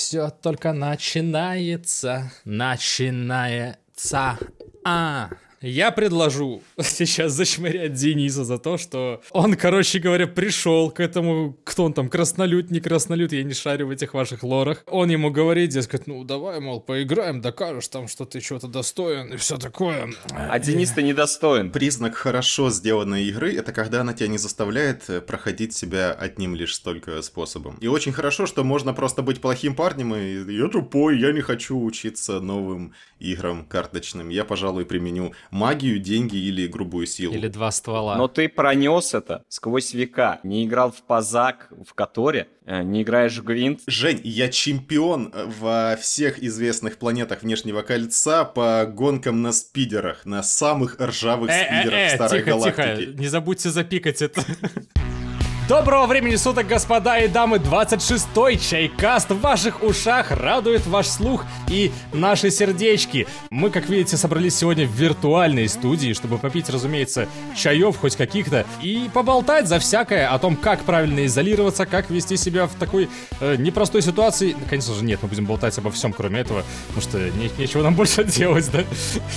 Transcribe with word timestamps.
Все 0.00 0.30
только 0.30 0.72
начинается, 0.72 2.32
начинается. 2.46 4.38
А, 4.82 5.28
я 5.62 5.90
предложу 5.90 6.62
сейчас 6.80 7.32
зашмырять 7.32 7.92
Дениса 7.92 8.44
за 8.44 8.58
то, 8.58 8.78
что 8.78 9.20
он, 9.30 9.56
короче 9.56 9.98
говоря, 9.98 10.26
пришел 10.26 10.90
к 10.90 11.00
этому, 11.00 11.56
кто 11.64 11.84
он 11.84 11.92
там, 11.92 12.08
краснолюд, 12.08 12.70
не 12.70 12.80
краснолюд, 12.80 13.32
я 13.32 13.42
не 13.42 13.52
шарю 13.52 13.88
в 13.88 13.90
этих 13.90 14.14
ваших 14.14 14.42
лорах. 14.42 14.84
Он 14.86 15.10
ему 15.10 15.30
говорит, 15.30 15.70
дескать, 15.70 16.06
ну 16.06 16.24
давай, 16.24 16.60
мол, 16.60 16.80
поиграем, 16.80 17.40
докажешь 17.42 17.88
там, 17.88 18.08
что 18.08 18.24
ты 18.24 18.40
чего-то 18.40 18.68
достоин 18.68 19.34
и 19.34 19.36
все 19.36 19.58
такое. 19.58 20.10
А 20.30 20.58
Денис-то 20.58 21.02
недостоин. 21.02 21.70
Признак 21.70 22.14
хорошо 22.14 22.70
сделанной 22.70 23.24
игры— 23.24 23.54
это 23.56 23.72
когда 23.72 24.00
она 24.00 24.14
тебя 24.14 24.28
не 24.28 24.38
заставляет 24.38 25.10
э, 25.10 25.20
проходить 25.20 25.74
себя 25.74 26.12
одним 26.12 26.54
лишь 26.54 26.74
столько 26.74 27.20
способом. 27.20 27.76
И 27.80 27.86
очень 27.86 28.12
хорошо, 28.12 28.46
что 28.46 28.64
можно 28.64 28.94
просто 28.94 29.20
быть 29.22 29.40
плохим 29.40 29.74
парнем 29.74 30.14
и 30.14 30.52
«я 30.52 30.68
тупой, 30.68 31.20
я 31.20 31.32
не 31.32 31.42
хочу 31.42 31.80
учиться 31.82 32.40
новым 32.40 32.94
играм 33.18 33.66
карточным, 33.66 34.30
я, 34.30 34.44
пожалуй, 34.44 34.86
применю 34.86 35.32
магию, 35.50 35.98
деньги 35.98 36.36
или 36.36 36.66
грубую 36.66 37.06
силу. 37.06 37.34
Или 37.34 37.48
два 37.48 37.70
ствола. 37.70 38.16
Но 38.16 38.28
ты 38.28 38.48
пронес 38.48 39.14
это 39.14 39.44
сквозь 39.48 39.92
века. 39.94 40.40
Не 40.42 40.64
играл 40.64 40.90
в 40.92 41.02
Пазак, 41.02 41.68
в 41.86 41.94
Которе, 41.94 42.48
э, 42.64 42.82
не 42.82 43.02
играешь 43.02 43.36
в 43.38 43.44
Гвинт. 43.44 43.80
Жень, 43.86 44.20
я 44.24 44.48
чемпион 44.48 45.32
во 45.60 45.96
всех 46.00 46.42
известных 46.42 46.98
планетах 46.98 47.42
Внешнего 47.42 47.82
Кольца 47.82 48.44
по 48.44 48.86
гонкам 48.86 49.42
на 49.42 49.52
спидерах, 49.52 50.24
на 50.24 50.42
самых 50.42 50.96
ржавых 51.00 51.50
спидерах 51.50 51.92
Э-э-э, 51.94 52.14
Старой 52.14 52.42
Галактики. 52.42 53.06
тихо, 53.06 53.18
не 53.20 53.28
забудьте 53.28 53.70
запикать 53.70 54.22
это. 54.22 54.44
Доброго 55.70 56.06
времени 56.06 56.34
суток, 56.34 56.66
господа 56.66 57.18
и 57.18 57.28
дамы! 57.28 57.58
26-й 57.58 58.58
чайкаст 58.58 59.30
в 59.30 59.38
ваших 59.38 59.84
ушах 59.84 60.32
радует 60.32 60.84
ваш 60.84 61.06
слух 61.06 61.44
и 61.68 61.92
наши 62.12 62.50
сердечки. 62.50 63.28
Мы, 63.50 63.70
как 63.70 63.88
видите, 63.88 64.16
собрались 64.16 64.56
сегодня 64.56 64.84
в 64.84 64.90
виртуальной 64.90 65.68
студии, 65.68 66.12
чтобы 66.12 66.38
попить, 66.38 66.68
разумеется, 66.70 67.28
чаев 67.56 67.96
хоть 67.98 68.16
каких-то 68.16 68.66
и 68.82 69.08
поболтать 69.14 69.68
за 69.68 69.78
всякое 69.78 70.26
о 70.26 70.40
том, 70.40 70.56
как 70.56 70.82
правильно 70.82 71.24
изолироваться, 71.24 71.86
как 71.86 72.10
вести 72.10 72.36
себя 72.36 72.66
в 72.66 72.74
такой 72.74 73.08
э, 73.38 73.54
непростой 73.54 74.02
ситуации. 74.02 74.56
Конечно 74.68 74.92
же, 74.92 75.04
нет, 75.04 75.20
мы 75.22 75.28
будем 75.28 75.46
болтать 75.46 75.78
обо 75.78 75.92
всем, 75.92 76.12
кроме 76.12 76.40
этого, 76.40 76.64
потому 76.88 77.02
что 77.02 77.18
не- 77.38 77.52
нечего 77.58 77.84
нам 77.84 77.94
больше 77.94 78.24
делать, 78.24 78.68
да? 78.72 78.82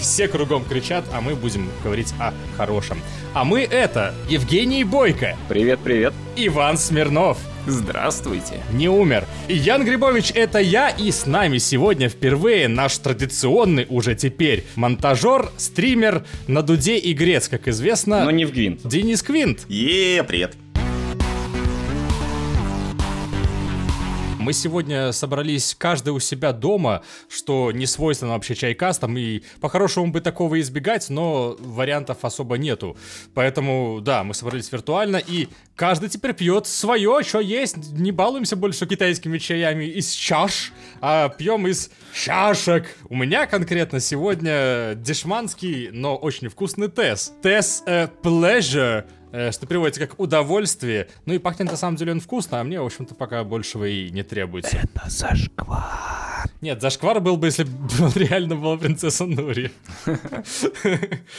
Все 0.02 0.28
кругом 0.28 0.66
кричат, 0.66 1.06
а 1.14 1.22
мы 1.22 1.36
будем 1.36 1.70
говорить 1.84 2.11
о 2.20 2.34
хорошем. 2.58 2.98
А 3.36 3.44
мы 3.44 3.61
это 3.61 4.16
Евгений 4.28 4.84
Бойко, 4.84 5.38
Привет-привет. 5.48 6.16
Иван 6.36 6.78
Смирнов. 6.78 7.38
Здравствуйте. 7.66 8.62
Не 8.74 8.90
умер. 8.90 9.26
Ян 9.48 9.86
Грибович 9.86 10.32
это 10.36 10.60
я, 10.60 10.90
и 10.90 11.12
с 11.12 11.26
нами 11.26 11.58
сегодня 11.60 12.10
впервые 12.10 12.68
наш 12.68 12.98
традиционный 12.98 13.86
уже 13.90 14.16
теперь 14.16 14.66
монтажер, 14.76 15.50
стример 15.58 16.26
на 16.48 16.62
дуде 16.62 16.98
и 16.98 17.14
грец, 17.14 17.48
как 17.48 17.68
известно, 17.68 18.26
Но 18.26 18.32
не 18.32 18.46
в 18.46 18.52
Гвинт. 18.52 18.82
Денис 18.86 19.22
Квинт. 19.24 19.66
Е, 19.70 20.24
привет. 20.24 20.56
Мы 24.44 24.52
сегодня 24.52 25.13
собрались 25.13 25.73
каждый 25.73 26.09
у 26.09 26.19
себя 26.19 26.52
дома, 26.52 27.02
что 27.30 27.72
не 27.72 27.86
свойственно 27.86 28.33
вообще 28.33 28.55
чайкастам, 28.55 29.17
и 29.17 29.41
по-хорошему 29.61 30.08
бы 30.08 30.19
такого 30.19 30.59
избегать, 30.59 31.09
но 31.09 31.55
вариантов 31.59 32.17
особо 32.23 32.58
нету. 32.58 32.97
Поэтому, 33.33 34.02
да, 34.02 34.25
мы 34.25 34.33
собрались 34.33 34.69
виртуально, 34.69 35.16
и 35.16 35.47
каждый 35.77 36.09
теперь 36.09 36.33
пьет 36.33 36.67
свое, 36.67 37.23
что 37.25 37.39
есть. 37.39 37.77
Не 37.94 38.11
балуемся 38.11 38.58
больше 38.58 38.86
китайскими 38.86 39.38
чаями 39.38 39.86
из 39.86 40.11
чаш, 40.11 40.73
а 40.99 41.30
пьем 41.30 41.66
из 41.66 41.89
чашек. 42.14 42.97
У 43.08 43.16
меня 43.16 43.47
конкретно 43.47 44.02
сегодня 44.02 44.95
дешманский, 44.95 45.89
но 45.94 46.17
очень 46.17 46.49
вкусный 46.49 46.89
тес. 46.89 47.31
Тес 47.41 47.81
э, 47.86 48.09
Pleasure 48.21 49.05
что 49.52 49.66
переводится 49.66 50.05
как 50.05 50.20
удовольствие. 50.20 51.10
Ну 51.26 51.33
и 51.33 51.39
пахнет 51.39 51.71
на 51.71 51.77
самом 51.77 51.98
деле 51.98 52.11
он 52.11 52.20
вкусно, 52.20 52.61
а 52.61 52.64
мне, 52.64 52.80
в 52.80 52.86
общем-то, 52.86 53.16
пока 53.16 53.44
большего 53.44 53.86
и 53.86 54.11
не 54.11 54.23
требуется. 54.23 54.77
Это 54.77 55.10
зашквар. 55.10 56.49
Нет, 56.61 56.82
зашквар 56.82 57.20
был 57.20 57.38
бы, 57.38 57.48
если 57.48 57.64
бы 57.64 58.11
реально 58.16 58.55
была 58.55 58.77
принцесса 58.77 59.26
Нури. 59.26 59.71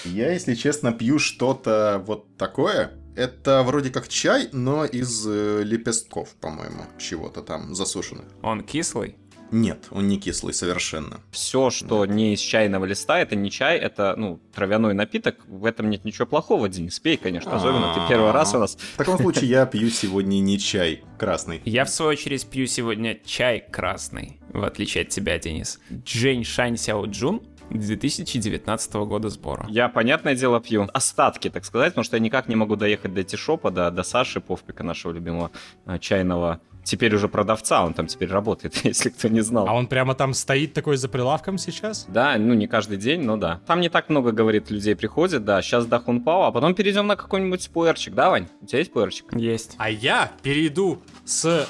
Я, 0.04 0.32
если 0.32 0.54
честно, 0.54 0.92
пью 0.92 1.18
что-то 1.18 2.02
вот 2.06 2.36
такое. 2.36 2.92
Это 3.16 3.62
вроде 3.62 3.90
как 3.90 4.08
чай, 4.08 4.48
но 4.50 4.84
из 4.84 5.24
э, 5.24 5.62
лепестков, 5.62 6.30
по-моему, 6.40 6.82
чего-то 6.98 7.42
там 7.42 7.72
засушенных. 7.72 8.24
Он 8.42 8.64
кислый? 8.64 9.16
Нет, 9.54 9.86
он 9.92 10.08
не 10.08 10.18
кислый 10.18 10.52
совершенно. 10.52 11.20
Все, 11.30 11.70
что 11.70 12.04
не 12.06 12.34
из 12.34 12.40
чайного 12.40 12.86
листа, 12.86 13.20
это 13.20 13.36
не 13.36 13.52
чай, 13.52 13.78
это, 13.78 14.14
ну, 14.16 14.40
травяной 14.52 14.94
напиток. 14.94 15.36
В 15.46 15.64
этом 15.64 15.90
нет 15.90 16.04
ничего 16.04 16.26
плохого, 16.26 16.68
Денис. 16.68 16.98
Пей, 16.98 17.16
конечно, 17.16 17.54
особенно 17.54 17.94
ты 17.94 18.00
первый 18.08 18.32
раз 18.32 18.52
у 18.52 18.58
нас. 18.58 18.74
В 18.74 18.96
таком 18.96 19.16
случае 19.16 19.48
я 19.48 19.64
пью 19.66 19.90
сегодня 19.90 20.40
не 20.40 20.58
чай 20.58 21.04
красный. 21.18 21.62
Я, 21.64 21.84
в 21.84 21.90
свою 21.90 22.10
очередь, 22.10 22.44
пью 22.48 22.66
сегодня 22.66 23.16
чай 23.24 23.64
красный, 23.70 24.40
в 24.48 24.64
отличие 24.64 25.02
от 25.02 25.10
тебя, 25.10 25.38
Денис. 25.38 25.78
Джейн 26.04 26.42
Шань 26.42 26.76
Сяо 26.76 27.06
Джун 27.06 27.40
2019 27.70 28.94
года 28.94 29.28
сбора. 29.28 29.66
Я, 29.68 29.88
понятное 29.88 30.34
дело, 30.34 30.60
пью 30.60 30.88
остатки, 30.92 31.48
так 31.48 31.64
сказать, 31.64 31.90
потому 31.92 32.04
что 32.04 32.16
я 32.16 32.20
никак 32.20 32.48
не 32.48 32.56
могу 32.56 32.74
доехать 32.74 33.14
до 33.14 33.22
Тишопа, 33.22 33.70
до, 33.70 33.92
до 33.92 34.02
Саши 34.02 34.40
Повпика, 34.40 34.82
нашего 34.82 35.12
любимого 35.12 35.52
э, 35.86 36.00
чайного, 36.00 36.60
теперь 36.84 37.14
уже 37.14 37.28
продавца, 37.28 37.84
он 37.84 37.94
там 37.94 38.06
теперь 38.06 38.28
работает, 38.28 38.76
если 38.84 39.08
кто 39.08 39.28
не 39.28 39.40
знал. 39.40 39.66
А 39.68 39.74
он 39.74 39.86
прямо 39.86 40.14
там 40.14 40.34
стоит 40.34 40.72
такой 40.74 40.96
за 40.96 41.08
прилавком 41.08 41.58
сейчас? 41.58 42.06
Да, 42.08 42.36
ну 42.38 42.54
не 42.54 42.66
каждый 42.66 42.98
день, 42.98 43.22
но 43.22 43.36
да. 43.36 43.60
Там 43.66 43.80
не 43.80 43.88
так 43.88 44.08
много, 44.08 44.32
говорит, 44.32 44.70
людей 44.70 44.94
приходит, 44.94 45.44
да. 45.44 45.60
Сейчас 45.62 45.86
до 45.86 45.98
Хунпао, 45.98 46.44
а 46.44 46.52
потом 46.52 46.74
перейдем 46.74 47.06
на 47.06 47.16
какой-нибудь 47.16 47.70
пуэрчик, 47.70 48.14
да, 48.14 48.30
Вань? 48.30 48.48
У 48.60 48.66
тебя 48.66 48.78
есть 48.78 48.92
пуэрчик? 48.92 49.34
Есть. 49.34 49.74
А 49.78 49.90
я 49.90 50.30
перейду 50.42 51.02
с 51.24 51.66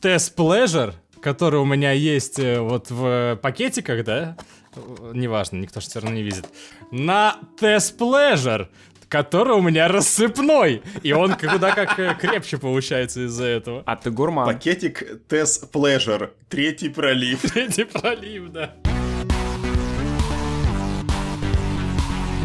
Test 0.00 0.36
Pleasure, 0.36 0.94
который 1.20 1.60
у 1.60 1.64
меня 1.64 1.92
есть 1.92 2.38
э, 2.38 2.60
вот 2.60 2.90
в 2.90 3.38
пакетиках, 3.42 4.04
да? 4.04 4.36
Неважно, 5.12 5.56
никто 5.56 5.80
же 5.80 5.88
все 5.88 6.00
равно 6.00 6.16
не 6.16 6.22
видит. 6.22 6.46
На 6.90 7.38
Test 7.60 7.98
Pleasure, 7.98 8.68
который 9.08 9.54
у 9.54 9.62
меня 9.62 9.88
рассыпной. 9.88 10.82
И 11.02 11.12
он 11.12 11.34
куда 11.34 11.72
как 11.72 11.98
э, 11.98 12.14
крепче 12.20 12.58
получается 12.58 13.26
из-за 13.26 13.44
этого. 13.44 13.82
А 13.86 13.96
ты 13.96 14.10
гурман. 14.10 14.46
Пакетик 14.46 15.02
Tess 15.28 15.70
Pleasure, 15.72 16.30
третий 16.48 16.88
пролив. 16.88 17.42
Третий 17.42 17.84
пролив, 17.84 18.50
да. 18.50 18.74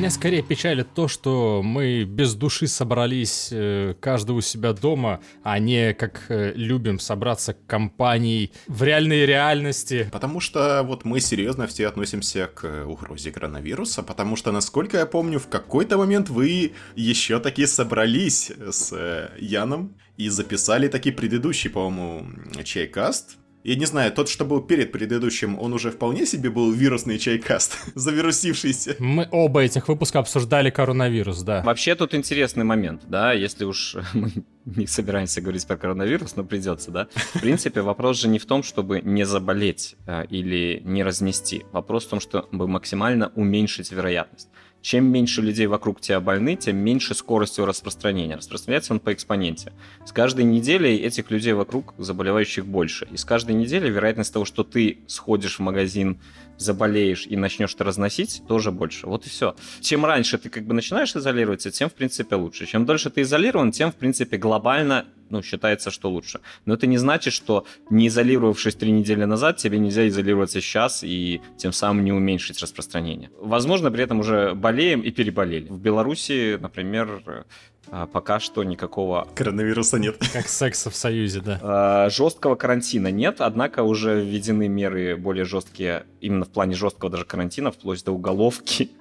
Меня 0.03 0.11
скорее 0.11 0.41
печалит 0.41 0.93
то, 0.93 1.07
что 1.07 1.61
мы 1.63 2.03
без 2.03 2.35
души 2.35 2.67
собрались 2.67 3.47
э, 3.53 3.95
каждый 4.01 4.33
у 4.33 4.41
себя 4.41 4.73
дома, 4.73 5.21
а 5.43 5.59
не 5.59 5.93
как 5.93 6.25
э, 6.27 6.51
любим 6.57 6.99
собраться 6.99 7.53
компанией 7.53 8.51
в 8.67 8.83
реальной 8.83 9.25
реальности. 9.25 10.09
Потому 10.11 10.41
что 10.41 10.83
вот 10.83 11.05
мы 11.05 11.21
серьезно 11.21 11.67
все 11.67 11.87
относимся 11.87 12.49
к 12.53 12.65
э, 12.65 12.83
угрозе 12.83 13.31
коронавируса, 13.31 14.03
потому 14.03 14.35
что, 14.35 14.51
насколько 14.51 14.97
я 14.97 15.05
помню, 15.05 15.39
в 15.39 15.47
какой-то 15.47 15.97
момент 15.97 16.27
вы 16.27 16.73
еще 16.95 17.39
таки 17.39 17.65
собрались 17.65 18.51
с 18.51 19.29
Яном 19.39 19.95
и 20.17 20.27
записали 20.27 20.89
таки 20.89 21.11
предыдущий, 21.11 21.69
по-моему, 21.69 22.27
чайкаст. 22.65 23.37
Я 23.63 23.75
не 23.75 23.85
знаю, 23.85 24.11
тот, 24.11 24.27
что 24.27 24.43
был 24.43 24.59
перед 24.61 24.91
предыдущим, 24.91 25.57
он 25.57 25.71
уже 25.73 25.89
вполне 25.89 26.25
себе 26.25 26.49
был 26.49 26.73
вирусный 26.73 27.17
чайкаст, 27.17 27.77
завирусившийся. 27.95 28.97
Мы 28.99 29.27
оба 29.31 29.61
этих 29.61 29.87
выпуска 29.87 30.19
обсуждали 30.19 30.69
коронавирус, 30.69 31.43
да. 31.43 31.61
Вообще 31.63 31.95
тут 31.95 32.13
интересный 32.13 32.65
момент, 32.65 33.03
да, 33.07 33.31
если 33.31 33.63
уж 33.63 33.95
мы 34.13 34.31
не 34.65 34.85
собираемся 34.85 35.39
говорить 35.39 35.65
про 35.65 35.77
коронавирус, 35.77 36.35
но 36.35 36.43
придется, 36.43 36.91
да. 36.91 37.07
В 37.35 37.39
принципе, 37.39 37.81
вопрос 37.81 38.19
же 38.19 38.27
не 38.27 38.37
в 38.37 38.45
том, 38.45 38.63
чтобы 38.63 39.01
не 39.01 39.25
заболеть 39.25 39.95
э, 40.07 40.25
или 40.29 40.81
не 40.83 41.01
разнести. 41.01 41.63
Вопрос 41.71 42.05
в 42.05 42.09
том, 42.09 42.19
чтобы 42.19 42.67
максимально 42.67 43.31
уменьшить 43.35 43.93
вероятность. 43.93 44.49
Чем 44.83 45.05
меньше 45.05 45.41
людей 45.41 45.65
вокруг 45.65 46.01
тебя 46.01 46.19
больны, 46.19 46.57
тем 46.57 46.75
меньше 46.75 47.15
скоростью 47.15 47.65
распространения. 47.65 48.35
Распространяется 48.35 48.91
он 48.91 48.99
по 48.99 49.13
экспоненте. 49.13 49.71
С 50.05 50.11
каждой 50.11 50.43
неделей 50.43 50.97
этих 50.97 51.31
людей 51.31 51.53
вокруг 51.53 51.93
заболевающих 51.97 52.65
больше. 52.65 53.07
И 53.09 53.15
с 53.15 53.23
каждой 53.23 53.55
неделей 53.55 53.89
вероятность 53.89 54.33
того, 54.33 54.43
что 54.43 54.65
ты 54.65 54.97
сходишь 55.07 55.57
в 55.57 55.61
магазин, 55.61 56.19
заболеешь 56.57 57.25
и 57.27 57.35
начнешь 57.35 57.73
это 57.73 57.83
разносить, 57.83 58.43
тоже 58.47 58.71
больше. 58.71 59.07
Вот 59.07 59.25
и 59.25 59.29
все. 59.29 59.55
Чем 59.81 60.05
раньше 60.05 60.37
ты 60.37 60.49
как 60.49 60.65
бы 60.65 60.73
начинаешь 60.73 61.15
изолироваться, 61.15 61.71
тем 61.71 61.89
в 61.89 61.93
принципе 61.93 62.35
лучше. 62.35 62.65
Чем 62.65 62.85
дольше 62.85 63.09
ты 63.09 63.21
изолирован, 63.21 63.71
тем 63.71 63.91
в 63.91 63.95
принципе 63.95 64.37
глобально 64.37 65.05
ну, 65.29 65.41
считается, 65.41 65.89
что 65.89 66.11
лучше. 66.11 66.41
Но 66.65 66.75
это 66.75 66.85
не 66.85 66.97
значит, 66.97 67.33
что 67.33 67.65
не 67.89 68.07
изолировавшись 68.07 68.75
три 68.75 68.91
недели 68.91 69.23
назад, 69.23 69.57
тебе 69.57 69.79
нельзя 69.79 70.07
изолироваться 70.07 70.61
сейчас 70.61 71.03
и 71.03 71.41
тем 71.57 71.73
самым 71.73 72.05
не 72.05 72.11
уменьшить 72.11 72.61
распространение. 72.61 73.31
Возможно, 73.39 73.89
при 73.89 74.03
этом 74.03 74.19
уже 74.19 74.53
болеем 74.53 75.01
и 75.01 75.09
переболели. 75.09 75.67
В 75.69 75.79
Беларуси, 75.79 76.59
например, 76.61 77.45
а, 77.91 78.07
пока 78.07 78.39
что 78.39 78.63
никакого... 78.63 79.27
Коронавируса 79.35 79.99
нет. 79.99 80.17
Как 80.31 80.47
секса 80.47 80.89
в 80.89 80.95
Союзе, 80.95 81.41
да. 81.41 81.59
А, 81.61 82.09
жесткого 82.09 82.55
карантина 82.55 83.11
нет, 83.11 83.41
однако 83.41 83.83
уже 83.83 84.21
введены 84.23 84.67
меры 84.67 85.15
более 85.15 85.45
жесткие, 85.45 86.05
именно 86.21 86.45
в 86.45 86.49
плане 86.49 86.75
жесткого 86.75 87.11
даже 87.11 87.25
карантина, 87.25 87.71
вплоть 87.71 88.03
до 88.03 88.11
уголовки. 88.11 88.91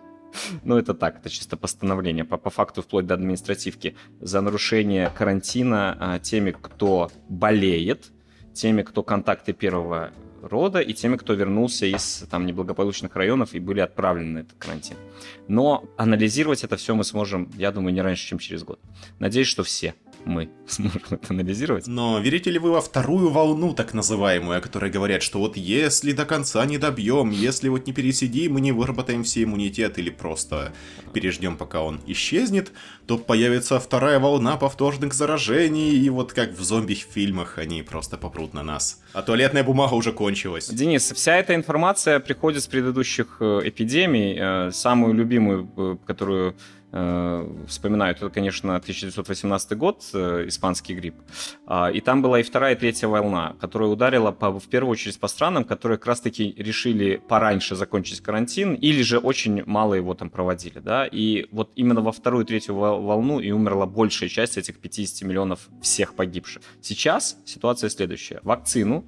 Ну, 0.64 0.78
это 0.78 0.94
так, 0.94 1.18
это 1.18 1.28
чисто 1.28 1.58
постановление, 1.58 2.24
по, 2.24 2.38
по 2.38 2.48
факту 2.48 2.80
вплоть 2.80 3.06
до 3.06 3.12
административки. 3.12 3.96
За 4.18 4.40
нарушение 4.40 5.10
карантина 5.14 5.94
а, 6.00 6.18
теми, 6.20 6.52
кто 6.58 7.10
болеет, 7.28 8.10
теми, 8.54 8.80
кто 8.80 9.02
контакты 9.02 9.52
первого 9.52 10.10
рода, 10.42 10.80
и 10.80 10.92
теми, 10.92 11.16
кто 11.16 11.32
вернулся 11.34 11.86
из 11.86 12.24
там 12.30 12.46
неблагополучных 12.46 13.14
районов 13.16 13.54
и 13.54 13.60
были 13.60 13.80
отправлены 13.80 14.32
на 14.32 14.38
этот 14.40 14.58
карантин. 14.58 14.96
Но 15.48 15.84
анализировать 15.96 16.64
это 16.64 16.76
все 16.76 16.94
мы 16.94 17.04
сможем, 17.04 17.50
я 17.56 17.72
думаю, 17.72 17.94
не 17.94 18.02
раньше, 18.02 18.26
чем 18.26 18.38
через 18.38 18.64
год. 18.64 18.80
Надеюсь, 19.18 19.48
что 19.48 19.62
все 19.62 19.94
мы 20.24 20.50
сможем 20.66 21.02
это 21.10 21.26
анализировать. 21.30 21.86
Но 21.86 22.18
верите 22.18 22.50
ли 22.50 22.58
вы 22.58 22.70
во 22.70 22.80
вторую 22.80 23.30
волну, 23.30 23.72
так 23.74 23.94
называемую, 23.94 24.58
о 24.58 24.60
которой 24.60 24.90
говорят, 24.90 25.22
что 25.22 25.38
вот 25.38 25.56
если 25.56 26.12
до 26.12 26.24
конца 26.24 26.64
не 26.66 26.78
добьем, 26.78 27.30
если 27.30 27.68
вот 27.68 27.86
не 27.86 27.92
пересидим 27.92 28.58
и 28.58 28.60
не 28.60 28.72
выработаем 28.72 29.24
все 29.24 29.42
иммунитет 29.42 29.98
или 29.98 30.10
просто 30.10 30.72
переждем, 31.12 31.56
пока 31.56 31.82
он 31.82 32.00
исчезнет, 32.06 32.72
то 33.06 33.18
появится 33.18 33.78
вторая 33.78 34.18
волна 34.18 34.56
повторных 34.56 35.14
заражений, 35.14 35.90
и 35.90 36.10
вот 36.10 36.32
как 36.32 36.52
в 36.52 36.62
зомби-фильмах 36.62 37.58
они 37.58 37.82
просто 37.82 38.16
попрут 38.16 38.54
на 38.54 38.62
нас. 38.62 39.02
А 39.12 39.22
туалетная 39.22 39.64
бумага 39.64 39.94
уже 39.94 40.12
кончилась. 40.12 40.68
Денис, 40.68 41.12
вся 41.12 41.36
эта 41.36 41.54
информация 41.54 42.20
приходит 42.20 42.62
с 42.62 42.66
предыдущих 42.66 43.36
э, 43.40 43.60
эпидемий. 43.64 44.36
Э, 44.38 44.70
самую 44.72 45.14
любимую, 45.14 45.68
э, 45.76 45.96
которую 46.06 46.56
Э, 46.94 47.48
вспоминают, 47.68 48.18
это, 48.18 48.28
конечно, 48.28 48.76
1918 48.76 49.78
год, 49.78 50.04
э, 50.12 50.44
испанский 50.48 50.94
грипп. 50.94 51.14
А, 51.66 51.90
и 51.90 52.00
там 52.02 52.20
была 52.20 52.40
и 52.40 52.42
вторая, 52.42 52.74
и 52.74 52.78
третья 52.78 53.08
волна, 53.08 53.56
которая 53.60 53.88
ударила 53.88 54.30
по, 54.30 54.50
в 54.60 54.68
первую 54.68 54.92
очередь 54.92 55.18
по 55.18 55.26
странам, 55.26 55.64
которые 55.64 55.96
как 55.96 56.08
раз-таки 56.08 56.54
решили 56.58 57.16
пораньше 57.16 57.76
закончить 57.76 58.20
карантин, 58.20 58.74
или 58.74 59.00
же 59.00 59.18
очень 59.18 59.64
мало 59.64 59.94
его 59.94 60.12
там 60.12 60.28
проводили, 60.28 60.80
да, 60.80 61.06
и 61.06 61.46
вот 61.50 61.70
именно 61.76 62.02
во 62.02 62.12
вторую 62.12 62.44
третью 62.44 62.74
волну 62.74 63.40
и 63.40 63.50
умерла 63.52 63.86
большая 63.86 64.28
часть 64.28 64.58
этих 64.58 64.78
50 64.78 65.26
миллионов 65.26 65.70
всех 65.80 66.14
погибших. 66.14 66.62
Сейчас 66.82 67.38
ситуация 67.46 67.88
следующая. 67.88 68.40
Вакцину 68.42 69.06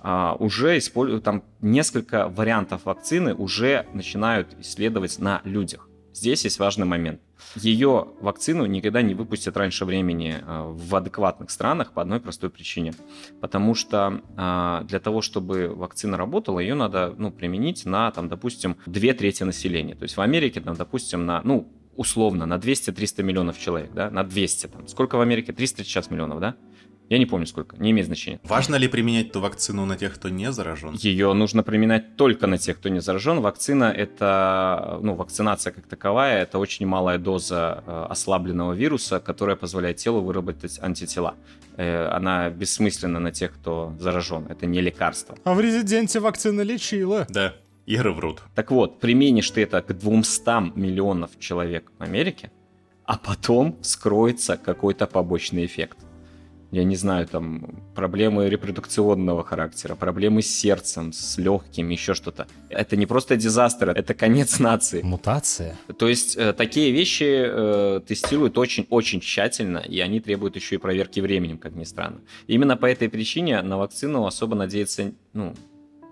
а, 0.00 0.36
уже 0.38 0.76
используют, 0.76 1.24
там 1.24 1.42
несколько 1.62 2.28
вариантов 2.28 2.84
вакцины 2.84 3.34
уже 3.34 3.86
начинают 3.94 4.54
исследовать 4.60 5.18
на 5.18 5.40
людях. 5.44 5.87
Здесь 6.18 6.42
есть 6.44 6.58
важный 6.58 6.84
момент. 6.84 7.20
Ее 7.54 8.08
вакцину 8.20 8.66
никогда 8.66 9.02
не 9.02 9.14
выпустят 9.14 9.56
раньше 9.56 9.84
времени 9.84 10.36
а, 10.42 10.72
в 10.72 10.96
адекватных 10.96 11.48
странах 11.50 11.92
по 11.92 12.02
одной 12.02 12.18
простой 12.18 12.50
причине. 12.50 12.92
Потому 13.40 13.76
что 13.76 14.20
а, 14.36 14.82
для 14.82 14.98
того, 14.98 15.22
чтобы 15.22 15.68
вакцина 15.68 16.16
работала, 16.16 16.58
ее 16.58 16.74
надо 16.74 17.14
ну, 17.16 17.30
применить 17.30 17.86
на, 17.86 18.10
там, 18.10 18.28
допустим, 18.28 18.76
две 18.84 19.14
трети 19.14 19.44
населения. 19.44 19.94
То 19.94 20.02
есть 20.02 20.16
в 20.16 20.20
Америке, 20.20 20.60
там, 20.60 20.74
допустим, 20.74 21.24
на, 21.24 21.40
ну, 21.44 21.72
условно, 21.94 22.46
на 22.46 22.54
200-300 22.54 23.22
миллионов 23.22 23.56
человек, 23.56 23.92
да, 23.92 24.10
на 24.10 24.24
200, 24.24 24.66
там, 24.66 24.88
сколько 24.88 25.16
в 25.16 25.20
Америке? 25.20 25.52
300 25.52 25.84
сейчас 25.84 26.10
миллионов, 26.10 26.40
да? 26.40 26.56
Я 27.08 27.18
не 27.18 27.24
помню 27.24 27.46
сколько, 27.46 27.76
не 27.78 27.90
имеет 27.92 28.06
значения. 28.06 28.38
Важно 28.42 28.76
ли 28.76 28.86
применять 28.86 29.32
ту 29.32 29.40
вакцину 29.40 29.86
на 29.86 29.96
тех, 29.96 30.14
кто 30.14 30.28
не 30.28 30.52
заражен? 30.52 30.94
Ее 30.94 31.32
нужно 31.32 31.62
применять 31.62 32.16
только 32.16 32.46
на 32.46 32.58
тех, 32.58 32.76
кто 32.76 32.90
не 32.90 33.00
заражен. 33.00 33.40
Вакцина 33.40 33.84
это, 33.84 34.98
ну, 35.02 35.14
вакцинация 35.14 35.72
как 35.72 35.86
таковая, 35.86 36.42
это 36.42 36.58
очень 36.58 36.86
малая 36.86 37.18
доза 37.18 37.82
э, 37.86 38.06
ослабленного 38.10 38.74
вируса, 38.74 39.20
которая 39.20 39.56
позволяет 39.56 39.96
телу 39.96 40.20
выработать 40.20 40.78
антитела. 40.82 41.34
Э, 41.78 42.08
она 42.08 42.50
бессмысленна 42.50 43.20
на 43.20 43.32
тех, 43.32 43.54
кто 43.54 43.94
заражен. 43.98 44.46
Это 44.50 44.66
не 44.66 44.82
лекарство. 44.82 45.34
А 45.44 45.54
в 45.54 45.60
резиденте 45.60 46.20
вакцина 46.20 46.60
лечила. 46.60 47.26
Да. 47.30 47.54
Игры 47.86 48.12
врут. 48.12 48.42
Так 48.54 48.70
вот, 48.70 49.00
применишь 49.00 49.50
ты 49.50 49.62
это 49.62 49.80
к 49.80 49.96
200 49.96 50.78
миллионов 50.78 51.30
человек 51.38 51.90
в 51.98 52.02
Америке, 52.02 52.50
а 53.06 53.16
потом 53.16 53.78
скроется 53.80 54.58
какой-то 54.58 55.06
побочный 55.06 55.64
эффект 55.64 55.96
я 56.70 56.84
не 56.84 56.96
знаю, 56.96 57.26
там, 57.26 57.82
проблемы 57.94 58.48
репродукционного 58.48 59.42
характера, 59.42 59.94
проблемы 59.94 60.42
с 60.42 60.46
сердцем, 60.46 61.12
с 61.12 61.38
легким, 61.38 61.88
еще 61.88 62.14
что-то. 62.14 62.46
Это 62.68 62.96
не 62.96 63.06
просто 63.06 63.36
дизастер, 63.36 63.90
это 63.90 64.14
конец 64.14 64.58
нации. 64.58 65.02
Мутация. 65.02 65.76
То 65.98 66.08
есть 66.08 66.36
э, 66.36 66.52
такие 66.52 66.92
вещи 66.92 67.24
э, 67.26 68.00
тестируют 68.06 68.58
очень-очень 68.58 69.20
тщательно, 69.20 69.78
и 69.78 70.00
они 70.00 70.20
требуют 70.20 70.56
еще 70.56 70.74
и 70.74 70.78
проверки 70.78 71.20
временем, 71.20 71.58
как 71.58 71.74
ни 71.74 71.84
странно. 71.84 72.20
Именно 72.46 72.76
по 72.76 72.86
этой 72.86 73.08
причине 73.08 73.62
на 73.62 73.78
вакцину 73.78 74.26
особо 74.26 74.54
надеяться, 74.54 75.12
ну, 75.32 75.54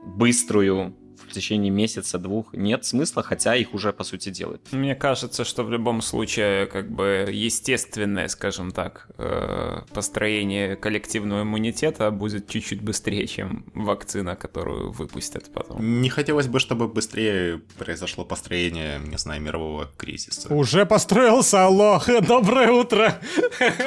быструю, 0.07 0.95
в 1.29 1.33
течение 1.33 1.71
месяца-двух 1.71 2.53
нет 2.53 2.85
смысла, 2.85 3.23
хотя 3.23 3.57
их 3.57 3.75
уже 3.75 3.93
по 3.93 4.05
сути 4.05 4.31
делают. 4.31 4.63
Мне 4.73 4.95
кажется, 4.95 5.45
что 5.45 5.63
в 5.63 5.71
любом 5.71 6.03
случае 6.03 6.67
как 6.67 6.91
бы 6.91 7.29
естественное, 7.33 8.29
скажем 8.29 8.71
так, 8.71 9.09
э, 9.19 9.81
построение 9.93 10.77
коллективного 10.77 11.43
иммунитета 11.43 12.11
будет 12.11 12.49
чуть-чуть 12.49 12.83
быстрее, 12.83 13.27
чем 13.27 13.65
вакцина, 13.75 14.37
которую 14.37 14.93
выпустят 14.93 15.53
потом. 15.53 16.03
Не 16.03 16.09
хотелось 16.09 16.47
бы, 16.47 16.61
чтобы 16.61 16.89
быстрее 16.89 17.61
произошло 17.79 18.25
построение, 18.25 18.99
не 18.99 19.19
знаю, 19.19 19.41
мирового 19.41 19.91
кризиса. 19.97 20.53
Уже 20.53 20.87
построился, 20.87 21.65
алло, 21.67 22.03
доброе 22.27 22.71
утро! 22.71 23.21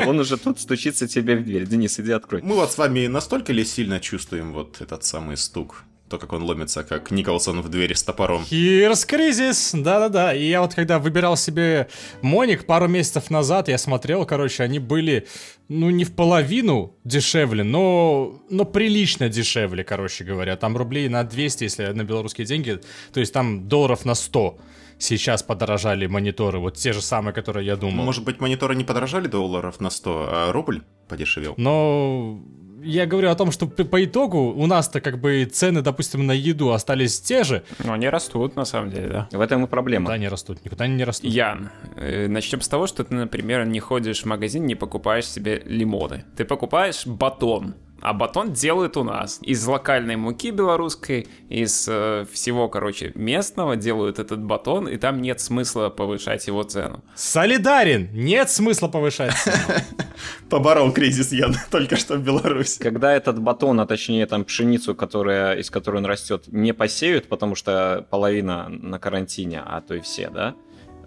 Он 0.05 0.19
уже 0.19 0.37
тут 0.37 0.59
стучится 0.59 1.07
тебе 1.07 1.35
в 1.35 1.43
дверь. 1.43 1.65
Денис, 1.65 1.99
иди 1.99 2.11
открой. 2.11 2.41
Мы 2.41 2.55
вот 2.55 2.71
с 2.71 2.77
вами 2.77 3.07
настолько 3.07 3.53
ли 3.53 3.65
сильно 3.65 3.99
чувствуем 3.99 4.53
вот 4.53 4.81
этот 4.81 5.03
самый 5.03 5.37
стук? 5.37 5.83
То, 6.09 6.17
как 6.17 6.33
он 6.33 6.43
ломится, 6.43 6.83
как 6.83 7.11
Николсон 7.11 7.61
в 7.61 7.69
двери 7.69 7.93
с 7.93 8.03
топором. 8.03 8.43
Here's 8.49 9.05
кризис, 9.05 9.71
да-да-да. 9.73 10.33
И 10.33 10.47
я 10.47 10.61
вот 10.61 10.73
когда 10.73 10.99
выбирал 10.99 11.37
себе 11.37 11.87
Моник 12.21 12.65
пару 12.65 12.87
месяцев 12.87 13.29
назад, 13.29 13.67
я 13.67 13.77
смотрел, 13.77 14.25
короче, 14.25 14.63
они 14.63 14.79
были, 14.79 15.27
ну, 15.67 15.89
не 15.89 16.03
в 16.03 16.13
половину 16.15 16.97
дешевле, 17.03 17.63
но, 17.63 18.41
но 18.49 18.65
прилично 18.65 19.29
дешевле, 19.29 19.83
короче 19.83 20.23
говоря. 20.23 20.57
Там 20.57 20.75
рублей 20.75 21.07
на 21.09 21.23
200, 21.23 21.63
если 21.63 21.85
на 21.87 22.03
белорусские 22.03 22.45
деньги, 22.45 22.79
то 23.13 23.19
есть 23.19 23.31
там 23.31 23.67
долларов 23.67 24.03
на 24.03 24.15
100 24.15 24.57
сейчас 24.97 25.43
подорожали 25.43 26.07
мониторы, 26.07 26.59
вот 26.59 26.75
те 26.75 26.93
же 26.93 27.01
самые, 27.01 27.33
которые 27.33 27.65
я 27.65 27.75
думал. 27.75 28.03
Может 28.03 28.23
быть, 28.23 28.41
мониторы 28.41 28.75
не 28.75 28.83
подорожали 28.83 29.27
долларов 29.27 29.79
на 29.79 29.89
100, 29.89 30.27
а 30.29 30.51
рубль 30.51 30.81
подешевел? 31.07 31.53
Но 31.57 32.41
я 32.83 33.05
говорю 33.05 33.29
о 33.29 33.35
том, 33.35 33.51
что 33.51 33.67
по 33.67 34.03
итогу 34.03 34.53
у 34.53 34.65
нас-то 34.67 35.01
как 35.01 35.19
бы 35.19 35.45
цены, 35.45 35.81
допустим, 35.81 36.25
на 36.25 36.31
еду 36.31 36.71
остались 36.71 37.19
те 37.19 37.43
же. 37.43 37.63
Но 37.83 37.93
они 37.93 38.09
растут, 38.09 38.55
на 38.55 38.65
самом 38.65 38.91
деле, 38.91 39.07
да. 39.07 39.29
В 39.31 39.41
этом 39.41 39.63
и 39.65 39.67
проблема. 39.67 40.07
Да, 40.07 40.13
они 40.13 40.27
растут, 40.27 40.63
никуда 40.63 40.85
они 40.85 40.95
не 40.95 41.03
растут. 41.03 41.31
Ян, 41.31 41.69
э, 41.95 42.27
начнем 42.27 42.61
с 42.61 42.67
того, 42.67 42.87
что 42.87 43.03
ты, 43.03 43.13
например, 43.13 43.65
не 43.65 43.79
ходишь 43.79 44.23
в 44.23 44.25
магазин, 44.25 44.65
не 44.65 44.75
покупаешь 44.75 45.27
себе 45.27 45.61
лимоны. 45.65 46.25
Ты 46.35 46.45
покупаешь 46.45 47.05
батон. 47.05 47.75
А 48.01 48.13
батон 48.13 48.53
делают 48.53 48.97
у 48.97 49.03
нас. 49.03 49.39
Из 49.41 49.65
локальной 49.65 50.15
муки 50.15 50.51
белорусской, 50.51 51.27
из 51.49 51.87
э, 51.89 52.25
всего, 52.31 52.69
короче, 52.69 53.11
местного 53.15 53.75
делают 53.75 54.19
этот 54.19 54.41
батон, 54.41 54.87
и 54.87 54.97
там 54.97 55.21
нет 55.21 55.39
смысла 55.41 55.89
повышать 55.89 56.47
его 56.47 56.63
цену. 56.63 57.03
Солидарен! 57.15 58.09
Нет 58.13 58.49
смысла 58.49 58.87
повышать 58.87 59.33
цену. 59.33 59.57
Поборол 60.49 60.91
кризис 60.91 61.31
Ян 61.31 61.55
только 61.71 61.95
что 61.97 62.15
в 62.15 62.23
Беларуси. 62.23 62.79
Когда 62.79 63.13
этот 63.13 63.39
батон, 63.39 63.79
а 63.79 63.85
точнее 63.85 64.25
там 64.25 64.45
пшеницу, 64.45 64.95
которая, 64.95 65.57
из 65.57 65.69
которой 65.69 65.97
он 65.97 66.05
растет, 66.05 66.45
не 66.47 66.73
посеют, 66.73 67.27
потому 67.27 67.55
что 67.55 68.05
половина 68.09 68.69
на 68.69 68.99
карантине, 68.99 69.61
а 69.65 69.81
то 69.81 69.95
и 69.95 69.99
все, 69.99 70.29
да? 70.29 70.55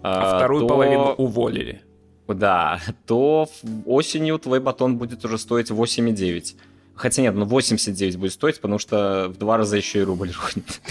А, 0.01 0.33
а 0.33 0.37
вторую 0.37 0.61
то... 0.61 0.67
половину 0.67 1.13
уволили. 1.17 1.81
Да, 2.27 2.79
то 3.05 3.47
осенью 3.85 4.39
твой 4.39 4.59
батон 4.59 4.97
будет 4.97 5.23
уже 5.25 5.37
стоить 5.37 5.71
8,9. 5.71 6.55
Хотя 6.95 7.21
нет, 7.21 7.35
ну 7.35 7.45
89 7.45 8.17
будет 8.17 8.33
стоить, 8.33 8.61
потому 8.61 8.79
что 8.79 9.27
в 9.29 9.37
два 9.37 9.57
раза 9.57 9.77
еще 9.77 9.99
и 9.99 10.03
рубль 10.03 10.31
рухнет. 10.33 10.81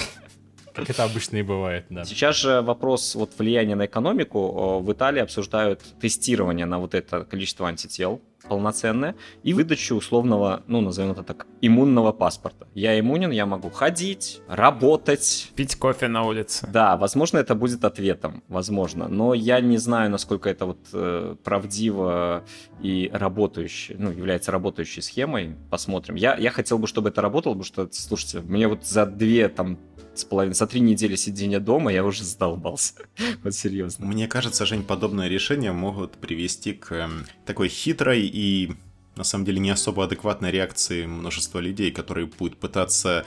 Как 0.74 0.88
это 0.88 1.04
обычно 1.04 1.36
и 1.36 1.42
бывает, 1.42 1.84
да. 1.90 2.04
Сейчас 2.04 2.36
же 2.36 2.62
вопрос 2.62 3.14
вот 3.14 3.32
влияния 3.38 3.74
на 3.74 3.86
экономику. 3.86 4.80
В 4.80 4.92
Италии 4.92 5.20
обсуждают 5.20 5.80
тестирование 6.00 6.64
на 6.64 6.78
вот 6.78 6.94
это 6.94 7.24
количество 7.24 7.68
антител 7.68 8.22
полноценное 8.48 9.14
и 9.42 9.54
выдачу 9.54 9.96
условного, 9.96 10.62
ну, 10.66 10.80
назовем 10.80 11.12
это 11.12 11.22
так, 11.22 11.46
иммунного 11.60 12.12
паспорта. 12.12 12.66
Я 12.74 12.98
иммунен, 12.98 13.30
я 13.30 13.46
могу 13.46 13.70
ходить, 13.70 14.40
работать. 14.48 15.50
Пить 15.54 15.76
кофе 15.76 16.08
на 16.08 16.24
улице. 16.24 16.68
Да, 16.72 16.96
возможно, 16.96 17.38
это 17.38 17.54
будет 17.54 17.84
ответом, 17.84 18.42
возможно. 18.48 19.08
Но 19.08 19.34
я 19.34 19.60
не 19.60 19.78
знаю, 19.78 20.10
насколько 20.10 20.48
это 20.50 20.66
вот 20.66 20.78
э, 20.92 21.36
правдиво 21.42 22.44
и 22.80 23.10
работающее, 23.12 23.96
ну, 23.98 24.10
является 24.10 24.52
работающей 24.52 25.02
схемой. 25.02 25.56
Посмотрим. 25.70 26.16
Я, 26.16 26.36
я 26.36 26.50
хотел 26.50 26.78
бы, 26.78 26.86
чтобы 26.86 27.10
это 27.10 27.22
работало, 27.22 27.54
потому 27.54 27.64
что, 27.64 27.88
слушайте, 27.92 28.40
мне 28.40 28.68
вот 28.68 28.84
за 28.84 29.06
две 29.06 29.48
там 29.48 29.78
с 30.14 30.24
половиной, 30.24 30.54
за 30.54 30.66
три 30.66 30.80
недели 30.80 31.16
сидения 31.16 31.60
дома 31.60 31.92
я 31.92 32.04
уже 32.04 32.24
задолбался. 32.24 32.94
Вот 33.42 33.54
серьезно. 33.54 34.06
Мне 34.06 34.28
кажется, 34.28 34.66
Жень, 34.66 34.84
подобное 34.84 35.28
решение 35.28 35.72
могут 35.72 36.12
привести 36.12 36.72
к 36.72 36.92
эм, 36.92 37.26
такой 37.44 37.68
хитрой 37.68 38.22
и 38.22 38.72
на 39.16 39.24
самом 39.24 39.44
деле 39.44 39.58
не 39.58 39.70
особо 39.70 40.04
адекватной 40.04 40.50
реакции 40.50 41.06
множества 41.06 41.58
людей, 41.58 41.90
которые 41.90 42.26
будут 42.26 42.58
пытаться 42.58 43.24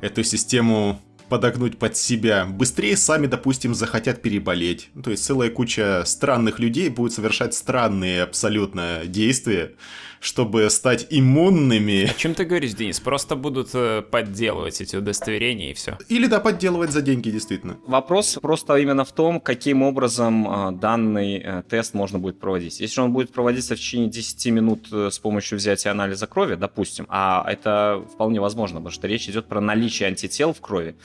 эту 0.00 0.24
систему 0.24 1.00
подогнуть 1.28 1.78
под 1.78 1.96
себя. 1.96 2.46
Быстрее 2.46 2.96
сами, 2.96 3.26
допустим, 3.26 3.74
захотят 3.74 4.22
переболеть. 4.22 4.90
Ну, 4.94 5.02
то 5.02 5.10
есть 5.10 5.24
целая 5.24 5.50
куча 5.50 6.02
странных 6.06 6.58
людей 6.58 6.88
будет 6.88 7.12
совершать 7.12 7.54
странные 7.54 8.22
абсолютно 8.22 9.02
действия, 9.04 9.74
чтобы 10.20 10.68
стать 10.70 11.06
иммунными. 11.10 12.10
О 12.10 12.14
чем 12.14 12.34
ты 12.34 12.44
говоришь, 12.44 12.74
Денис? 12.74 13.00
Просто 13.00 13.36
будут 13.36 13.70
э, 13.74 14.02
подделывать 14.02 14.80
эти 14.80 14.96
удостоверения 14.96 15.70
и 15.70 15.74
все. 15.74 15.98
Или 16.08 16.26
да, 16.26 16.40
подделывать 16.40 16.90
за 16.90 17.02
деньги, 17.02 17.30
действительно. 17.30 17.78
Вопрос 17.86 18.38
просто 18.40 18.76
именно 18.76 19.04
в 19.04 19.12
том, 19.12 19.40
каким 19.40 19.82
образом 19.82 20.48
э, 20.48 20.72
данный 20.72 21.38
э, 21.38 21.62
тест 21.68 21.94
можно 21.94 22.18
будет 22.18 22.38
проводить. 22.40 22.80
Если 22.80 23.00
он 23.00 23.12
будет 23.12 23.32
проводиться 23.32 23.74
в 23.74 23.78
течение 23.78 24.08
10 24.08 24.46
минут 24.46 24.88
с 24.92 25.18
помощью 25.18 25.58
взятия 25.58 25.90
анализа 25.90 26.26
крови, 26.26 26.54
допустим, 26.54 27.06
а 27.08 27.44
это 27.48 28.04
вполне 28.12 28.40
возможно, 28.40 28.78
потому 28.78 28.92
что 28.92 29.06
речь 29.06 29.28
идет 29.28 29.46
про 29.46 29.60
наличие 29.60 30.08
антител 30.08 30.52
в 30.52 30.60
крови, 30.60 30.96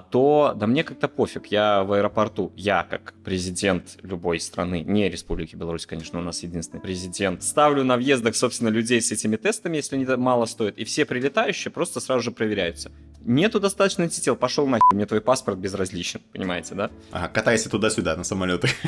то 0.00 0.54
да 0.56 0.66
мне 0.66 0.82
как-то 0.82 1.08
пофиг. 1.08 1.46
Я 1.48 1.84
в 1.84 1.92
аэропорту, 1.92 2.52
я 2.56 2.84
как 2.84 3.12
президент 3.22 3.98
любой 4.02 4.40
страны, 4.40 4.80
не 4.80 5.10
Республики 5.10 5.56
Беларусь, 5.56 5.84
конечно, 5.84 6.18
у 6.18 6.22
нас 6.22 6.42
единственный 6.42 6.80
президент, 6.80 7.42
ставлю 7.42 7.84
на 7.84 7.96
въездах, 7.96 8.34
собственно, 8.34 8.70
людей 8.70 9.02
с 9.02 9.12
этими 9.12 9.36
тестами, 9.36 9.76
если 9.76 9.96
они 9.96 10.06
мало 10.16 10.46
стоят, 10.46 10.78
и 10.78 10.84
все 10.84 11.04
прилетающие 11.04 11.70
просто 11.70 12.00
сразу 12.00 12.22
же 12.22 12.30
проверяются. 12.30 12.90
Нету 13.24 13.60
достаточно 13.60 14.04
антител, 14.04 14.36
пошел 14.36 14.66
нахер, 14.66 14.84
мне 14.92 15.06
твой 15.06 15.20
паспорт 15.20 15.58
безразличен, 15.58 16.20
понимаете, 16.32 16.74
да? 16.74 16.90
Ага, 17.10 17.28
катайся 17.28 17.70
туда-сюда 17.70 18.16
на 18.16 18.24
самолеты. 18.24 18.68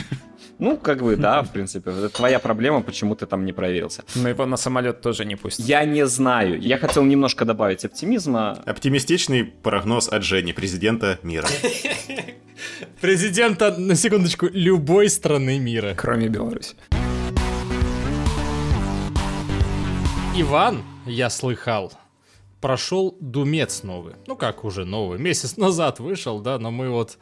Ну, 0.59 0.79
как 0.79 1.03
бы, 1.03 1.17
да, 1.17 1.43
в 1.43 1.53
принципе. 1.53 1.91
Это 1.91 2.09
твоя 2.09 2.38
проблема, 2.38 2.81
почему 2.81 3.15
ты 3.15 3.26
там 3.26 3.45
не 3.45 3.53
проверился. 3.53 4.05
Но 4.15 4.26
его 4.26 4.47
на 4.47 4.57
самолет 4.57 5.03
тоже 5.03 5.26
не 5.26 5.37
пустят. 5.37 5.67
Я 5.67 5.85
не 5.85 6.07
знаю. 6.07 6.59
Я 6.59 6.79
хотел 6.79 7.05
немножко 7.05 7.45
добавить 7.45 7.85
оптимизма. 7.85 8.53
Оптимистичный 8.65 9.45
прогноз 9.45 10.09
от 10.09 10.23
Жени, 10.23 10.55
президента 10.55 10.86
мира. 11.23 11.49
Президента, 13.00 13.76
на 13.76 13.95
секундочку, 13.95 14.47
любой 14.52 15.09
страны 15.09 15.59
мира. 15.59 15.95
Кроме 15.97 16.28
Беларуси. 16.28 16.75
Иван, 20.37 20.83
я 21.07 21.31
слыхал, 21.31 21.93
прошел 22.61 23.16
Думец 23.21 23.83
новый. 23.83 24.14
Ну 24.26 24.37
как 24.37 24.64
уже 24.64 24.85
новый, 24.85 25.19
месяц 25.19 25.57
назад 25.57 25.99
вышел, 25.99 26.40
да, 26.40 26.59
но 26.59 26.71
мы 26.71 26.90
вот 26.90 27.19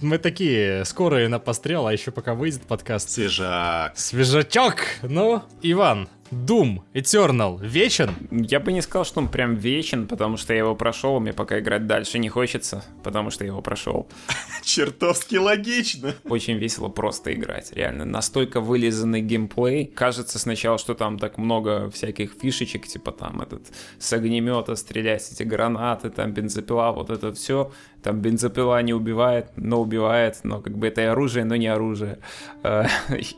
мы 0.00 0.18
такие 0.18 0.84
скорые 0.84 1.28
на 1.28 1.38
пострел, 1.38 1.86
а 1.86 1.92
еще 1.92 2.10
пока 2.10 2.34
выйдет 2.34 2.62
подкаст. 2.62 3.10
Свежак. 3.10 3.96
Свежачок! 3.96 4.76
Ну, 5.02 5.42
Иван, 5.62 6.08
Doom 6.30 6.80
Eternal 6.94 7.64
вечен? 7.64 8.10
Я 8.30 8.60
бы 8.60 8.72
не 8.72 8.82
сказал, 8.82 9.04
что 9.04 9.20
он 9.20 9.28
прям 9.28 9.54
вечен, 9.54 10.06
потому 10.06 10.36
что 10.36 10.52
я 10.52 10.60
его 10.60 10.74
прошел, 10.74 11.20
мне 11.20 11.32
пока 11.32 11.58
играть 11.58 11.86
дальше 11.86 12.18
не 12.18 12.28
хочется, 12.28 12.84
потому 13.02 13.30
что 13.30 13.44
я 13.44 13.50
его 13.50 13.62
прошел. 13.62 14.08
Чертовски 14.62 15.36
логично. 15.36 16.14
Очень 16.24 16.56
весело 16.56 16.88
просто 16.88 17.32
играть, 17.32 17.72
реально. 17.72 18.04
Настолько 18.04 18.60
вылизанный 18.60 19.20
геймплей. 19.20 19.86
Кажется 19.86 20.38
сначала, 20.38 20.78
что 20.78 20.94
там 20.94 21.18
так 21.18 21.38
много 21.38 21.90
всяких 21.90 22.32
фишечек, 22.40 22.86
типа 22.86 23.12
там 23.12 23.40
этот 23.40 23.66
с 23.98 24.12
огнемета 24.12 24.76
стрелять, 24.76 25.30
эти 25.32 25.42
гранаты, 25.42 26.10
там 26.10 26.32
бензопила, 26.32 26.92
вот 26.92 27.10
это 27.10 27.32
все. 27.32 27.72
Там 28.04 28.20
бензопила 28.20 28.82
не 28.82 28.92
убивает, 28.92 29.46
но 29.56 29.80
убивает, 29.80 30.40
но 30.42 30.60
как 30.60 30.76
бы 30.76 30.88
это 30.88 31.00
и 31.00 31.04
оружие, 31.04 31.46
но 31.46 31.56
не 31.56 31.68
оружие. 31.68 32.18
Э, 32.62 32.84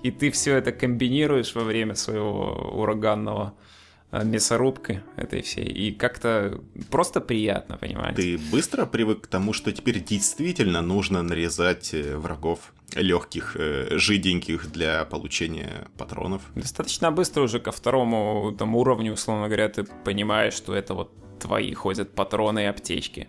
и 0.03 0.11
ты 0.11 0.33
все 0.33 0.57
это 0.57 0.73
комбинируешь 0.73 1.55
во 1.55 1.63
время 1.63 1.95
своего 1.95 2.73
ураганного 2.75 3.55
э, 4.11 4.25
мясорубкой 4.25 5.03
этой 5.15 5.43
всей. 5.43 5.67
И 5.67 5.93
как-то 5.93 6.61
просто 6.91 7.21
приятно, 7.21 7.77
понимаете? 7.77 8.17
Ты 8.17 8.39
быстро 8.51 8.87
привык 8.87 9.21
к 9.21 9.27
тому, 9.29 9.53
что 9.53 9.71
теперь 9.71 10.03
действительно 10.03 10.83
нужно 10.83 11.23
нарезать 11.23 11.95
э, 11.95 12.17
врагов 12.17 12.73
легких, 12.97 13.57
жиденьких 13.91 14.73
для 14.73 15.05
получения 15.05 15.87
патронов? 15.97 16.43
Достаточно 16.57 17.13
быстро 17.13 17.43
уже 17.43 17.61
ко 17.61 17.71
второму 17.71 18.53
там, 18.59 18.75
уровню, 18.75 19.13
условно 19.13 19.47
говоря, 19.47 19.69
ты 19.69 19.85
понимаешь, 20.05 20.55
что 20.55 20.75
это 20.75 20.95
вот 20.95 21.13
твои 21.39 21.73
ходят 21.75 22.15
патроны 22.17 22.65
и 22.65 22.65
аптечки 22.65 23.29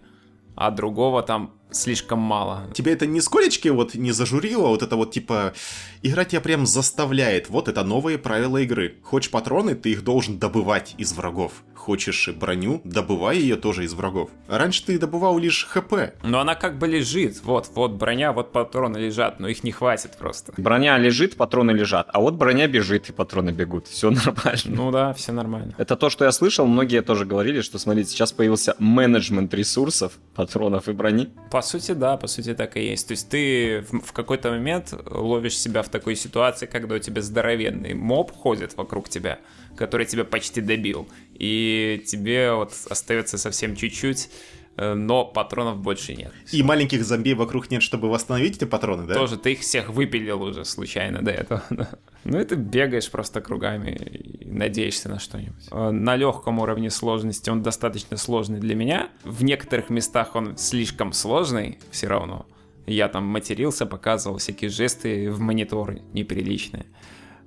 а 0.57 0.71
другого 0.71 1.21
там 1.21 1.51
слишком 1.71 2.19
мало. 2.19 2.63
Тебя 2.74 2.93
это 2.93 3.05
нисколечки 3.05 3.67
вот 3.69 3.95
не 3.95 4.12
зажурило, 4.12 4.67
вот 4.67 4.81
это 4.81 4.95
вот 4.95 5.12
типа, 5.12 5.53
игра 6.01 6.25
тебя 6.25 6.41
прям 6.41 6.65
заставляет, 6.65 7.50
вот 7.50 7.67
это 7.67 7.83
новые 7.83 8.17
правила 8.17 8.57
игры. 8.57 8.95
Хочешь 9.03 9.31
патроны, 9.31 9.75
ты 9.75 9.91
их 9.91 10.03
должен 10.03 10.39
добывать 10.39 10.95
из 10.97 11.13
врагов. 11.13 11.51
Хочешь 11.88 12.27
броню, 12.36 12.81
добывай 12.83 13.38
ее 13.38 13.55
тоже 13.55 13.86
из 13.86 13.93
врагов. 13.93 14.29
Раньше 14.50 14.86
ты 14.86 15.00
добывал 15.00 15.38
лишь 15.38 15.65
хп. 15.65 15.93
Но 16.21 16.41
она 16.41 16.55
как 16.55 16.77
бы 16.77 16.86
лежит, 16.86 17.41
вот, 17.43 17.69
вот 17.75 17.93
броня, 17.93 18.33
вот 18.33 18.51
патроны 18.51 18.97
лежат, 18.97 19.39
но 19.39 19.47
их 19.47 19.63
не 19.63 19.71
хватит 19.71 20.17
просто. 20.17 20.53
Броня 20.57 20.97
лежит, 20.97 21.38
патроны 21.38 21.71
лежат, 21.71 22.09
а 22.12 22.19
вот 22.19 22.33
броня 22.33 22.67
бежит 22.67 23.09
и 23.09 23.13
патроны 23.13 23.51
бегут, 23.51 23.88
все 23.88 24.09
нормально. 24.12 24.62
Ну 24.65 24.91
да, 24.91 25.13
все 25.13 25.31
нормально. 25.31 25.75
Это 25.77 25.95
то, 25.95 26.09
что 26.09 26.25
я 26.25 26.33
слышал, 26.33 26.65
многие 26.67 27.01
тоже 27.01 27.24
говорили, 27.24 27.62
что, 27.62 27.79
смотрите, 27.79 28.09
сейчас 28.09 28.33
появился 28.33 28.75
менеджмент 28.79 29.53
ресурсов, 29.53 30.13
патронов 30.36 30.89
и 30.89 30.91
брони. 30.91 31.29
По 31.57 31.63
сути, 31.63 31.93
да, 31.93 32.17
по 32.17 32.27
сути 32.27 32.53
так 32.53 32.77
и 32.77 32.85
есть. 32.85 33.07
То 33.07 33.13
есть 33.13 33.29
ты 33.29 33.81
в, 33.89 34.13
какой-то 34.13 34.51
момент 34.51 34.93
ловишь 35.09 35.57
себя 35.57 35.81
в 35.81 35.89
такой 35.89 36.15
ситуации, 36.15 36.67
когда 36.67 36.93
у 36.93 36.99
тебя 36.99 37.23
здоровенный 37.23 37.95
моб 37.95 38.31
ходит 38.31 38.77
вокруг 38.77 39.09
тебя, 39.09 39.39
который 39.75 40.05
тебя 40.05 40.23
почти 40.23 40.61
добил, 40.61 41.09
и 41.33 42.03
тебе 42.05 42.53
вот 42.53 42.73
остается 42.91 43.39
совсем 43.39 43.75
чуть-чуть 43.75 44.29
но 44.77 45.25
патронов 45.25 45.79
больше 45.79 46.15
нет. 46.15 46.31
И 46.51 46.62
маленьких 46.63 47.03
зомби 47.03 47.34
вокруг 47.34 47.72
нет, 47.72 47.81
чтобы 47.81 48.10
восстановить 48.10 48.57
эти 48.57 48.65
патроны, 48.65 49.07
да? 49.07 49.15
Тоже, 49.15 49.38
ты 49.38 49.53
их 49.53 49.62
всех 49.62 49.89
выпилил 49.89 50.41
уже 50.43 50.65
случайно 50.65 51.22
до 51.24 51.31
этого. 51.31 51.63
ну 52.24 52.39
и 52.39 52.43
ты 52.43 52.55
бегаешь 52.55 53.10
просто 53.10 53.41
кругами 53.41 53.91
и 53.91 54.46
надеешься 54.46 55.10
на 55.10 55.19
что-нибудь. 55.19 55.67
Э, 55.72 55.89
на 55.89 56.15
легком 56.15 56.60
уровне 56.60 56.89
сложности 56.89 57.50
он 57.50 57.63
достаточно 57.63 58.17
сложный 58.17 58.60
для 58.60 58.75
меня. 58.75 59.10
В 59.24 59.43
некоторых 59.43 59.89
местах 59.89 60.36
он 60.36 60.57
слишком 60.57 61.12
сложный 61.12 61.79
все 61.91 62.07
равно. 62.07 62.46
Я 62.86 63.10
там 63.10 63.25
матерился, 63.25 63.86
показывал 63.86 64.38
всякие 64.38 64.69
жесты 64.69 65.29
в 65.31 65.39
мониторы 65.39 66.03
неприличные. 66.13 66.86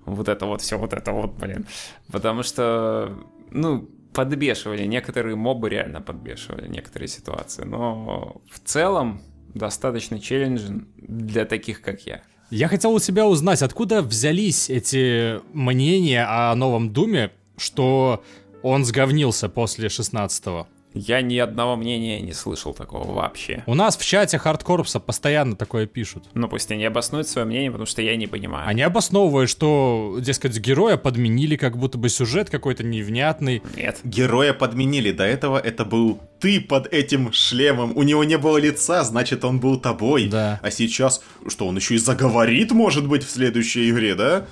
Вот 0.04 0.28
это 0.28 0.46
вот 0.46 0.60
все, 0.60 0.78
вот 0.78 0.92
это 0.92 1.12
вот, 1.12 1.32
блин. 1.34 1.66
Потому 2.10 2.42
что, 2.42 3.16
ну, 3.50 3.88
подбешивали, 4.12 4.84
некоторые 4.84 5.36
мобы 5.36 5.68
реально 5.70 6.00
подбешивали 6.00 6.68
некоторые 6.68 7.08
ситуации, 7.08 7.64
но 7.64 8.40
в 8.50 8.60
целом 8.60 9.22
достаточно 9.54 10.20
челленджен 10.20 10.88
для 10.96 11.44
таких, 11.44 11.82
как 11.82 12.06
я. 12.06 12.22
Я 12.50 12.68
хотел 12.68 12.92
у 12.92 12.98
тебя 12.98 13.26
узнать, 13.26 13.62
откуда 13.62 14.02
взялись 14.02 14.70
эти 14.70 15.40
мнения 15.54 16.26
о 16.28 16.54
новом 16.56 16.92
Думе, 16.92 17.30
что 17.56 18.24
он 18.62 18.84
сговнился 18.84 19.48
после 19.48 19.88
16-го. 19.88 20.66
Я 20.92 21.22
ни 21.22 21.36
одного 21.38 21.76
мнения 21.76 22.20
не 22.20 22.32
слышал 22.32 22.74
такого 22.74 23.12
вообще. 23.12 23.62
У 23.66 23.74
нас 23.74 23.96
в 23.96 24.04
чате 24.04 24.38
хардкорпса 24.38 24.98
постоянно 24.98 25.54
такое 25.56 25.86
пишут. 25.86 26.24
Ну 26.34 26.48
пусть 26.48 26.70
они 26.72 26.84
обоснуют 26.84 27.28
свое 27.28 27.46
мнение, 27.46 27.70
потому 27.70 27.86
что 27.86 28.02
я 28.02 28.16
не 28.16 28.26
понимаю. 28.26 28.68
Они 28.68 28.82
обосновывают, 28.82 29.48
что, 29.48 30.18
дескать, 30.20 30.58
героя 30.58 30.96
подменили, 30.96 31.56
как 31.56 31.76
будто 31.76 31.96
бы 31.98 32.08
сюжет 32.08 32.50
какой-то 32.50 32.82
невнятный. 32.82 33.62
Нет. 33.76 34.00
Героя 34.04 34.52
подменили. 34.52 35.12
До 35.12 35.24
этого 35.24 35.58
это 35.58 35.84
был 35.84 36.20
ты 36.40 36.60
под 36.60 36.92
этим 36.92 37.32
шлемом. 37.32 37.96
У 37.96 38.02
него 38.02 38.24
не 38.24 38.38
было 38.38 38.56
лица, 38.56 39.04
значит, 39.04 39.44
он 39.44 39.60
был 39.60 39.78
тобой. 39.78 40.28
Да. 40.28 40.58
А 40.62 40.70
сейчас, 40.70 41.22
что, 41.48 41.66
он 41.68 41.76
еще 41.76 41.94
и 41.94 41.98
заговорит, 41.98 42.72
может 42.72 43.06
быть, 43.06 43.24
в 43.24 43.30
следующей 43.30 43.90
игре, 43.90 44.14
да? 44.14 44.46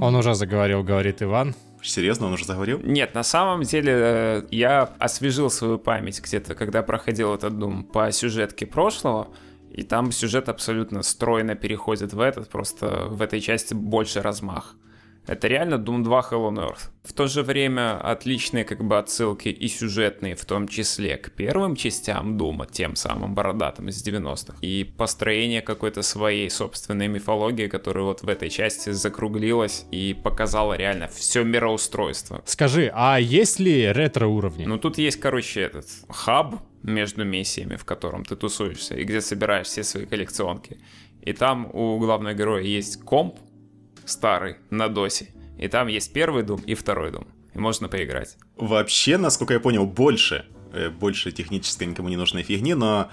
Он 0.00 0.14
уже 0.14 0.34
заговорил, 0.34 0.82
говорит 0.82 1.22
Иван. 1.22 1.54
Серьезно, 1.82 2.26
он 2.26 2.32
уже 2.32 2.44
заговорил? 2.44 2.80
Нет, 2.82 3.14
на 3.14 3.22
самом 3.22 3.62
деле 3.62 3.92
э, 3.94 4.42
я 4.50 4.82
освежил 4.98 5.50
свою 5.50 5.78
память 5.78 6.20
где-то, 6.20 6.54
когда 6.54 6.82
проходил 6.82 7.34
этот 7.34 7.54
Doom 7.54 7.84
по 7.84 8.10
сюжетке 8.10 8.66
прошлого, 8.66 9.28
и 9.70 9.82
там 9.82 10.10
сюжет 10.10 10.48
абсолютно 10.48 11.02
стройно 11.02 11.54
переходит 11.54 12.12
в 12.12 12.20
этот, 12.20 12.48
просто 12.48 13.06
в 13.06 13.22
этой 13.22 13.40
части 13.40 13.74
больше 13.74 14.20
размах. 14.22 14.76
Это 15.28 15.46
реально 15.46 15.74
Doom 15.74 16.02
2 16.02 16.20
Hell 16.30 16.48
on 16.48 16.56
Earth. 16.56 16.88
В 17.04 17.12
то 17.12 17.26
же 17.26 17.42
время 17.42 17.98
отличные 17.98 18.64
как 18.64 18.82
бы 18.82 18.98
отсылки 18.98 19.48
и 19.48 19.68
сюжетные, 19.68 20.34
в 20.34 20.44
том 20.46 20.66
числе 20.66 21.18
к 21.18 21.30
первым 21.30 21.76
частям 21.76 22.38
Дума, 22.38 22.66
тем 22.66 22.96
самым 22.96 23.34
бородатым 23.34 23.88
из 23.88 24.02
90-х. 24.06 24.56
И 24.62 24.84
построение 24.84 25.60
какой-то 25.60 26.02
своей 26.02 26.48
собственной 26.48 27.08
мифологии, 27.08 27.66
которая 27.66 28.04
вот 28.04 28.22
в 28.22 28.28
этой 28.28 28.48
части 28.48 28.90
закруглилась 28.90 29.84
и 29.90 30.14
показала 30.14 30.74
реально 30.74 31.08
все 31.08 31.44
мироустройство. 31.44 32.42
Скажи, 32.46 32.90
а 32.94 33.18
есть 33.20 33.60
ли 33.60 33.92
ретро-уровни? 33.92 34.64
Ну 34.64 34.78
тут 34.78 34.96
есть, 34.96 35.20
короче, 35.20 35.60
этот 35.60 35.86
хаб, 36.08 36.56
между 36.82 37.24
миссиями, 37.24 37.76
в 37.76 37.84
котором 37.84 38.24
ты 38.24 38.36
тусуешься, 38.36 38.94
и 38.94 39.04
где 39.04 39.20
собираешь 39.20 39.66
все 39.66 39.84
свои 39.84 40.06
коллекционки. 40.06 40.78
И 41.22 41.32
там 41.32 41.68
у 41.74 41.98
главного 41.98 42.34
героя 42.34 42.62
есть 42.62 43.02
комп 43.02 43.36
старый 44.08 44.56
на 44.70 44.88
досе, 44.88 45.34
и 45.58 45.68
там 45.68 45.88
есть 45.88 46.12
первый 46.12 46.42
дом 46.42 46.60
и 46.60 46.74
второй 46.74 47.10
дом, 47.10 47.26
и 47.54 47.58
можно 47.58 47.88
поиграть. 47.88 48.36
Вообще, 48.56 49.16
насколько 49.16 49.54
я 49.54 49.60
понял, 49.60 49.86
больше, 49.86 50.46
э, 50.72 50.90
больше 50.90 51.32
технической 51.32 51.86
никому 51.86 52.08
не 52.08 52.16
нужной 52.16 52.42
фигни, 52.42 52.74
но 52.74 53.10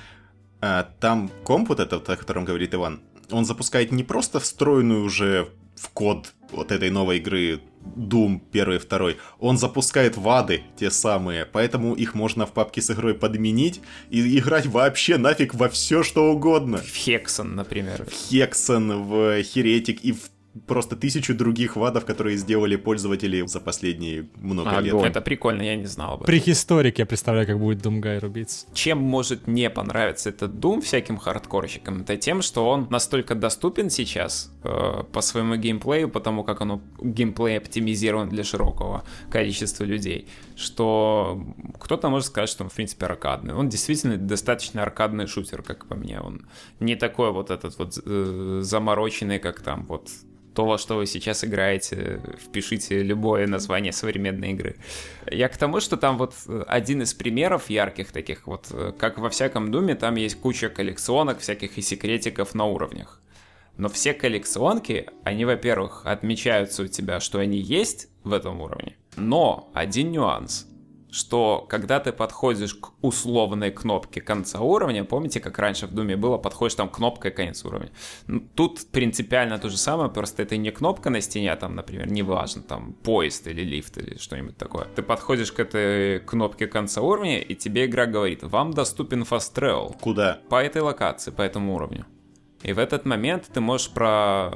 а, 0.62 0.84
там 1.00 1.30
комп 1.44 1.70
вот 1.70 1.80
этот, 1.80 2.10
о 2.10 2.18
котором 2.18 2.46
говорит 2.46 2.74
Иван, 2.74 3.02
он 3.32 3.46
запускает 3.46 3.92
не 3.92 4.04
просто 4.04 4.40
встроенную 4.40 5.04
уже 5.04 5.50
в 5.75 5.90
код 5.90 6.34
вот 6.52 6.72
этой 6.72 6.90
новой 6.90 7.18
игры 7.18 7.60
Doom 7.96 8.42
первый 8.52 8.78
и 8.78 8.80
второй, 8.80 9.18
он 9.40 9.58
запускает 9.58 10.18
вады, 10.18 10.64
те 10.78 10.90
самые, 10.90 11.46
поэтому 11.46 11.94
их 11.94 12.16
можно 12.16 12.46
в 12.46 12.52
папке 12.52 12.82
с 12.82 12.90
игрой 12.90 13.14
подменить 13.14 13.82
и 14.10 14.40
играть 14.40 14.66
вообще 14.66 15.18
нафиг 15.18 15.54
во 15.54 15.70
все, 15.70 16.02
что 16.02 16.32
угодно. 16.32 16.78
В 16.78 16.96
Хексон, 16.96 17.56
например. 17.56 18.06
В 18.06 18.12
Хексон, 18.12 19.04
в 19.04 19.44
Херетик 19.44 20.04
и 20.04 20.14
в 20.14 20.30
просто 20.67 20.95
тысячу 20.95 21.35
других 21.35 21.75
вадов, 21.75 22.05
которые 22.05 22.38
сделали 22.38 22.75
пользователи 22.75 23.45
за 23.45 23.59
последние 23.59 24.27
много 24.35 24.69
Огонь. 24.69 24.85
лет. 24.85 24.95
Это 25.03 25.21
прикольно, 25.21 25.62
я 25.62 25.75
не 25.75 25.85
знал 25.85 26.13
об 26.13 26.21
этом. 26.21 26.27
Прихисторик, 26.27 27.00
я 27.00 27.05
представляю, 27.05 27.45
как 27.45 27.59
будет 27.59 27.81
Думгай 27.81 28.19
рубиться. 28.19 28.65
Чем 28.74 29.00
может 29.00 29.47
не 29.47 29.69
понравиться 29.69 30.29
этот 30.29 30.51
Doom 30.51 30.81
всяким 30.81 31.17
хардкорщикам? 31.17 32.01
Это 32.01 32.17
тем, 32.17 32.41
что 32.41 32.69
он 32.69 32.88
настолько 32.89 33.35
доступен 33.35 33.89
сейчас 33.89 34.51
э, 34.63 35.03
по 35.12 35.21
своему 35.21 35.55
геймплею, 35.55 36.09
потому 36.09 36.43
как 36.43 36.62
оно 36.62 36.81
геймплей 37.01 37.57
оптимизирован 37.57 38.29
для 38.29 38.43
широкого 38.43 39.03
количества 39.29 39.83
людей, 39.83 40.27
что 40.55 41.43
кто-то 41.79 42.09
может 42.09 42.27
сказать, 42.27 42.50
что 42.50 42.63
он, 42.63 42.69
в 42.69 42.74
принципе, 42.74 43.05
аркадный. 43.05 43.53
Он 43.53 43.67
действительно 43.67 44.17
достаточно 44.17 44.83
аркадный 44.83 45.27
шутер, 45.27 45.63
как 45.63 45.85
по 45.88 45.95
мне. 45.95 46.21
Он 46.21 46.45
не 46.79 46.95
такой 46.95 47.31
вот 47.31 47.51
этот 47.51 47.77
вот 47.77 48.00
э, 48.05 48.59
замороченный, 48.62 49.39
как 49.39 49.62
там 49.62 49.85
вот 49.85 50.09
то, 50.55 50.65
во 50.65 50.77
что 50.77 50.95
вы 50.95 51.05
сейчас 51.05 51.43
играете, 51.43 52.21
впишите 52.39 53.03
любое 53.03 53.45
название 53.45 53.91
современной 53.91 54.51
игры. 54.51 54.77
Я 55.29 55.50
к 55.50 55.57
тому, 55.57 55.79
что 55.81 55.97
там 55.97 56.17
вот 56.17 56.33
один 56.67 57.01
из 57.01 57.13
примеров 57.13 57.69
ярких 57.69 58.12
таких, 58.12 58.47
вот 58.47 58.71
как 58.97 59.17
во 59.17 59.29
всяком 59.29 59.71
Думе, 59.71 59.95
там 59.95 60.15
есть 60.15 60.39
куча 60.39 60.69
коллекционок 60.69 61.39
всяких 61.39 61.77
и 61.77 61.81
секретиков 61.81 62.55
на 62.55 62.65
уровнях. 62.65 63.21
Но 63.77 63.89
все 63.89 64.13
коллекционки, 64.13 65.09
они, 65.24 65.43
во-первых, 65.43 66.05
отмечаются 66.05 66.83
у 66.83 66.88
тебя, 66.88 67.19
что 67.19 67.39
они 67.39 67.57
есть 67.57 68.07
в 68.24 68.31
этом 68.31 68.62
уровне. 68.62 68.95
Но 69.17 69.69
один 69.74 70.12
нюанс– 70.12 70.67
что 71.15 71.65
когда 71.69 72.00
ты 72.00 72.12
подходишь 72.12 72.75
к 72.75 72.91
условной 73.01 73.72
кнопке 73.72 74.19
конца 74.19 74.60
уровня, 74.60 75.05
помните, 75.05 75.39
как 75.39 75.57
раньше 75.57 75.88
в 75.88 75.93
Думе 75.93 76.17
было, 76.17 76.38
подходишь 76.38 76.75
там 76.75 76.89
кнопкой 76.89 77.31
конец 77.31 77.63
уровня. 77.63 77.89
Ну, 78.27 78.41
Тут 78.53 78.86
принципиально 78.91 79.57
то 79.57 79.69
же 79.69 79.77
самое, 79.77 80.10
просто 80.10 80.43
это 80.43 80.57
не 80.57 80.72
кнопка 80.72 81.10
на 81.10 81.22
стене, 81.22 81.53
а 81.53 81.55
там, 81.55 81.75
например, 81.75 82.12
неважно, 82.12 82.63
там 82.63 82.93
поезд 82.93 83.48
или 83.48 83.62
лифт 83.62 83.98
или 83.98 84.17
что-нибудь 84.17 84.57
такое. 84.57 84.88
Ты 84.95 85.03
подходишь 85.03 85.53
к 85.53 85.60
этой 85.60 86.19
кнопке 86.19 86.67
конца 86.67 87.01
уровня, 87.01 87.39
и 87.39 87.55
тебе 87.55 87.86
игра 87.86 88.07
говорит, 88.07 88.43
вам 88.43 88.74
доступен 88.74 89.22
fast 89.22 89.55
travel 89.55 89.95
Куда? 90.01 90.39
по 90.50 90.62
этой 90.62 90.81
локации, 90.81 91.31
по 91.31 91.41
этому 91.41 91.75
уровню. 91.75 92.05
И 92.62 92.74
в 92.74 92.79
этот 92.79 93.05
момент 93.05 93.50
ты 93.53 93.62
можешь 93.62 93.89
про, 93.89 94.51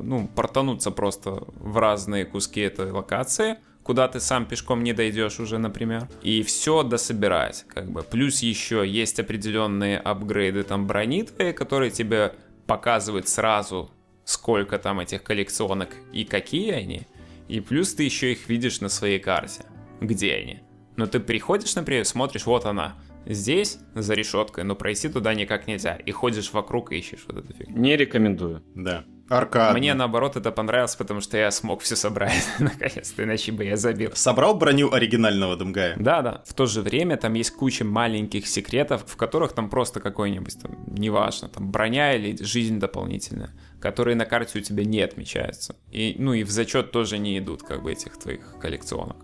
ну, 0.00 0.28
портануться 0.28 0.90
просто 0.90 1.44
в 1.54 1.78
разные 1.78 2.24
куски 2.24 2.60
этой 2.60 2.90
локации, 2.90 3.56
куда 3.82 4.08
ты 4.08 4.20
сам 4.20 4.46
пешком 4.46 4.82
не 4.82 4.92
дойдешь 4.92 5.40
уже, 5.40 5.58
например. 5.58 6.08
И 6.22 6.42
все 6.42 6.82
дособирать, 6.82 7.64
как 7.68 7.90
бы. 7.90 8.02
Плюс 8.02 8.40
еще 8.40 8.86
есть 8.86 9.18
определенные 9.20 9.98
апгрейды 9.98 10.62
там 10.62 10.86
брони 10.86 11.24
твои, 11.24 11.52
которые 11.52 11.90
тебе 11.90 12.34
показывают 12.66 13.28
сразу, 13.28 13.90
сколько 14.24 14.78
там 14.78 15.00
этих 15.00 15.22
коллекционок 15.22 15.90
и 16.12 16.24
какие 16.24 16.72
они. 16.72 17.02
И 17.48 17.60
плюс 17.60 17.94
ты 17.94 18.04
еще 18.04 18.32
их 18.32 18.48
видишь 18.48 18.80
на 18.80 18.88
своей 18.88 19.18
карте, 19.18 19.64
где 20.00 20.34
они. 20.34 20.60
Но 20.96 21.06
ты 21.06 21.20
приходишь, 21.20 21.74
например, 21.74 22.04
смотришь, 22.04 22.46
вот 22.46 22.66
она, 22.66 22.96
Здесь, 23.26 23.78
за 23.94 24.14
решеткой, 24.14 24.64
но 24.64 24.74
пройти 24.74 25.08
туда 25.08 25.34
никак 25.34 25.66
нельзя. 25.66 25.94
И 25.94 26.10
ходишь 26.10 26.52
вокруг 26.52 26.92
и 26.92 26.98
ищешь 26.98 27.24
вот 27.28 27.44
эту 27.44 27.52
фигню. 27.54 27.78
Не 27.78 27.96
рекомендую. 27.96 28.62
Да. 28.74 29.04
Аркад. 29.32 29.74
Мне 29.74 29.94
наоборот 29.94 30.36
это 30.36 30.52
понравилось, 30.52 30.94
потому 30.96 31.20
что 31.20 31.36
я 31.38 31.50
смог 31.50 31.80
все 31.80 31.96
собрать 31.96 32.46
наконец-то, 32.58 33.24
иначе 33.24 33.52
бы 33.52 33.64
я 33.64 33.76
забил. 33.76 34.10
Собрал 34.14 34.54
броню 34.54 34.92
оригинального 34.92 35.56
Думгая? 35.56 35.96
Да-да. 35.98 36.42
В 36.46 36.54
то 36.54 36.66
же 36.66 36.82
время 36.82 37.16
там 37.16 37.34
есть 37.34 37.52
куча 37.52 37.84
маленьких 37.84 38.46
секретов, 38.46 39.04
в 39.06 39.16
которых 39.16 39.52
там 39.52 39.70
просто 39.70 40.00
какой-нибудь, 40.00 40.60
там, 40.60 40.76
неважно, 40.86 41.48
там 41.48 41.70
броня 41.70 42.14
или 42.14 42.42
жизнь 42.42 42.78
дополнительная, 42.78 43.50
которые 43.80 44.16
на 44.16 44.26
карте 44.26 44.58
у 44.58 44.62
тебя 44.62 44.84
не 44.84 45.00
отмечаются. 45.00 45.76
И, 45.90 46.14
ну 46.18 46.34
и 46.34 46.44
в 46.44 46.50
зачет 46.50 46.90
тоже 46.90 47.18
не 47.18 47.38
идут, 47.38 47.62
как 47.62 47.82
бы, 47.82 47.92
этих 47.92 48.18
твоих 48.18 48.58
коллекционок. 48.60 49.16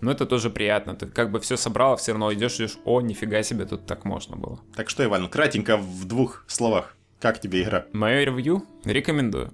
Но 0.00 0.10
это 0.10 0.26
тоже 0.26 0.50
приятно. 0.50 0.94
Ты 0.94 1.06
как 1.06 1.30
бы 1.30 1.40
все 1.40 1.56
собрал, 1.56 1.94
а 1.94 1.96
все 1.96 2.12
равно 2.12 2.30
идешь, 2.34 2.56
идешь, 2.56 2.76
о, 2.84 3.00
нифига 3.00 3.42
себе, 3.42 3.64
тут 3.64 3.86
так 3.86 4.04
можно 4.04 4.36
было. 4.36 4.60
Так 4.76 4.90
что, 4.90 5.02
Иван, 5.02 5.28
кратенько 5.28 5.78
в 5.78 6.04
двух 6.04 6.44
словах. 6.46 6.94
Как 7.24 7.40
тебе 7.40 7.62
игра? 7.62 7.86
Мое 7.94 8.24
ревью 8.24 8.64
рекомендую. 8.84 9.50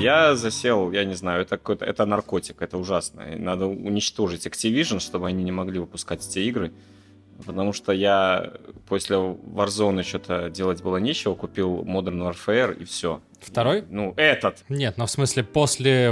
Я 0.00 0.34
засел, 0.34 0.90
я 0.90 1.04
не 1.04 1.14
знаю, 1.14 1.42
это 1.42 1.58
какой-то, 1.58 1.84
это 1.84 2.04
наркотик, 2.06 2.60
это 2.60 2.76
ужасно. 2.76 3.20
И 3.20 3.36
Надо 3.36 3.66
уничтожить 3.66 4.48
Activision, 4.48 4.98
чтобы 4.98 5.28
они 5.28 5.44
не 5.44 5.52
могли 5.52 5.78
выпускать 5.78 6.26
эти 6.26 6.40
игры. 6.40 6.72
Потому 7.46 7.72
что 7.72 7.92
я 7.92 8.54
после 8.88 9.14
Warzone 9.14 10.02
что-то 10.02 10.50
делать 10.50 10.82
было 10.82 10.96
нечего, 10.96 11.36
купил 11.36 11.84
Modern 11.84 12.18
Warfare 12.18 12.76
и 12.76 12.84
все. 12.84 13.20
Второй? 13.40 13.84
Ну, 13.88 14.14
этот. 14.16 14.64
Нет, 14.68 14.96
но 14.98 15.06
в 15.06 15.10
смысле 15.10 15.44
после 15.44 16.06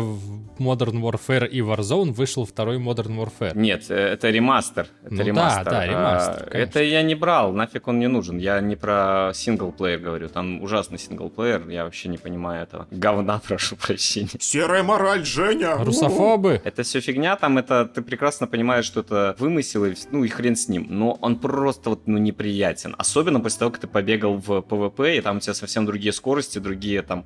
Modern 0.59 1.01
Warfare 1.01 1.47
и 1.47 1.61
Warzone 1.61 2.13
вышел 2.13 2.45
второй 2.45 2.79
Modern 2.79 3.17
Warfare. 3.19 3.53
Нет, 3.57 3.85
э, 3.91 3.95
это 3.95 4.31
ремастер. 4.31 4.89
Это 5.05 5.11
Ну 5.15 5.17
да, 5.19 5.25
ремастер. 5.25 5.65
да, 5.65 5.79
А, 5.81 5.87
ремастер, 5.87 6.45
конечно. 6.51 6.59
Это 6.59 6.83
я 6.83 7.03
не 7.03 7.15
брал, 7.15 7.53
нафиг 7.53 7.87
он 7.89 7.99
не 7.99 8.09
нужен. 8.09 8.39
Я 8.39 8.61
не 8.61 8.77
про 8.77 9.33
синглплеер 9.35 9.99
говорю. 10.01 10.29
Там 10.29 10.63
ужасный 10.63 10.99
синглплеер, 10.99 11.69
я 11.69 11.85
вообще 11.85 12.09
не 12.09 12.19
понимаю 12.19 12.63
этого. 12.63 12.87
Говна, 12.91 13.41
прошу 13.47 13.77
прощения. 13.77 14.31
Серая 14.41 14.83
мораль, 14.83 15.25
Женя! 15.25 15.77
Русофобы? 15.77 16.61
Это 16.65 16.83
все 16.83 17.01
фигня, 17.01 17.37
там 17.37 17.59
это 17.59 17.85
ты 17.87 18.03
прекрасно 18.03 18.47
понимаешь, 18.47 18.85
что 18.85 19.01
это 19.01 19.37
вымысел, 19.39 19.85
и, 19.85 19.95
ну 20.11 20.25
и 20.25 20.29
хрен 20.29 20.57
с 20.57 20.69
ним. 20.69 20.87
Но 20.89 21.13
он 21.21 21.37
просто 21.39 21.91
вот 21.91 22.07
ну, 22.07 22.19
неприятен. 22.19 22.95
Особенно 22.99 23.41
после 23.41 23.61
того, 23.61 23.71
как 23.71 23.81
ты 23.81 23.87
побегал 23.87 24.37
в 24.37 24.51
PvP, 24.61 25.19
и 25.19 25.21
там 25.21 25.37
у 25.37 25.41
тебя 25.41 25.55
совсем 25.55 25.87
другие 25.87 26.13
скорости, 26.13 26.59
другие 26.59 27.03
там 27.03 27.18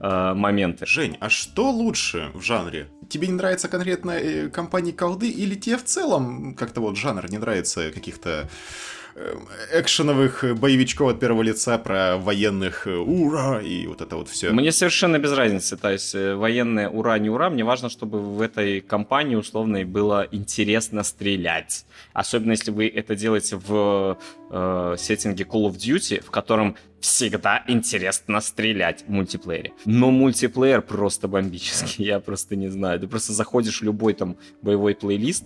э, 0.00 0.34
моменты. 0.34 0.86
Жень, 0.86 1.16
а 1.20 1.28
что 1.28 1.70
лучше 1.70 2.30
в 2.34 2.42
жанре? 2.42 2.88
Тебе 3.08 3.28
не 3.28 3.34
нравится 3.34 3.68
конкретно 3.68 4.12
э, 4.12 4.48
компания 4.48 4.92
колды 4.92 5.28
или 5.28 5.54
тебе 5.54 5.76
в 5.76 5.84
целом 5.84 6.54
как-то 6.54 6.80
вот 6.80 6.96
жанр 6.96 7.30
не 7.30 7.38
нравится 7.38 7.90
каких-то 7.92 8.48
э, 9.14 9.36
экшеновых 9.74 10.44
боевичков 10.58 11.10
от 11.10 11.20
первого 11.20 11.42
лица 11.42 11.78
про 11.78 12.16
военных 12.16 12.86
э, 12.86 12.96
ура 12.96 13.60
и 13.60 13.86
вот 13.86 14.00
это 14.00 14.16
вот 14.16 14.28
все. 14.28 14.50
Мне 14.50 14.72
совершенно 14.72 15.18
без 15.18 15.32
разницы, 15.32 15.76
то 15.76 15.90
есть 15.92 16.14
э, 16.14 16.34
военные 16.34 16.88
ура, 16.88 17.18
не 17.18 17.30
ура, 17.30 17.48
мне 17.48 17.64
важно, 17.64 17.88
чтобы 17.88 18.20
в 18.20 18.40
этой 18.40 18.80
компании 18.80 19.36
условной 19.36 19.84
было 19.84 20.26
интересно 20.32 21.04
стрелять. 21.04 21.86
Особенно 22.12 22.52
если 22.52 22.70
вы 22.70 22.88
это 22.88 23.14
делаете 23.14 23.56
в 23.56 24.18
э, 24.50 24.96
сеттинге 24.98 25.44
Call 25.44 25.70
of 25.70 25.76
Duty, 25.76 26.24
в 26.24 26.30
котором 26.30 26.76
всегда 27.06 27.62
интересно 27.68 28.40
стрелять 28.40 29.04
в 29.06 29.10
мультиплеере. 29.10 29.72
Но 29.84 30.10
мультиплеер 30.10 30.82
просто 30.82 31.28
бомбический, 31.28 32.04
я 32.04 32.18
просто 32.18 32.56
не 32.56 32.68
знаю. 32.68 32.98
Ты 32.98 33.06
просто 33.06 33.32
заходишь 33.32 33.80
в 33.80 33.84
любой 33.84 34.14
там 34.14 34.36
боевой 34.60 34.94
плейлист, 34.94 35.44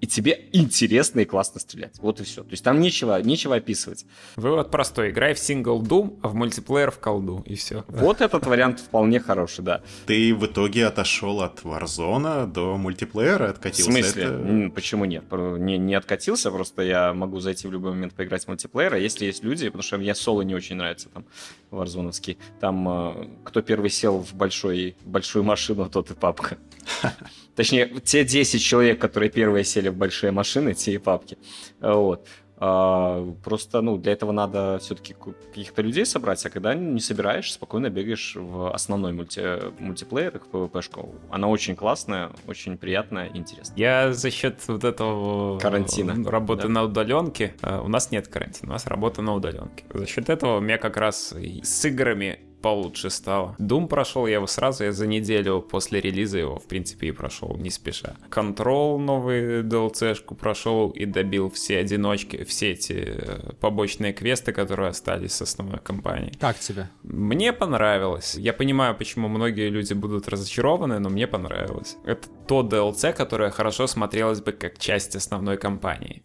и 0.00 0.06
тебе 0.06 0.48
интересно 0.52 1.20
и 1.20 1.24
классно 1.24 1.60
стрелять. 1.60 1.96
Вот 1.98 2.20
и 2.20 2.24
все. 2.24 2.42
То 2.42 2.50
есть 2.50 2.62
там 2.62 2.80
нечего, 2.80 3.20
нечего 3.22 3.56
описывать. 3.56 4.04
Вывод 4.36 4.70
простой. 4.70 5.10
Играй 5.10 5.34
в 5.34 5.38
сингл 5.38 5.82
Doom, 5.82 6.18
а 6.22 6.28
в 6.28 6.34
мультиплеер 6.34 6.90
в 6.90 6.98
колду, 6.98 7.42
и 7.46 7.54
все. 7.54 7.84
Вот 7.88 8.20
этот 8.20 8.46
вариант 8.46 8.80
вполне 8.80 9.20
хороший, 9.20 9.62
да. 9.64 9.82
Ты 10.06 10.34
в 10.34 10.44
итоге 10.46 10.86
отошел 10.86 11.40
от 11.40 11.60
Warzone 11.62 12.46
до 12.46 12.76
мультиплеера, 12.76 13.46
В 13.48 13.50
откатился. 13.50 13.90
смысле? 13.90 14.22
Это- 14.24 14.70
Почему 14.74 15.04
нет? 15.06 15.24
Не, 15.32 15.78
не 15.78 15.94
откатился, 15.94 16.50
просто 16.50 16.82
я 16.82 17.14
могу 17.14 17.40
зайти 17.40 17.66
в 17.68 17.72
любой 17.72 17.92
момент 17.92 18.12
поиграть 18.14 18.44
в 18.44 18.48
мультиплеер, 18.48 18.94
а 18.94 18.98
если 18.98 19.24
есть 19.26 19.42
люди, 19.44 19.66
потому 19.66 19.82
что 19.82 19.96
мне 19.98 20.14
соло 20.14 20.42
не 20.42 20.54
очень 20.54 20.76
нравится, 20.76 21.08
там, 21.08 21.24
варзоновский, 21.70 22.38
там, 22.60 22.88
э, 22.88 23.28
кто 23.44 23.62
первый 23.62 23.90
сел 23.90 24.18
в 24.22 24.34
большой, 24.34 24.96
большую 25.04 25.44
машину, 25.44 25.88
тот 25.88 26.10
и 26.10 26.14
папка. 26.14 26.58
Точнее, 27.56 27.86
те 28.04 28.24
10 28.24 28.60
человек, 28.62 29.00
которые 29.00 29.30
первые 29.30 29.64
сели 29.64 29.88
в 29.88 29.96
большие 29.96 30.32
машины, 30.32 30.74
те 30.74 30.92
и 30.94 30.98
папки. 30.98 31.38
Вот. 31.80 32.26
А, 32.56 33.34
просто, 33.42 33.80
ну, 33.80 33.98
для 33.98 34.12
этого 34.12 34.30
надо 34.32 34.78
все-таки 34.80 35.14
каких-то 35.14 35.82
людей 35.82 36.06
собрать, 36.06 36.44
а 36.46 36.50
когда 36.50 36.72
не 36.74 37.00
собираешь, 37.00 37.52
спокойно 37.52 37.90
бегаешь 37.90 38.36
в 38.36 38.72
основной 38.72 39.12
мульти 39.12 39.42
мультиплеер, 39.80 40.40
в 40.40 40.54
PvP-шку. 40.54 41.14
Она 41.30 41.48
очень 41.48 41.74
классная, 41.74 42.30
очень 42.46 42.78
приятная 42.78 43.26
и 43.26 43.38
интересная. 43.38 43.76
Я 43.76 44.12
за 44.12 44.30
счет 44.30 44.60
вот 44.68 44.84
этого... 44.84 45.58
Карантина. 45.58 46.30
Работы 46.30 46.62
Да. 46.62 46.68
на 46.68 46.82
удаленке. 46.84 47.54
э, 47.60 47.80
У 47.80 47.88
нас 47.88 48.10
нет 48.12 48.28
карантина, 48.28 48.70
у 48.70 48.72
нас 48.74 48.86
работа 48.86 49.20
на 49.20 49.34
удаленке. 49.34 49.84
За 49.92 50.06
счет 50.06 50.30
этого 50.30 50.58
у 50.58 50.60
меня 50.60 50.78
как 50.78 50.96
раз 50.96 51.34
с 51.62 51.84
играми 51.84 52.38
получше 52.64 53.10
стало. 53.10 53.54
Doom 53.58 53.88
прошел 53.88 54.26
я 54.26 54.34
его 54.34 54.46
сразу, 54.46 54.84
я 54.84 54.92
за 54.92 55.06
неделю 55.06 55.60
после 55.60 56.00
релиза 56.00 56.38
его, 56.38 56.58
в 56.58 56.64
принципе, 56.64 57.08
и 57.08 57.12
прошел, 57.12 57.58
не 57.58 57.68
спеша. 57.68 58.16
Control 58.30 58.98
новый 58.98 59.62
DLC-шку 59.62 60.34
прошел 60.34 60.88
и 60.88 61.04
добил 61.04 61.50
все 61.50 61.80
одиночки, 61.80 62.42
все 62.44 62.72
эти 62.72 62.92
э, 62.92 63.52
побочные 63.60 64.14
квесты, 64.14 64.52
которые 64.52 64.88
остались 64.88 65.32
с 65.32 65.42
основной 65.42 65.78
кампании. 65.78 66.32
Как 66.40 66.58
тебе? 66.58 66.88
Мне 67.02 67.52
понравилось. 67.52 68.34
Я 68.34 68.54
понимаю, 68.54 68.96
почему 68.96 69.28
многие 69.28 69.68
люди 69.68 69.92
будут 69.92 70.28
разочарованы, 70.28 70.98
но 71.00 71.10
мне 71.10 71.26
понравилось. 71.26 71.96
Это 72.06 72.28
то 72.48 72.62
DLC, 72.62 73.12
которое 73.12 73.50
хорошо 73.50 73.86
смотрелось 73.86 74.40
бы 74.40 74.52
как 74.52 74.78
часть 74.78 75.16
основной 75.16 75.58
кампании. 75.58 76.22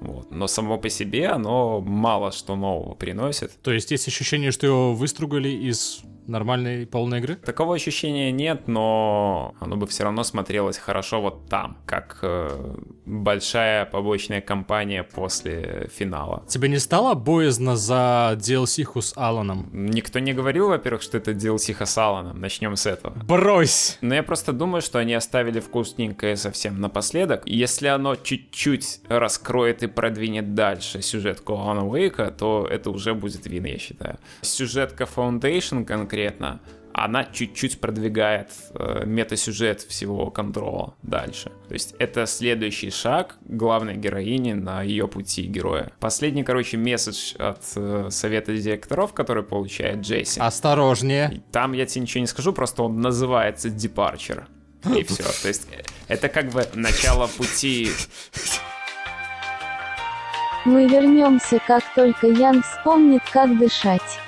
Вот. 0.00 0.30
Но 0.30 0.46
само 0.46 0.78
по 0.78 0.88
себе 0.88 1.28
оно 1.28 1.80
мало 1.80 2.32
что 2.32 2.56
нового 2.56 2.94
приносит. 2.94 3.60
То 3.62 3.72
есть 3.72 3.90
есть 3.90 4.08
ощущение, 4.08 4.52
что 4.52 4.66
его 4.66 4.94
выстругали 4.94 5.48
из 5.48 6.02
нормальной 6.28 6.86
полной 6.86 7.18
игры? 7.18 7.36
Такого 7.36 7.74
ощущения 7.74 8.30
нет, 8.30 8.68
но 8.68 9.54
оно 9.60 9.76
бы 9.76 9.86
все 9.86 10.04
равно 10.04 10.22
смотрелось 10.24 10.78
хорошо 10.78 11.20
вот 11.20 11.48
там, 11.48 11.78
как 11.86 12.18
э, 12.22 12.76
большая 13.06 13.86
побочная 13.86 14.40
кампания 14.40 15.02
после 15.02 15.88
финала. 15.94 16.44
Тебе 16.48 16.68
не 16.68 16.78
стало 16.78 17.14
боязно 17.14 17.76
за 17.76 18.36
DLC-ху 18.38 19.00
с 19.00 19.12
Аланом? 19.16 19.68
Никто 19.72 20.18
не 20.18 20.32
говорил, 20.32 20.68
во-первых, 20.68 21.02
что 21.02 21.18
это 21.18 21.32
DLC 21.32 21.74
с 21.84 21.98
Аланом. 21.98 22.40
Начнем 22.40 22.76
с 22.76 22.86
этого. 22.86 23.14
Брось! 23.24 23.98
Но 24.00 24.14
я 24.14 24.22
просто 24.22 24.52
думаю, 24.52 24.82
что 24.82 24.98
они 24.98 25.14
оставили 25.14 25.60
вкусненькое 25.60 26.36
совсем 26.36 26.80
напоследок. 26.80 27.42
Если 27.46 27.86
оно 27.86 28.16
чуть-чуть 28.16 29.00
раскроет 29.08 29.82
и 29.82 29.86
продвинет 29.86 30.54
дальше 30.54 31.02
сюжетку 31.02 31.54
Alan 31.54 31.90
Wake, 31.90 32.36
то 32.36 32.66
это 32.70 32.90
уже 32.90 33.14
будет 33.14 33.46
вин, 33.46 33.64
я 33.64 33.78
считаю. 33.78 34.18
Сюжетка 34.42 35.04
Foundation 35.04 35.84
конкретно, 35.84 36.17
она 37.04 37.24
чуть-чуть 37.24 37.80
продвигает 37.80 38.50
э, 38.74 39.04
метасюжет 39.06 39.82
всего 39.82 40.30
контрола 40.30 40.94
дальше. 41.02 41.52
То 41.68 41.74
есть 41.74 41.94
это 41.98 42.26
следующий 42.26 42.90
шаг 42.90 43.36
главной 43.44 43.96
героини 43.96 44.54
на 44.54 44.82
ее 44.82 45.06
пути 45.06 45.42
героя. 45.42 45.92
Последний, 46.00 46.42
короче, 46.42 46.76
месседж 46.76 47.34
от 47.38 47.62
э, 47.76 48.08
совета 48.10 48.56
директоров, 48.56 49.12
который 49.12 49.44
получает 49.44 50.00
Джесси. 50.00 50.40
Осторожнее. 50.40 51.42
Там 51.52 51.72
я 51.72 51.86
тебе 51.86 52.02
ничего 52.02 52.20
не 52.20 52.26
скажу, 52.26 52.52
просто 52.52 52.82
он 52.82 53.00
называется 53.00 53.68
Departure. 53.68 54.44
И 54.96 55.04
все. 55.04 55.24
То 55.42 55.48
есть 55.48 55.68
это 56.08 56.28
как 56.28 56.50
бы 56.50 56.66
начало 56.74 57.26
пути. 57.28 57.90
Мы 60.64 60.86
вернемся, 60.88 61.60
как 61.66 61.82
только 61.94 62.26
Ян 62.26 62.62
вспомнит, 62.62 63.22
как 63.32 63.56
дышать. 63.58 64.18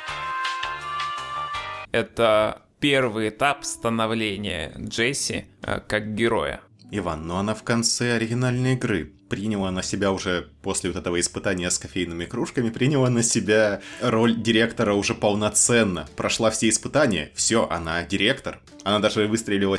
Это 1.93 2.63
первый 2.81 3.29
этап 3.29 3.65
становления 3.65 4.73
Джесси 4.79 5.47
э, 5.63 5.81
как 5.87 6.15
героя. 6.15 6.61
Иван, 6.91 7.27
но 7.27 7.39
она 7.39 7.55
в 7.55 7.63
конце 7.63 8.15
оригинальной 8.17 8.75
игры 8.75 9.13
приняла 9.29 9.71
на 9.71 9.83
себя 9.83 10.11
уже 10.11 10.49
после 10.61 10.91
вот 10.91 10.99
этого 10.99 11.21
испытания 11.21 11.71
с 11.71 11.79
кофейными 11.79 12.25
кружками, 12.25 12.71
приняла 12.71 13.09
на 13.11 13.23
себя 13.23 13.81
роль 14.03 14.35
директора 14.35 14.95
уже 14.95 15.15
полноценно. 15.15 16.09
Прошла 16.17 16.51
все 16.51 16.69
испытания, 16.69 17.31
все, 17.35 17.69
она 17.69 18.03
директор. 18.03 18.61
Она 18.83 18.99
даже 18.99 19.29
выстрелила 19.29 19.79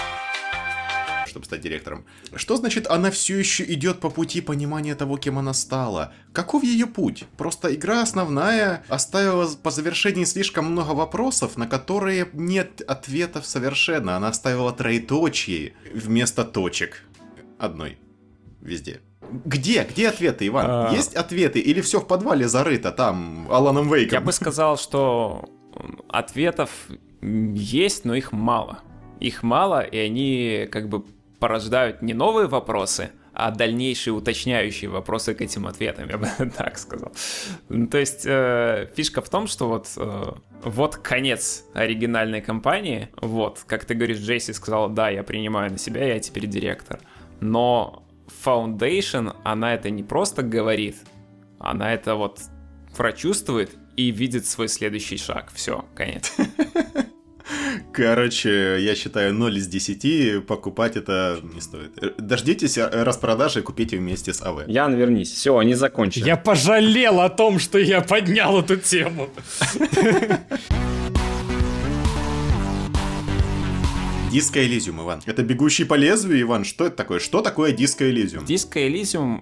чтобы 1.32 1.46
стать 1.46 1.62
директором. 1.62 2.06
Что 2.36 2.58
значит, 2.58 2.88
она 2.88 3.10
все 3.10 3.40
еще 3.40 3.64
идет 3.64 4.00
по 4.00 4.10
пути 4.10 4.42
понимания 4.42 4.96
того, 4.96 5.18
кем 5.18 5.40
она 5.40 5.54
стала? 5.54 6.14
Каков 6.34 6.64
ее 6.64 6.86
путь? 6.86 7.26
Просто 7.38 7.74
игра 7.74 8.02
основная 8.02 8.84
оставила 8.90 9.48
по 9.64 9.72
завершении 9.72 10.26
слишком 10.26 10.66
много 10.66 10.92
вопросов, 10.92 11.58
на 11.58 11.68
которые 11.68 12.30
нет 12.34 12.82
ответов 12.82 13.46
совершенно. 13.46 14.18
Она 14.18 14.28
оставила 14.28 14.72
троеточие 14.72 15.74
вместо 15.94 16.44
точек. 16.44 17.04
Одной. 17.58 17.98
Везде. 18.62 19.02
Где? 19.46 19.88
Где 19.90 20.10
ответы, 20.10 20.48
Иван? 20.48 20.66
А. 20.68 20.94
Есть 20.94 21.16
ответы? 21.16 21.60
Или 21.60 21.82
все 21.82 22.00
в 22.00 22.08
подвале 22.08 22.48
зарыто 22.48 22.92
там 22.92 23.48
Аланом 23.50 23.92
Вейком? 23.92 24.20
Я 24.20 24.22
бы 24.22 24.32
сказал, 24.34 24.78
что 24.78 25.50
ответов 26.10 26.70
есть, 27.22 28.04
но 28.04 28.16
их 28.16 28.32
мало. 28.32 28.80
Их 29.20 29.44
мало, 29.44 29.82
и 29.82 29.98
они 29.98 30.68
как 30.72 30.90
бы 30.90 31.06
порождают 31.42 32.04
не 32.04 32.14
новые 32.14 32.48
вопросы, 32.48 33.10
а 33.34 33.50
дальнейшие 33.50 34.14
уточняющие 34.14 34.90
вопросы 34.90 35.34
к 35.34 35.42
этим 35.42 35.66
ответам, 35.66 36.08
я 36.08 36.18
бы 36.18 36.28
так 36.58 36.78
сказал. 36.78 37.12
Ну, 37.68 37.88
То 37.88 37.98
есть 37.98 38.26
э, 38.26 38.88
фишка 38.96 39.22
в 39.22 39.30
том, 39.30 39.48
что 39.48 39.68
вот, 39.68 39.88
э, 39.98 40.32
вот 40.64 40.98
конец 40.98 41.66
оригинальной 41.74 42.42
кампании, 42.42 43.10
вот, 43.20 43.64
как 43.66 43.86
ты 43.86 43.96
говоришь, 43.96 44.20
Джейси 44.20 44.52
сказала, 44.52 44.88
да, 44.88 45.10
я 45.10 45.24
принимаю 45.24 45.72
на 45.72 45.80
себя, 45.80 46.06
я 46.06 46.20
теперь 46.20 46.46
директор. 46.46 47.00
Но 47.40 48.06
Foundation, 48.46 49.36
она 49.44 49.74
это 49.74 49.90
не 49.90 50.04
просто 50.04 50.44
говорит, 50.44 50.98
она 51.60 51.92
это 51.92 52.16
вот 52.16 52.40
прочувствует 52.96 53.72
и 53.98 54.12
видит 54.12 54.46
свой 54.46 54.68
следующий 54.68 55.18
шаг. 55.18 55.52
Все, 55.54 55.86
конец. 55.96 56.36
Короче, 57.94 58.78
я 58.80 58.96
считаю 58.96 59.34
0 59.34 59.58
из 59.58 59.68
10, 59.68 60.46
покупать 60.46 60.96
это 60.96 61.40
не 61.54 61.60
стоит. 61.60 61.92
Дождитесь 62.18 62.78
распродажи 62.78 63.60
и 63.60 63.62
купите 63.62 63.98
вместе 63.98 64.34
с 64.34 64.42
АВ. 64.42 64.68
Ян, 64.68 64.96
вернись. 64.96 65.32
Все, 65.32 65.58
они 65.58 65.74
закончили. 65.74 66.26
Я 66.26 66.38
пожалел 66.38 67.20
о 67.20 67.30
том, 67.30 67.60
что 67.60 67.78
я 67.78 68.02
поднял 68.02 68.60
эту 68.60 68.78
тему. 68.78 69.30
Диско 74.32 74.66
Элизиум, 74.66 75.02
Иван. 75.02 75.22
Это 75.26 75.44
бегущий 75.44 75.84
по 75.84 75.96
лезвию, 75.96 76.42
Иван. 76.44 76.64
Что 76.64 76.86
это 76.86 76.96
такое? 76.96 77.20
Что 77.20 77.42
такое 77.42 77.74
Диско 77.74 78.10
Элизиум? 78.10 78.46
Диско 78.46 78.80
Elysium 78.80 79.40
э, 79.40 79.42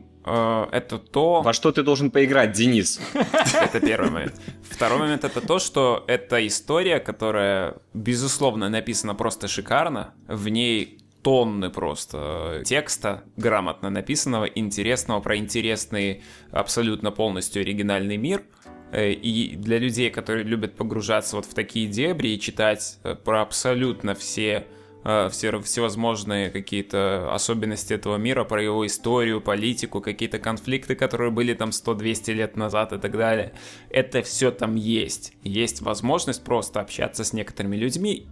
это 0.71 0.97
то... 0.97 1.41
Во 1.41 1.53
что 1.53 1.71
ты 1.71 1.83
должен 1.83 2.11
поиграть, 2.11 2.51
Денис? 2.51 2.99
Это 3.13 3.79
первый 3.79 4.11
момент. 4.11 4.33
Второй 4.69 4.99
момент 4.99 5.23
это 5.23 5.41
то, 5.41 5.59
что 5.59 6.03
это 6.07 6.45
история, 6.47 6.99
которая, 6.99 7.75
безусловно, 7.93 8.69
написана 8.69 9.15
просто 9.15 9.47
шикарно. 9.47 10.13
В 10.27 10.47
ней 10.49 10.99
тонны 11.21 11.69
просто 11.69 12.61
текста, 12.65 13.23
грамотно 13.35 13.89
написанного, 13.89 14.45
интересного, 14.45 15.19
про 15.19 15.37
интересный, 15.37 16.23
абсолютно 16.51 17.11
полностью 17.11 17.61
оригинальный 17.61 18.17
мир. 18.17 18.43
Э, 18.91 19.11
И 19.11 19.55
для 19.55 19.77
людей, 19.79 20.09
которые 20.09 20.45
любят 20.45 20.75
погружаться 20.75 21.35
вот 21.35 21.45
в 21.45 21.53
такие 21.53 21.87
дебри 21.87 22.29
и 22.29 22.39
читать 22.39 22.99
э, 23.03 23.15
про 23.15 23.41
абсолютно 23.41 24.15
все 24.15 24.51
э, 24.51 24.78
все 25.03 25.59
всевозможные 25.61 26.49
какие-то 26.49 27.33
особенности 27.33 27.93
этого 27.93 28.17
мира, 28.17 28.43
про 28.43 28.61
его 28.61 28.85
историю, 28.85 29.41
политику, 29.41 30.01
какие-то 30.01 30.39
конфликты, 30.39 30.95
которые 30.95 31.31
были 31.31 31.53
там 31.53 31.69
100-200 31.69 32.33
лет 32.33 32.57
назад 32.57 32.93
и 32.93 32.97
так 32.97 33.17
далее. 33.17 33.53
Это 33.89 34.21
все 34.21 34.51
там 34.51 34.75
есть. 34.75 35.33
Есть 35.43 35.81
возможность 35.81 36.43
просто 36.43 36.81
общаться 36.81 37.23
с 37.23 37.33
некоторыми 37.33 37.77
людьми 37.77 38.27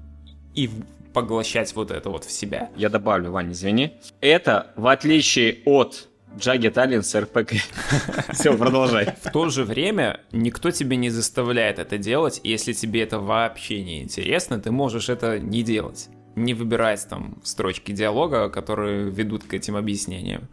и 0.55 0.69
поглощать 1.13 1.73
вот 1.75 1.91
это 1.91 2.09
вот 2.09 2.25
в 2.25 2.31
себя. 2.31 2.69
Я 2.75 2.89
добавлю, 2.89 3.31
Вань, 3.31 3.51
извини. 3.51 3.93
Это, 4.21 4.73
в 4.75 4.87
отличие 4.87 5.59
от 5.65 6.09
Jagged 6.35 6.73
Alliance 6.73 7.27
RPG. 7.27 8.33
Все, 8.33 8.55
продолжай. 8.55 9.15
В 9.23 9.31
то 9.31 9.49
же 9.49 9.63
время 9.63 10.19
никто 10.31 10.69
тебе 10.69 10.97
не 10.97 11.09
заставляет 11.09 11.79
это 11.79 11.97
делать, 11.97 12.41
если 12.43 12.73
тебе 12.73 13.01
это 13.01 13.19
вообще 13.19 13.83
не 13.83 14.03
интересно, 14.03 14.59
ты 14.59 14.69
можешь 14.69 15.09
это 15.09 15.39
не 15.39 15.63
делать. 15.63 16.09
Не 16.37 16.53
выбирать 16.53 17.05
там 17.09 17.41
строчки 17.43 17.91
диалога, 17.91 18.49
которые 18.49 19.09
ведут 19.09 19.43
к 19.43 19.53
этим 19.53 19.75
объяснениям. 19.75 20.47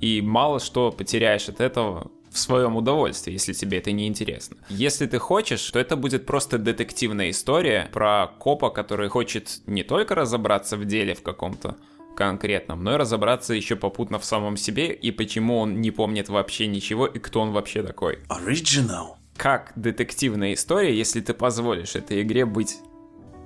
И 0.00 0.20
мало 0.20 0.60
что 0.60 0.92
потеряешь 0.92 1.48
от 1.48 1.60
этого 1.60 2.10
в 2.30 2.38
своем 2.38 2.76
удовольствии, 2.76 3.32
если 3.32 3.54
тебе 3.54 3.78
это 3.78 3.90
не 3.90 4.06
интересно. 4.06 4.56
Если 4.68 5.06
ты 5.06 5.18
хочешь, 5.18 5.68
то 5.70 5.78
это 5.78 5.96
будет 5.96 6.26
просто 6.26 6.58
детективная 6.58 7.30
история 7.30 7.88
про 7.92 8.28
копа, 8.38 8.70
который 8.70 9.08
хочет 9.08 9.62
не 9.66 9.82
только 9.82 10.14
разобраться 10.14 10.76
в 10.76 10.84
деле 10.84 11.14
в 11.14 11.22
каком-то 11.22 11.76
конкретном, 12.16 12.84
но 12.84 12.94
и 12.94 12.96
разобраться 12.96 13.54
еще 13.54 13.76
попутно 13.76 14.18
в 14.18 14.24
самом 14.24 14.58
себе 14.58 14.92
и 14.92 15.10
почему 15.10 15.58
он 15.58 15.80
не 15.80 15.90
помнит 15.90 16.28
вообще 16.28 16.66
ничего 16.66 17.06
и 17.06 17.18
кто 17.18 17.40
он 17.40 17.52
вообще 17.52 17.82
такой. 17.82 18.18
Original. 18.28 19.14
Как 19.36 19.72
детективная 19.74 20.52
история, 20.52 20.94
если 20.94 21.22
ты 21.22 21.32
позволишь 21.32 21.96
этой 21.96 22.20
игре 22.20 22.44
быть 22.44 22.76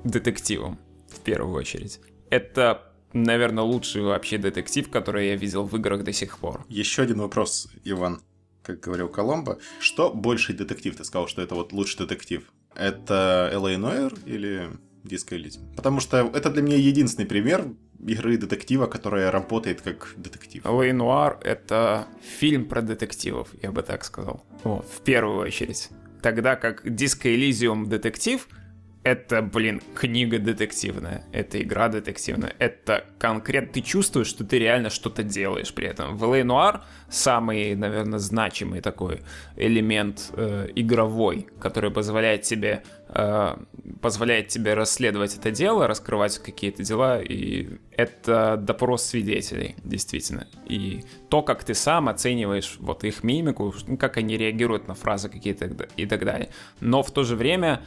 детективом, 0.03 0.79
в 1.15 1.21
первую 1.21 1.55
очередь. 1.55 2.01
Это, 2.31 2.93
наверное, 3.13 3.65
лучший 3.65 4.03
вообще 4.03 4.39
детектив, 4.39 4.91
который 4.91 5.29
я 5.29 5.37
видел 5.37 5.65
в 5.65 5.77
играх 5.77 6.05
до 6.05 6.13
сих 6.13 6.39
пор. 6.39 6.65
Еще 6.69 7.03
один 7.03 7.21
вопрос, 7.21 7.69
Иван. 7.85 8.21
как 8.63 8.81
говорил 8.81 9.09
Коломбо. 9.09 9.59
Что 9.79 10.13
больший 10.13 10.55
детектив? 10.55 10.97
Ты 10.97 11.05
сказал, 11.05 11.29
что 11.29 11.43
это 11.43 11.55
вот 11.55 11.73
лучший 11.73 11.99
детектив. 11.99 12.43
Это 12.75 13.51
L.A. 13.53 13.77
Noir 13.77 14.19
или 14.27 14.71
Disco 15.05 15.37
Elysium? 15.39 15.75
Потому 15.77 16.01
что 16.01 16.31
это 16.35 16.51
для 16.51 16.63
меня 16.63 16.77
единственный 16.77 17.27
пример 17.27 17.67
игры 18.07 18.37
детектива, 18.37 18.87
которая 18.87 19.31
работает 19.31 19.81
как 19.83 20.15
детектив. 20.17 20.65
Лэй 20.65 20.93
Нуар— 20.93 21.39
это 21.43 22.07
фильм 22.39 22.67
про 22.67 22.83
детективов, 22.83 23.49
я 23.63 23.71
бы 23.71 23.83
так 23.83 24.05
сказал. 24.05 24.45
Вот, 24.65 24.87
в 24.87 25.03
первую 25.03 25.39
очередь. 25.39 25.89
Тогда 26.23 26.57
как 26.57 26.87
Disco 26.87 27.35
Elysium 27.35 27.87
детектив— 27.87 28.49
это, 29.05 29.43
блин, 29.43 29.83
книга 29.95 30.39
детективная, 30.39 31.25
это 31.31 31.63
игра 31.63 31.89
детективная, 31.89 32.55
это 32.59 33.05
конкретно 33.19 33.75
ты 33.75 33.83
чувствуешь, 33.83 34.29
что 34.29 34.45
ты 34.45 34.59
реально 34.59 34.89
что-то 34.89 35.23
делаешь 35.23 35.75
при 35.75 35.87
этом. 35.87 36.17
В 36.17 36.25
L.A. 36.25 36.41
Noir 36.41 36.81
самый, 37.11 37.75
наверное, 37.77 38.19
значимый 38.19 38.81
такой 38.81 39.21
элемент 39.57 40.33
э, 40.33 40.69
игровой, 40.75 41.47
который 41.61 41.91
позволяет 41.91 42.43
тебе 42.43 42.83
э, 43.09 43.57
позволяет 44.01 44.49
тебе 44.49 44.73
расследовать 44.73 45.37
это 45.37 45.51
дело, 45.51 45.87
раскрывать 45.87 46.39
какие-то 46.39 46.83
дела, 46.83 47.21
и 47.21 47.79
это 47.91 48.57
допрос 48.57 49.05
свидетелей, 49.05 49.77
действительно. 49.85 50.47
И 50.67 51.05
то, 51.29 51.43
как 51.43 51.63
ты 51.63 51.75
сам 51.75 52.09
оцениваешь 52.09 52.77
вот 52.81 53.05
их 53.05 53.23
мимику, 53.23 53.75
как 53.99 54.17
они 54.17 54.39
реагируют 54.39 54.89
на 54.89 54.95
фразы 54.95 55.29
какие-то 55.29 55.71
и 55.97 56.07
так 56.07 56.25
далее. 56.25 56.49
Но 56.81 57.03
в 57.03 57.11
то 57.11 57.23
же 57.23 57.37
время 57.37 57.83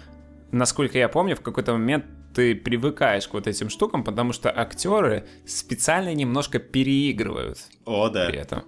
насколько 0.51 0.97
я 0.97 1.09
помню, 1.09 1.35
в 1.35 1.41
какой-то 1.41 1.73
момент 1.73 2.05
ты 2.33 2.55
привыкаешь 2.55 3.27
к 3.27 3.33
вот 3.33 3.47
этим 3.47 3.69
штукам, 3.69 4.03
потому 4.03 4.33
что 4.33 4.51
актеры 4.55 5.27
специально 5.45 6.13
немножко 6.13 6.59
переигрывают. 6.59 7.59
О, 7.85 8.09
да. 8.09 8.27
При 8.27 8.39
этом 8.39 8.63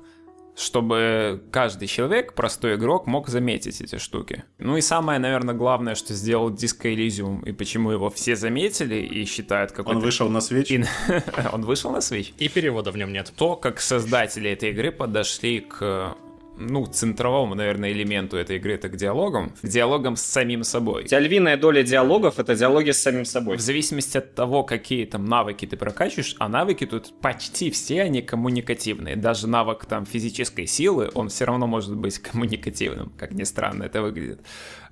чтобы 0.60 1.42
каждый 1.52 1.88
человек, 1.88 2.34
простой 2.34 2.76
игрок, 2.76 3.08
мог 3.08 3.30
заметить 3.30 3.82
эти 3.82 3.98
штуки. 3.98 4.44
Ну 4.58 4.76
и 4.76 4.82
самое, 4.82 5.18
наверное, 5.18 5.56
главное, 5.56 5.96
что 5.96 6.14
сделал 6.14 6.52
Disco 6.52 6.94
Elysium, 6.94 7.48
и 7.48 7.54
почему 7.54 7.92
его 7.92 8.10
все 8.10 8.36
заметили 8.36 8.96
и 8.96 9.24
считают 9.26 9.72
как 9.72 9.88
Он 9.88 10.00
вышел 10.00 10.30
на 10.30 10.40
Switch? 10.40 10.68
И... 10.68 10.84
Он 11.54 11.62
вышел 11.64 11.92
на 11.92 12.00
Switch? 12.00 12.34
И 12.38 12.50
перевода 12.50 12.92
в 12.92 12.98
нем 12.98 13.14
нет. 13.14 13.32
То, 13.38 13.56
как 13.56 13.80
создатели 13.80 14.52
этой 14.52 14.72
игры 14.72 14.92
подошли 14.92 15.62
к 15.62 16.18
ну, 16.60 16.86
центровому, 16.86 17.56
наверное, 17.56 17.92
элементу 17.92 18.38
этой 18.38 18.58
игры 18.58 18.74
это 18.74 18.90
к 18.90 18.96
диалогам, 18.96 19.54
к 19.62 19.68
диалогам 19.68 20.16
с 20.16 20.22
самим 20.22 20.64
собой. 20.64 21.04
У 21.04 21.08
тебя 21.08 21.20
львиная 21.20 21.58
доля 21.58 21.84
диалогов— 21.84 22.38
это 22.40 22.56
диалоги 22.56 22.92
с 22.92 23.02
самим 23.02 23.26
собой. 23.26 23.58
В 23.58 23.62
зависимости 23.62 24.18
от 24.18 24.36
того, 24.36 24.64
какие 24.64 25.06
там 25.06 25.26
навыки 25.26 25.66
ты 25.66 25.78
прокачиваешь, 25.78 26.36
а 26.40 26.50
навыки 26.50 26.86
тут 26.86 27.14
почти 27.22 27.72
все 27.72 28.02
они 28.02 28.22
коммуникативные. 28.22 29.16
Даже 29.16 29.48
навык 29.48 29.86
там 29.86 30.06
физической 30.06 30.66
силы, 30.66 31.10
он 31.14 31.30
все 31.30 31.46
равно 31.46 31.68
может 31.68 31.96
быть 31.96 32.20
коммуникативным, 32.20 33.12
как 33.18 33.32
ни 33.32 33.44
странно 33.44 33.84
это 33.84 34.02
выглядит. 34.02 34.42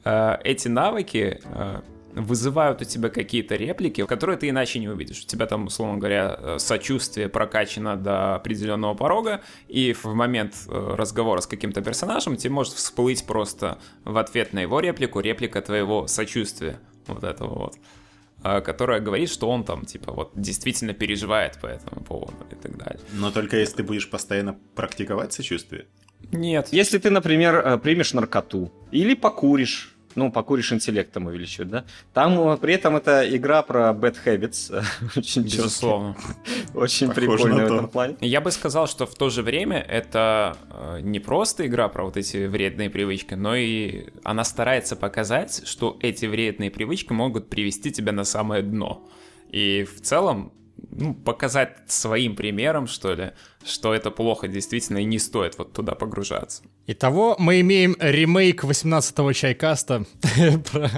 Э, 0.04 0.38
эти 0.44 0.68
навыки 0.68 1.40
э, 1.44 1.82
вызывают 2.18 2.82
у 2.82 2.86
тебя 2.86 3.10
какие-то 3.10 3.56
реплики, 3.56 4.06
которые 4.06 4.38
ты 4.38 4.50
иначе 4.50 4.80
не 4.80 4.90
увидишь. 4.90 5.22
У 5.24 5.28
тебя 5.28 5.46
там, 5.46 5.68
условно 5.68 5.98
говоря, 5.98 6.38
э, 6.38 6.60
сочувствие 6.60 7.30
прокачано 7.30 7.96
до 7.96 8.36
определенного 8.36 8.94
порога, 8.96 9.42
и 9.68 9.94
в 9.94 10.06
момент 10.06 10.56
э, 10.68 10.96
разговора 10.96 11.42
с 11.42 11.48
каким-то 11.48 11.82
персонажем 11.82 12.36
тебе 12.36 12.52
может 12.52 12.74
всплыть 12.74 13.26
просто 13.26 13.78
в 14.04 14.18
ответ 14.18 14.54
на 14.54 14.60
его 14.60 14.80
реплику 14.80 15.20
реплика 15.20 15.62
твоего 15.62 16.08
сочувствия. 16.08 16.80
Вот 17.08 17.24
этого 17.24 17.54
вот 17.54 17.76
э, 18.44 18.62
которая 18.62 19.00
говорит, 19.00 19.30
что 19.30 19.50
он 19.50 19.64
там, 19.64 19.86
типа, 19.86 20.12
вот 20.12 20.32
действительно 20.36 20.94
переживает 20.94 21.60
по 21.60 21.68
этому 21.68 22.04
поводу 22.04 22.46
и 22.52 22.56
так 22.56 22.78
далее. 22.78 23.00
Но 23.14 23.32
только 23.32 23.58
если 23.58 23.78
ты 23.78 23.84
будешь 23.84 24.10
постоянно 24.10 24.58
практиковать 24.76 25.34
сочувствие. 25.34 25.86
Нет. 26.32 26.70
Если 26.72 26.98
ты, 26.98 27.12
например, 27.12 27.80
примешь 27.80 28.14
наркоту 28.14 28.72
или 28.92 29.14
покуришь, 29.14 29.97
ну, 30.18 30.32
покуришь 30.32 30.74
интеллектом 30.74 31.28
увеличивать, 31.28 31.70
да? 31.70 31.86
Там 32.12 32.40
э, 32.40 32.58
при 32.58 32.74
этом 32.74 32.96
это 32.96 33.24
игра 33.36 33.62
про 33.62 33.92
bad 33.92 34.18
habits. 34.26 34.84
Очень 35.16 35.44
Безусловно. 35.44 36.18
Очень 36.74 37.12
прикольная 37.12 37.68
в 37.68 37.74
этом 37.74 37.88
плане. 37.88 38.16
Я 38.22 38.42
бы 38.42 38.52
сказал, 38.52 38.88
что 38.88 39.06
в 39.06 39.14
то 39.14 39.30
же 39.30 39.44
время 39.44 39.78
это 39.78 40.58
э, 40.72 41.02
не 41.02 41.20
просто 41.20 41.68
игра 41.68 41.88
про 41.88 42.04
вот 42.04 42.18
эти 42.18 42.48
вредные 42.48 42.90
привычки, 42.90 43.36
но 43.36 43.56
и 43.56 44.08
она 44.24 44.44
старается 44.44 44.96
показать, 44.96 45.68
что 45.68 45.98
эти 46.02 46.26
вредные 46.26 46.72
привычки 46.72 47.14
могут 47.14 47.48
привести 47.48 47.92
тебя 47.92 48.12
на 48.12 48.24
самое 48.24 48.64
дно. 48.64 49.08
И 49.52 49.84
в 49.84 50.02
целом 50.02 50.52
ну, 50.90 51.14
показать 51.14 51.78
своим 51.88 52.36
примером, 52.36 52.88
что 52.88 53.14
ли, 53.14 53.32
что 53.68 53.94
это 53.94 54.12
плохо 54.12 54.48
действительно 54.48 55.00
и 55.00 55.06
не 55.06 55.20
стоит 55.20 55.58
вот 55.58 55.74
туда 55.74 55.94
погружаться. 55.94 56.64
Итого 56.88 57.36
мы 57.38 57.60
имеем 57.62 57.96
ремейк 58.00 58.64
18-го 58.64 59.34
чайкаста 59.34 60.06
про 60.72 60.90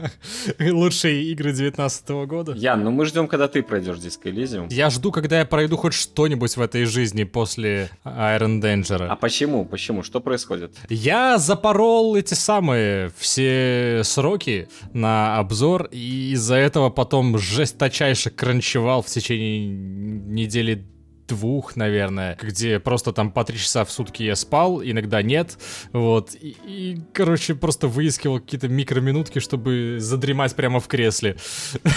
лучшие 0.59 1.23
игры 1.31 1.51
19 1.51 2.09
-го 2.09 2.25
года. 2.25 2.53
Ян, 2.53 2.83
ну 2.83 2.91
мы 2.91 3.05
ждем, 3.05 3.27
когда 3.27 3.47
ты 3.47 3.63
пройдешь 3.63 3.97
Disco 3.97 4.31
Elysium. 4.31 4.67
Я 4.69 4.89
жду, 4.89 5.11
когда 5.11 5.39
я 5.39 5.45
пройду 5.45 5.77
хоть 5.77 5.93
что-нибудь 5.93 6.57
в 6.57 6.61
этой 6.61 6.85
жизни 6.85 7.23
после 7.23 7.89
Iron 8.05 8.61
Danger. 8.61 9.07
А 9.07 9.15
почему? 9.15 9.65
Почему? 9.65 10.03
Что 10.03 10.19
происходит? 10.21 10.75
Я 10.89 11.37
запорол 11.37 12.15
эти 12.15 12.35
самые 12.35 13.11
все 13.17 14.01
сроки 14.03 14.67
на 14.93 15.39
обзор, 15.39 15.89
и 15.91 16.31
из-за 16.33 16.55
этого 16.55 16.89
потом 16.89 17.37
жесточайше 17.37 18.29
кранчевал 18.29 19.01
в 19.01 19.07
течение 19.07 19.67
недели 19.67 20.85
двух, 21.29 21.75
наверное, 21.75 22.37
где 22.41 22.79
просто 22.79 23.13
там 23.13 23.31
по 23.31 23.43
три 23.43 23.57
часа 23.57 23.85
в 23.85 23.91
сутки 23.91 24.23
я 24.23 24.35
спал, 24.35 24.83
иногда 24.83 25.21
нет, 25.21 25.57
вот, 25.93 26.35
и, 26.35 26.55
и 26.65 27.01
короче, 27.13 27.55
просто 27.55 27.87
выискивал 27.87 28.39
какие-то 28.39 28.67
микроминутки, 28.67 29.39
чтобы 29.39 29.97
задремать 29.99 30.55
прямо 30.55 30.79
в 30.79 30.87
кресле. 30.87 31.37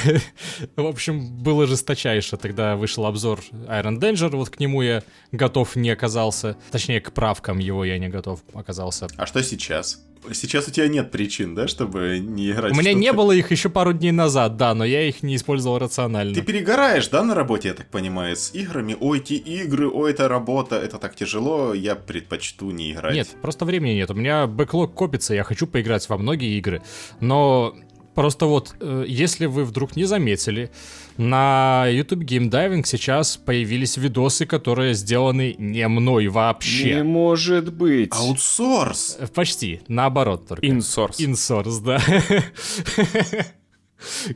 В 0.76 0.86
общем, 0.86 1.36
было 1.38 1.66
жесточайше. 1.66 2.36
Тогда 2.36 2.76
вышел 2.76 3.06
обзор 3.06 3.40
Iron 3.52 3.98
Danger, 3.98 4.36
вот 4.36 4.50
к 4.50 4.60
нему 4.60 4.82
я 4.82 5.02
готов 5.32 5.76
не 5.76 5.90
оказался, 5.90 6.56
точнее, 6.70 7.00
к 7.00 7.12
правкам 7.12 7.58
его 7.58 7.84
я 7.84 7.98
не 7.98 8.08
готов 8.08 8.40
оказался. 8.54 9.08
А 9.16 9.26
что 9.26 9.42
сейчас? 9.42 10.00
Сейчас 10.32 10.68
у 10.68 10.70
тебя 10.70 10.88
нет 10.88 11.10
причин, 11.10 11.54
да, 11.54 11.66
чтобы 11.66 12.18
не 12.20 12.50
играть 12.50 12.72
У 12.72 12.76
меня 12.76 12.94
не 12.94 13.12
было 13.12 13.32
их 13.32 13.50
еще 13.50 13.68
пару 13.68 13.92
дней 13.92 14.12
назад, 14.12 14.56
да, 14.56 14.74
но 14.74 14.84
я 14.84 15.08
их 15.08 15.22
не 15.22 15.36
использовал 15.36 15.78
рационально. 15.78 16.34
Ты 16.34 16.42
перегораешь, 16.42 17.08
да, 17.08 17.22
на 17.22 17.34
работе, 17.34 17.68
я 17.68 17.74
так 17.74 17.86
понимаю, 17.88 18.36
с 18.36 18.54
играми? 18.54 18.96
Ой, 19.00 19.18
эти 19.18 19.34
игры, 19.34 19.88
ой, 19.88 20.12
это 20.12 20.28
работа, 20.28 20.76
это 20.76 20.98
так 20.98 21.14
тяжело, 21.14 21.74
я 21.74 21.94
предпочту 21.96 22.70
не 22.70 22.92
играть. 22.92 23.14
Нет, 23.14 23.28
просто 23.40 23.64
времени 23.64 23.94
нет. 23.94 24.10
У 24.10 24.14
меня 24.14 24.46
бэклог 24.46 24.94
копится, 24.94 25.34
я 25.34 25.44
хочу 25.44 25.66
поиграть 25.66 26.08
во 26.08 26.16
многие 26.18 26.56
игры, 26.58 26.82
но 27.20 27.74
Просто 28.14 28.46
вот, 28.46 28.74
э, 28.80 29.04
если 29.08 29.46
вы 29.46 29.64
вдруг 29.64 29.96
не 29.96 30.04
заметили, 30.04 30.70
на 31.16 31.86
YouTube 31.88 32.24
Game 32.24 32.50
Diving 32.50 32.84
сейчас 32.84 33.36
появились 33.38 33.96
видосы, 33.96 34.44
которые 34.44 34.94
сделаны 34.94 35.54
не 35.58 35.86
мной 35.88 36.28
вообще. 36.28 36.96
Не 36.96 37.02
может 37.04 37.72
быть. 37.72 38.12
Аутсорс. 38.12 39.16
Э, 39.18 39.26
почти, 39.28 39.80
наоборот 39.88 40.46
только. 40.46 40.66
Инсорс. 40.66 41.20
Инсорс, 41.20 41.78
да. 41.78 42.00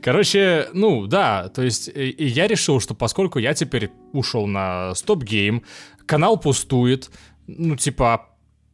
Короче, 0.01 0.69
ну 0.73 1.07
да, 1.07 1.49
то 1.49 1.61
есть 1.61 1.89
э, 1.89 2.13
я 2.17 2.47
решил, 2.47 2.79
что 2.79 2.95
поскольку 2.95 3.37
я 3.39 3.53
теперь 3.53 3.91
ушел 4.13 4.47
на 4.47 4.91
Stop 4.93 5.19
Game, 5.19 5.63
канал 6.05 6.37
пустует, 6.37 7.11
ну 7.47 7.75
типа 7.75 8.26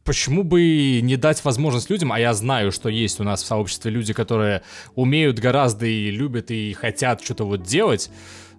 почему 0.04 0.44
бы 0.44 1.00
не 1.02 1.16
дать 1.16 1.44
возможность 1.44 1.90
людям, 1.90 2.12
а 2.12 2.20
я 2.20 2.34
знаю, 2.34 2.72
что 2.72 2.88
есть 2.88 3.20
у 3.20 3.24
нас 3.24 3.42
в 3.42 3.46
сообществе 3.46 3.90
люди, 3.90 4.12
которые 4.12 4.62
умеют 4.94 5.38
гораздо 5.38 5.86
и 5.86 6.10
любят 6.10 6.50
и 6.50 6.72
хотят 6.74 7.22
что-то 7.22 7.44
вот 7.44 7.62
делать, 7.62 8.10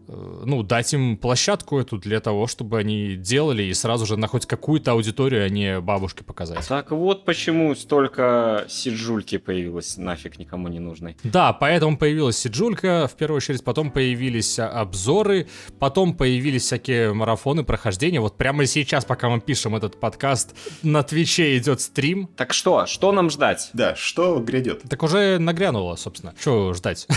ну, 0.07 0.63
дать 0.63 0.93
им 0.93 1.17
площадку 1.17 1.79
эту 1.79 1.97
для 1.97 2.19
того, 2.19 2.47
чтобы 2.47 2.79
они 2.79 3.15
делали 3.15 3.63
и 3.63 3.73
сразу 3.73 4.05
же 4.05 4.17
на 4.17 4.27
хоть 4.27 4.45
какую-то 4.45 4.91
аудиторию, 4.91 5.45
а 5.45 5.49
не 5.49 5.79
бабушке 5.79 6.23
показать. 6.23 6.67
Так 6.67 6.91
вот 6.91 7.25
почему 7.25 7.73
столько 7.75 8.65
сиджульки 8.67 9.37
появилось 9.37 9.97
нафиг 9.97 10.37
никому 10.37 10.67
не 10.67 10.79
нужной. 10.79 11.17
Да, 11.23 11.53
поэтому 11.53 11.97
появилась 11.97 12.37
сиджулька, 12.37 13.07
в 13.11 13.15
первую 13.15 13.37
очередь, 13.37 13.63
потом 13.63 13.91
появились 13.91 14.59
а, 14.59 14.67
обзоры, 14.81 15.47
потом 15.79 16.13
появились 16.13 16.63
всякие 16.63 17.13
марафоны, 17.13 17.63
прохождения. 17.63 18.19
Вот 18.19 18.37
прямо 18.37 18.65
сейчас, 18.65 19.05
пока 19.05 19.29
мы 19.29 19.41
пишем 19.41 19.75
этот 19.75 19.99
подкаст, 19.99 20.55
на 20.83 21.03
Твиче 21.03 21.57
идет 21.57 21.81
стрим. 21.81 22.27
Так 22.35 22.53
что? 22.53 22.85
Что 22.85 23.11
нам 23.11 23.29
ждать? 23.29 23.69
Да, 23.73 23.95
что 23.95 24.39
грядет? 24.39 24.83
Так 24.89 25.01
уже 25.03 25.39
нагрянуло, 25.39 25.95
собственно. 25.95 26.33
Что 26.39 26.73
ждать? 26.73 27.07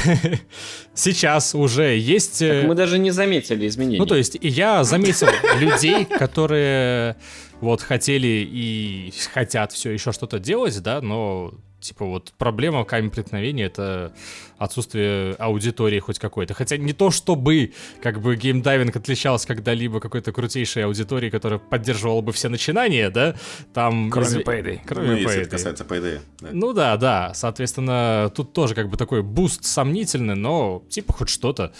Сейчас 0.94 1.54
уже 1.54 1.96
есть... 1.96 2.38
Так 2.38 2.64
мы 2.64 2.74
даже 2.78 2.98
не 2.98 3.10
заметили 3.10 3.66
изменений. 3.68 3.98
Ну, 3.98 4.06
то 4.06 4.16
есть, 4.16 4.38
я 4.40 4.84
заметил 4.84 5.28
людей, 5.60 6.04
которые 6.06 7.16
вот 7.60 7.82
хотели 7.82 8.48
и 8.50 9.12
хотят 9.34 9.72
все 9.72 9.90
еще 9.90 10.12
что-то 10.12 10.38
делать, 10.38 10.80
да, 10.82 11.00
но 11.02 11.52
Типа 11.80 12.04
вот 12.04 12.32
проблема 12.38 12.84
камень 12.84 13.10
преткновения— 13.10 13.64
это 13.66 14.12
отсутствие 14.58 15.34
аудитории 15.34 16.00
хоть 16.00 16.18
какой-то. 16.18 16.52
Хотя 16.52 16.76
не 16.76 16.92
то, 16.92 17.12
чтобы 17.12 17.72
как 18.02 18.20
бы 18.20 18.34
геймдайвинг 18.34 18.96
отличался 18.96 19.46
когда-либо 19.46 20.00
какой-то 20.00 20.32
крутейшей 20.32 20.84
аудиторией, 20.84 21.30
которая 21.30 21.60
поддерживала 21.60 22.20
бы 22.20 22.32
все 22.32 22.48
начинания, 22.48 23.10
да? 23.10 23.36
Там... 23.74 24.10
Кроме 24.10 24.26
изв- 24.26 24.44
Payday. 24.44 24.80
Кроме 24.84 25.06
Ну, 25.06 25.16
если 25.18 25.42
это 25.42 25.46
Payday. 25.46 25.50
касается 25.50 25.84
Payday. 25.84 26.20
да. 26.40 26.48
Ну 26.50 26.72
да, 26.72 26.96
да. 26.96 27.32
Соответственно, 27.34 28.32
тут 28.34 28.52
тоже 28.52 28.74
как 28.74 28.88
бы 28.88 28.96
такой 28.96 29.22
буст 29.22 29.64
сомнительный, 29.64 30.34
но 30.34 30.82
типа 30.88 31.12
хоть 31.12 31.28
что-то. 31.28 31.72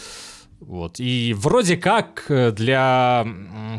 Вот. 0.60 1.00
И 1.00 1.34
вроде 1.36 1.76
как 1.76 2.26
э, 2.28 2.52
для... 2.52 3.26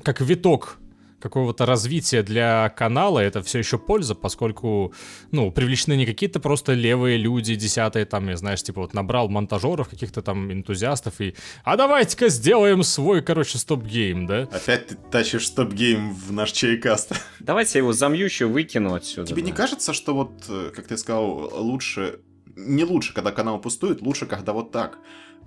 как 0.03 0.21
виток 0.21 0.79
какого-то 1.19 1.65
развития 1.65 2.23
для 2.23 2.69
канала 2.69 3.19
это 3.19 3.43
все 3.43 3.59
еще 3.59 3.77
польза, 3.77 4.15
поскольку, 4.15 4.93
ну, 5.31 5.51
привлечены 5.51 5.95
не 5.95 6.05
какие-то 6.05 6.39
просто 6.39 6.73
левые 6.73 7.17
люди, 7.17 7.55
десятые, 7.55 8.05
там, 8.05 8.29
я 8.29 8.37
знаешь, 8.37 8.63
типа 8.63 8.81
вот 8.81 8.93
набрал 8.93 9.29
монтажеров, 9.29 9.89
каких-то 9.89 10.21
там 10.21 10.51
энтузиастов 10.51 11.19
и 11.21 11.35
а 11.63 11.75
давайте-ка 11.77 12.29
сделаем 12.29 12.83
свой, 12.83 13.21
короче, 13.21 13.57
стоп-гейм, 13.57 14.25
да? 14.25 14.43
Опять 14.43 14.87
ты 14.87 14.95
тащишь 14.95 15.47
стоп-гейм 15.47 16.13
в 16.13 16.31
наш 16.31 16.51
чайкаст. 16.51 17.13
Давайте 17.39 17.79
я 17.79 17.83
его 17.83 17.93
замьючу 17.93 18.25
еще 18.25 18.45
выкину 18.45 18.93
отсюда. 18.93 19.27
Тебе 19.27 19.41
не 19.41 19.51
да. 19.51 19.57
кажется, 19.57 19.93
что 19.93 20.13
вот, 20.13 20.45
э, 20.47 20.71
как 20.75 20.87
ты 20.87 20.97
сказал, 20.97 21.51
лучше... 21.55 22.19
Не 22.55 22.83
лучше, 22.83 23.13
когда 23.13 23.31
канал 23.31 23.61
пустует, 23.61 24.01
лучше, 24.01 24.25
когда 24.25 24.51
вот 24.51 24.71
так. 24.71 24.97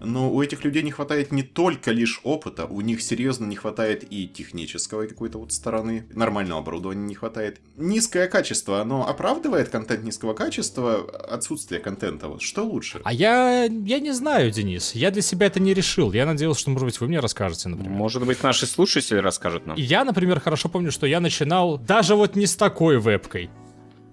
Но 0.04 0.32
у 0.32 0.42
этих 0.42 0.64
людей 0.64 0.82
не 0.82 0.90
хватает 0.90 1.32
не 1.32 1.42
только 1.42 1.90
лишь 1.90 2.20
опыта, 2.24 2.66
у 2.66 2.80
них 2.80 3.02
серьезно 3.02 3.46
не 3.46 3.56
хватает 3.56 4.04
и 4.10 4.26
технической 4.26 5.08
какой-то 5.08 5.38
вот 5.38 5.52
стороны, 5.52 6.06
нормального 6.12 6.60
оборудования 6.60 7.06
не 7.06 7.14
хватает. 7.14 7.60
Низкое 7.76 8.28
качество, 8.28 8.80
оно 8.80 9.08
оправдывает 9.08 9.68
контент 9.68 10.04
низкого 10.04 10.34
качества, 10.34 11.08
отсутствие 11.28 11.80
контента, 11.80 12.28
вот 12.28 12.42
что 12.42 12.62
лучше? 12.62 13.00
А 13.04 13.12
я, 13.12 13.64
я 13.64 14.00
не 14.00 14.12
знаю, 14.12 14.50
Денис, 14.50 14.94
я 14.94 15.10
для 15.10 15.22
себя 15.22 15.46
это 15.46 15.60
не 15.60 15.74
решил. 15.74 16.12
Я 16.12 16.26
надеялся, 16.26 16.60
что, 16.60 16.70
может 16.70 16.86
быть, 16.86 17.00
вы 17.00 17.08
мне 17.08 17.20
расскажете, 17.20 17.68
например. 17.68 17.92
Может 17.92 18.24
быть, 18.26 18.42
наши 18.42 18.66
слушатели 18.66 19.18
расскажут 19.18 19.66
нам. 19.66 19.76
Я, 19.76 20.04
например, 20.04 20.40
хорошо 20.40 20.68
помню, 20.68 20.90
что 20.90 21.06
я 21.06 21.20
начинал 21.20 21.78
даже 21.78 22.14
вот 22.14 22.36
не 22.36 22.46
с 22.46 22.56
такой 22.56 22.98
вебкой. 22.98 23.50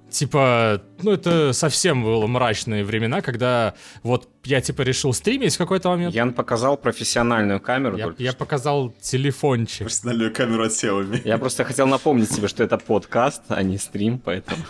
Типа, 0.09 0.81
ну 1.01 1.11
это 1.11 1.53
совсем 1.53 2.03
было 2.03 2.27
мрачные 2.27 2.83
времена, 2.83 3.21
когда 3.21 3.75
вот 4.03 4.27
я 4.43 4.61
типа 4.61 4.81
решил 4.81 5.13
стримить 5.13 5.55
в 5.55 5.57
какой-то 5.57 5.89
момент. 5.89 6.15
Ян 6.15 6.33
показал 6.33 6.77
профессиональную 6.77 7.59
камеру 7.59 7.97
Я, 7.97 8.05
только 8.05 8.23
я 8.23 8.33
показал 8.33 8.93
телефончик. 9.01 9.81
Профессиональную 9.81 10.33
камеру 10.33 10.63
от 10.63 10.71
Xiaomi. 10.71 11.21
Я 11.25 11.37
просто 11.37 11.63
хотел 11.63 11.87
напомнить 11.87 12.29
тебе, 12.29 12.47
что 12.47 12.63
это 12.63 12.77
подкаст, 12.77 13.43
а 13.49 13.61
не 13.63 13.77
стрим, 13.77 14.19
поэтому... 14.19 14.61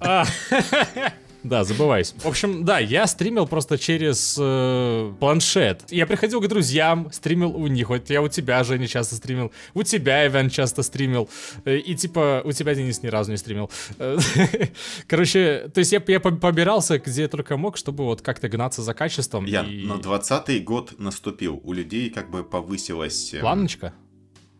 Да, 1.42 1.64
забывайся. 1.64 2.14
В 2.18 2.26
общем, 2.26 2.64
да, 2.64 2.78
я 2.78 3.06
стримил 3.06 3.46
просто 3.46 3.78
через 3.78 4.36
э, 4.38 5.12
планшет. 5.18 5.84
Я 5.90 6.06
приходил 6.06 6.40
к 6.40 6.48
друзьям, 6.48 7.10
стримил 7.12 7.56
у 7.56 7.66
них. 7.66 7.88
Вот 7.88 8.10
я 8.10 8.20
у 8.22 8.28
тебя, 8.28 8.62
Женя, 8.64 8.86
часто 8.86 9.14
стримил. 9.16 9.50
У 9.74 9.82
тебя, 9.82 10.26
Иван, 10.26 10.50
часто 10.50 10.82
стримил. 10.82 11.28
Э, 11.64 11.78
И 11.78 11.94
типа, 11.94 12.42
у 12.44 12.52
тебя, 12.52 12.74
Денис, 12.74 13.02
ни 13.02 13.08
разу 13.08 13.30
не 13.30 13.36
стримил. 13.38 13.70
Э, 13.98 14.18
Короче, 15.06 15.70
то 15.72 15.78
есть 15.80 15.92
я, 15.92 16.02
я 16.06 16.20
по- 16.20 16.30
побирался 16.30 16.98
где 16.98 17.28
только 17.28 17.56
мог, 17.56 17.76
чтобы 17.76 18.04
вот 18.04 18.22
как-то 18.22 18.48
гнаться 18.48 18.82
за 18.82 18.94
качеством. 18.94 19.44
Ян, 19.46 19.66
и- 19.66 19.84
но 19.86 19.96
20-й 19.96 20.60
год 20.60 20.98
наступил. 20.98 21.60
У 21.64 21.72
людей 21.72 22.10
как 22.10 22.30
бы 22.30 22.44
повысилась... 22.44 23.32
э, 23.34 23.40
Планочка? 23.40 23.92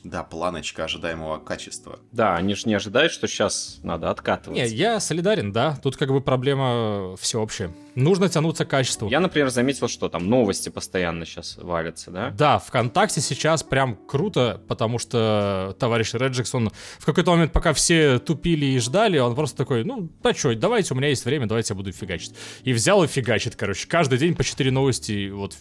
Да, 0.02 0.22
планочка 0.22 0.84
ожидаемого 0.84 1.38
качества. 1.38 1.98
Да, 2.10 2.34
они 2.36 2.54
же 2.54 2.66
не 2.66 2.74
ожидают, 2.74 3.12
что 3.12 3.28
сейчас 3.28 3.80
надо 3.82 4.06
Не, 4.06 4.12
откатываться. 4.12 4.64
я 4.74 4.98
солидарен, 4.98 5.52
да. 5.52 5.78
Тут 5.82 5.96
как 5.98 6.08
бы 6.08 6.22
проблема 6.22 7.16
всеобщая. 7.18 7.70
Нужно 7.94 8.28
тянуться 8.30 8.64
к 8.64 8.68
качеству. 8.68 9.08
Я, 9.10 9.20
например, 9.20 9.50
заметил, 9.50 9.88
что 9.88 10.08
там 10.08 10.28
новости 10.28 10.70
постоянно 10.70 11.26
сейчас 11.26 11.58
валятся, 11.58 12.10
да? 12.10 12.30
Да, 12.30 12.58
ВКонтакте 12.58 13.20
сейчас 13.20 13.62
прям 13.62 13.94
круто, 13.94 14.62
потому 14.68 14.98
что 14.98 15.76
товарищ 15.78 16.14
Реджикс, 16.14 16.54
он 16.54 16.70
в 16.98 17.04
какой-то 17.04 17.32
момент, 17.32 17.52
пока 17.52 17.74
все 17.74 18.18
тупили 18.18 18.64
и 18.66 18.78
ждали, 18.78 19.18
он 19.18 19.34
просто 19.34 19.56
такой, 19.58 19.84
ну, 19.84 20.10
да 20.22 20.32
чё, 20.32 20.54
давайте, 20.54 20.94
у 20.94 20.96
меня 20.96 21.08
есть 21.08 21.26
время, 21.26 21.46
давайте 21.46 21.74
я 21.74 21.76
буду 21.76 21.92
фигачить. 21.92 22.34
И 22.64 22.72
взял 22.72 23.04
и 23.04 23.06
фигачит, 23.06 23.54
короче. 23.54 23.86
Каждый 23.86 24.18
день 24.18 24.34
по 24.34 24.44
4 24.44 24.70
новости, 24.70 25.28
вот, 25.28 25.56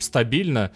стабильно. 0.00 0.72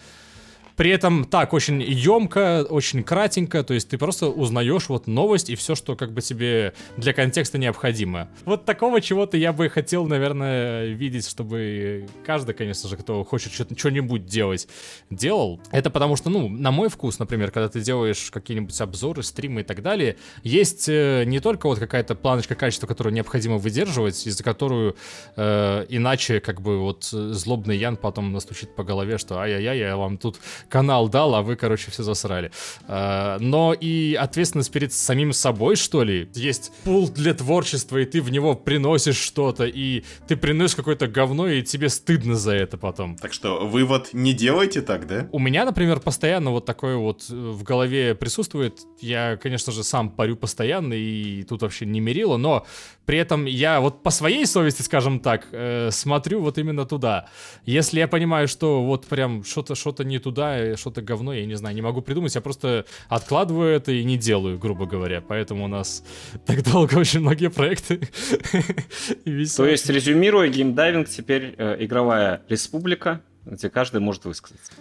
При 0.79 0.91
этом 0.91 1.25
так, 1.25 1.51
очень 1.51 1.81
емко, 1.81 2.65
очень 2.69 3.03
кратенько, 3.03 3.65
то 3.65 3.73
есть 3.73 3.89
ты 3.89 3.97
просто 3.97 4.29
узнаешь 4.29 4.87
вот 4.87 5.07
новость 5.07 5.49
и 5.49 5.55
все, 5.55 5.75
что 5.75 5.97
как 5.97 6.13
бы 6.13 6.21
тебе 6.21 6.73
для 6.95 7.11
контекста 7.11 7.57
необходимо. 7.57 8.29
Вот 8.45 8.63
такого 8.63 9.01
чего-то 9.01 9.35
я 9.35 9.51
бы 9.51 9.67
хотел, 9.67 10.07
наверное, 10.07 10.85
видеть, 10.85 11.27
чтобы 11.27 12.07
каждый, 12.25 12.55
конечно 12.55 12.87
же, 12.87 12.95
кто 12.95 13.25
хочет 13.25 13.51
что- 13.51 13.67
что-нибудь 13.77 14.25
делать, 14.25 14.69
делал. 15.09 15.59
Это 15.71 15.89
потому 15.89 16.15
что, 16.15 16.29
ну, 16.29 16.47
на 16.47 16.71
мой 16.71 16.87
вкус, 16.87 17.19
например, 17.19 17.51
когда 17.51 17.67
ты 17.67 17.81
делаешь 17.81 18.29
какие-нибудь 18.31 18.79
обзоры, 18.79 19.21
стримы 19.21 19.59
и 19.59 19.63
так 19.65 19.81
далее, 19.81 20.15
есть 20.43 20.87
э, 20.87 21.25
не 21.25 21.41
только 21.41 21.67
вот 21.67 21.77
какая-то 21.79 22.15
планочка 22.15 22.55
качества, 22.55 22.87
которую 22.87 23.13
необходимо 23.13 23.57
выдерживать, 23.57 24.25
из-за 24.25 24.45
которую 24.45 24.95
э, 25.35 25.85
иначе 25.89 26.39
как 26.39 26.61
бы 26.61 26.79
вот 26.79 27.03
злобный 27.03 27.75
Ян 27.75 27.97
потом 27.97 28.31
настучит 28.31 28.73
по 28.75 28.85
голове, 28.85 29.17
что 29.17 29.39
ай-яй-яй, 29.39 29.79
я 29.79 29.97
вам 29.97 30.17
тут 30.17 30.39
канал 30.69 31.09
дал, 31.09 31.35
а 31.35 31.41
вы, 31.41 31.55
короче, 31.55 31.91
все 31.91 32.03
засрали. 32.03 32.51
Э, 32.87 33.37
но 33.39 33.73
и 33.73 34.15
ответственность 34.15 34.71
перед 34.71 34.93
самим 34.93 35.33
собой, 35.33 35.75
что 35.75 36.03
ли. 36.03 36.29
Есть 36.35 36.71
пул 36.83 37.09
для 37.09 37.33
творчества, 37.33 37.97
и 37.97 38.05
ты 38.05 38.21
в 38.21 38.31
него 38.31 38.55
приносишь 38.55 39.17
что-то, 39.17 39.65
и 39.65 40.03
ты 40.27 40.37
приносишь 40.37 40.75
какое-то 40.75 41.07
говно, 41.07 41.47
и 41.47 41.61
тебе 41.61 41.89
стыдно 41.89 42.35
за 42.35 42.53
это 42.53 42.77
потом. 42.77 43.17
Так 43.17 43.33
что 43.33 43.67
вывод 43.67 44.09
не 44.13 44.33
делайте 44.33 44.81
так, 44.81 45.07
да? 45.07 45.27
У 45.31 45.39
меня, 45.39 45.65
например, 45.65 45.99
постоянно 45.99 46.51
вот 46.51 46.65
такое 46.65 46.95
вот 46.95 47.25
э, 47.29 47.33
в 47.33 47.63
голове 47.63 48.15
присутствует. 48.15 48.79
Я, 49.01 49.37
конечно 49.37 49.73
же, 49.73 49.83
сам 49.83 50.09
парю 50.09 50.35
постоянно, 50.35 50.93
и 50.93 51.43
тут 51.43 51.61
вообще 51.61 51.85
не 51.85 51.99
мерило, 51.99 52.37
но 52.37 52.65
при 53.05 53.17
этом 53.17 53.45
я 53.45 53.81
вот 53.81 54.03
по 54.03 54.11
своей 54.11 54.45
совести, 54.45 54.83
скажем 54.83 55.19
так, 55.19 55.47
э, 55.51 55.89
смотрю 55.91 56.41
вот 56.41 56.57
именно 56.57 56.85
туда. 56.85 57.27
Если 57.65 57.99
я 57.99 58.07
понимаю, 58.07 58.47
что 58.47 58.83
вот 58.83 59.07
прям 59.07 59.43
что-то 59.43 59.73
что-то 59.73 60.03
не 60.03 60.19
туда, 60.19 60.58
э, 60.59 60.75
что-то 60.75 61.01
говно, 61.01 61.33
я 61.33 61.45
не 61.45 61.55
знаю, 61.55 61.75
не 61.75 61.81
могу 61.81 62.01
придумать, 62.01 62.35
я 62.35 62.41
просто 62.41 62.85
откладываю 63.07 63.73
это 63.75 63.91
и 63.91 64.03
не 64.03 64.17
делаю, 64.17 64.57
грубо 64.57 64.85
говоря. 64.85 65.21
Поэтому 65.21 65.65
у 65.65 65.67
нас 65.67 66.03
так 66.45 66.63
долго 66.63 66.95
очень 66.95 67.21
многие 67.21 67.49
проекты. 67.49 67.99
То 69.55 69.65
есть, 69.65 69.89
резюмируя, 69.89 70.47
геймдайвинг 70.49 71.09
теперь 71.09 71.55
э, 71.57 71.77
игровая 71.79 72.41
республика, 72.49 73.21
где 73.45 73.69
каждый 73.69 74.01
может 74.01 74.25
высказаться. 74.25 74.71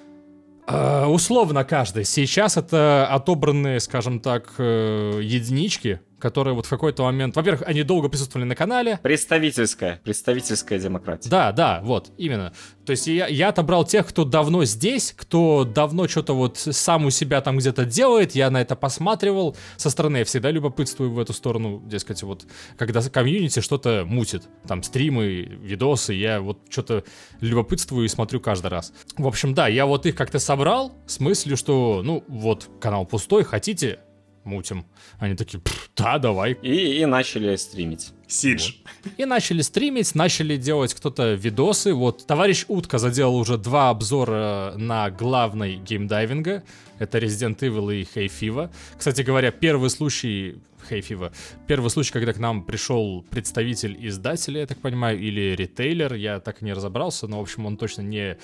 А, 0.66 1.08
Условно 1.08 1.64
каждый. 1.64 2.04
Сейчас 2.04 2.58
это 2.58 3.06
отобранные, 3.06 3.80
скажем 3.80 4.20
так, 4.20 4.52
э, 4.58 5.20
единички, 5.22 6.00
которые 6.18 6.54
вот 6.54 6.66
в 6.66 6.70
какой-то 6.70 7.02
момент... 7.04 7.36
Во-первых, 7.36 7.62
они 7.66 7.82
долго 7.82 8.08
присутствовали 8.08 8.46
на 8.46 8.54
канале. 8.54 8.98
Представительская, 9.02 10.00
представительская 10.02 10.78
демократия. 10.78 11.28
Да, 11.28 11.52
да, 11.52 11.80
вот, 11.82 12.10
именно. 12.16 12.52
То 12.84 12.92
есть 12.92 13.06
я, 13.06 13.26
я 13.26 13.48
отобрал 13.48 13.84
тех, 13.84 14.06
кто 14.06 14.24
давно 14.24 14.64
здесь, 14.64 15.12
кто 15.16 15.64
давно 15.64 16.08
что-то 16.08 16.34
вот 16.34 16.56
сам 16.56 17.04
у 17.04 17.10
себя 17.10 17.40
там 17.40 17.58
где-то 17.58 17.84
делает, 17.84 18.34
я 18.34 18.50
на 18.50 18.60
это 18.60 18.76
посматривал 18.76 19.56
со 19.76 19.90
стороны, 19.90 20.18
я 20.18 20.24
всегда 20.24 20.50
любопытствую 20.50 21.12
в 21.12 21.18
эту 21.18 21.32
сторону, 21.32 21.82
дескать, 21.84 22.22
вот, 22.22 22.46
когда 22.76 23.02
комьюнити 23.02 23.60
что-то 23.60 24.04
мутит, 24.06 24.44
там, 24.66 24.82
стримы, 24.82 25.26
видосы, 25.26 26.14
я 26.14 26.40
вот 26.40 26.60
что-то 26.70 27.04
любопытствую 27.40 28.06
и 28.06 28.08
смотрю 28.08 28.40
каждый 28.40 28.68
раз. 28.68 28.92
В 29.16 29.26
общем, 29.26 29.54
да, 29.54 29.68
я 29.68 29.86
вот 29.86 30.06
их 30.06 30.14
как-то 30.14 30.38
собрал 30.38 30.92
с 31.06 31.20
мыслью, 31.20 31.56
что, 31.56 32.00
ну, 32.02 32.24
вот, 32.26 32.68
канал 32.80 33.06
пустой, 33.06 33.44
хотите, 33.44 34.00
мутим. 34.48 34.84
Они 35.18 35.36
такие, 35.36 35.60
«Пф, 35.60 35.90
да, 35.96 36.18
давай, 36.18 36.58
И, 36.62 37.00
и 37.00 37.06
начали 37.06 37.54
стримить. 37.56 38.12
Сидж 38.26 38.72
и 39.16 39.24
начали 39.24 39.62
стримить, 39.62 40.14
начали 40.14 40.56
делать 40.56 40.92
кто-то 40.92 41.32
видосы. 41.34 41.94
Вот 41.94 42.26
товарищ 42.26 42.64
Утка 42.68 42.98
заделал 42.98 43.36
уже 43.36 43.56
два 43.56 43.90
обзора 43.90 44.74
на 44.76 45.10
главной 45.10 45.76
геймдайвинга. 45.76 46.62
Это 46.98 47.18
Resident 47.18 47.58
Evil 47.60 47.94
и 47.94 48.02
Hay 48.02 48.26
Fever. 48.28 48.70
Кстати 48.96 49.22
говоря, 49.22 49.50
первый 49.50 49.88
случай... 49.90 50.56
Fiva. 50.90 51.32
Первый 51.66 51.90
случай, 51.90 52.12
когда 52.12 52.32
к 52.32 52.38
нам 52.38 52.64
пришел 52.64 53.24
представитель 53.30 53.96
издателя, 54.06 54.60
я 54.60 54.66
так 54.66 54.78
понимаю, 54.78 55.18
или 55.18 55.54
ритейлер, 55.56 56.14
я 56.14 56.40
так 56.40 56.62
и 56.62 56.64
не 56.64 56.72
разобрался, 56.72 57.26
но, 57.26 57.38
в 57.38 57.42
общем, 57.42 57.66
он 57.66 57.76
точно 57.76 58.02
не 58.02 58.38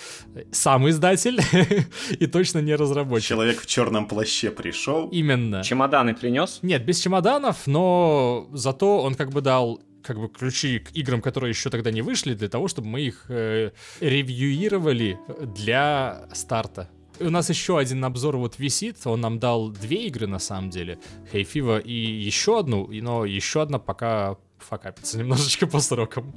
сам 0.53 0.89
издатель 0.89 1.41
и 2.19 2.27
точно 2.27 2.61
не 2.61 2.75
разработчик. 2.75 3.29
Человек 3.29 3.61
в 3.61 3.67
черном 3.67 4.07
плаще 4.07 4.51
пришел. 4.51 5.09
Именно. 5.09 5.63
Чемоданы 5.63 6.15
принес? 6.15 6.61
Нет, 6.63 6.85
без 6.85 7.01
чемоданов, 7.01 7.67
но 7.67 8.49
зато 8.53 9.03
он 9.03 9.15
как 9.15 9.31
бы 9.31 9.41
дал 9.41 9.81
как 10.05 10.19
бы 10.19 10.29
ключи 10.29 10.79
к 10.79 10.93
играм, 10.93 11.21
которые 11.21 11.51
еще 11.51 11.71
тогда 11.71 11.91
не 11.91 12.03
вышли, 12.03 12.35
для 12.35 12.49
того, 12.49 12.69
чтобы 12.69 12.89
мы 12.89 13.01
их 13.01 13.25
э, 13.29 13.71
ревьюировали 14.01 15.19
для 15.41 16.29
старта. 16.33 16.91
У 17.21 17.31
нас 17.31 17.49
еще 17.49 17.79
один 17.79 18.05
обзор 18.05 18.37
вот 18.37 18.59
висит, 18.59 18.97
он 19.07 19.21
нам 19.21 19.39
дал 19.39 19.69
две 19.71 20.07
игры 20.07 20.27
на 20.27 20.39
самом 20.39 20.71
деле, 20.71 20.99
Hey 21.33 21.43
Fiva 21.47 21.81
и 21.81 21.93
еще 21.93 22.59
одну, 22.59 22.85
и- 22.87 23.01
но 23.01 23.25
еще 23.25 23.63
одна 23.63 23.79
пока 23.79 24.37
факапится 24.59 25.19
немножечко 25.21 25.67
по 25.67 25.79
срокам. 25.81 26.35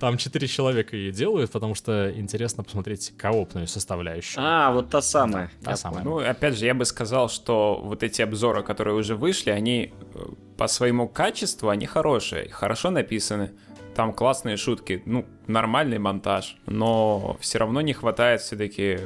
Там 0.00 0.18
четыре 0.18 0.48
человека 0.48 0.96
ее 0.96 1.12
делают, 1.12 1.50
потому 1.52 1.74
что 1.74 2.10
интересно 2.14 2.64
посмотреть 2.64 3.14
коопную 3.16 3.68
составляющую. 3.68 4.42
А, 4.44 4.72
вот 4.72 4.90
та 4.90 5.00
самая. 5.00 5.50
Та 5.62 5.70
Я 5.70 5.76
самая. 5.76 6.02
Ну, 6.04 6.18
опять 6.18 6.58
же, 6.58 6.66
я 6.66 6.74
бы 6.74 6.84
сказал, 6.84 7.28
что 7.30 7.80
вот 7.82 8.02
эти 8.02 8.20
обзоры, 8.20 8.62
которые 8.64 8.96
уже 8.96 9.14
вышли, 9.14 9.50
они 9.50 9.92
э, 10.14 10.18
по 10.56 10.66
своему 10.66 11.08
качеству, 11.08 11.68
они 11.68 11.86
хорошие, 11.86 12.48
хорошо 12.50 12.90
написаны. 12.90 13.52
Там 13.98 14.12
классные 14.12 14.56
шутки, 14.56 15.02
ну, 15.06 15.26
нормальный 15.48 15.98
монтаж, 15.98 16.56
но 16.66 17.36
все 17.40 17.58
равно 17.58 17.80
не 17.80 17.94
хватает 17.94 18.40
все-таки, 18.40 18.96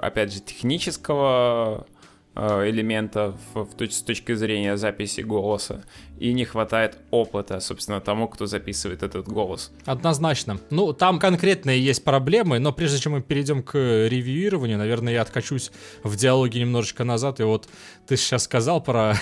опять 0.00 0.32
же, 0.32 0.40
технического 0.40 1.86
э, 1.88 1.91
элемента 2.34 3.34
в- 3.54 3.64
в 3.64 3.74
точ- 3.76 3.90
с 3.92 4.02
точки 4.02 4.34
зрения 4.34 4.76
записи 4.76 5.20
голоса, 5.20 5.84
и 6.18 6.32
не 6.32 6.44
хватает 6.44 6.98
опыта, 7.10 7.60
собственно, 7.60 8.00
тому, 8.00 8.28
кто 8.28 8.46
записывает 8.46 9.02
этот 9.02 9.26
голос. 9.28 9.72
Однозначно. 9.86 10.58
Ну, 10.70 10.92
там 10.92 11.18
конкретные 11.18 11.84
есть 11.84 12.04
проблемы, 12.04 12.58
но 12.58 12.72
прежде 12.72 12.98
чем 13.00 13.12
мы 13.12 13.20
перейдем 13.22 13.62
к 13.62 13.74
ревьюированию, 13.76 14.78
наверное, 14.78 15.12
я 15.14 15.22
откачусь 15.22 15.72
в 16.04 16.16
диалоге 16.16 16.60
немножечко 16.60 17.04
назад. 17.04 17.40
И 17.40 17.42
вот 17.42 17.68
ты 18.06 18.16
сейчас 18.16 18.44
сказал 18.44 18.82
про, 18.82 19.16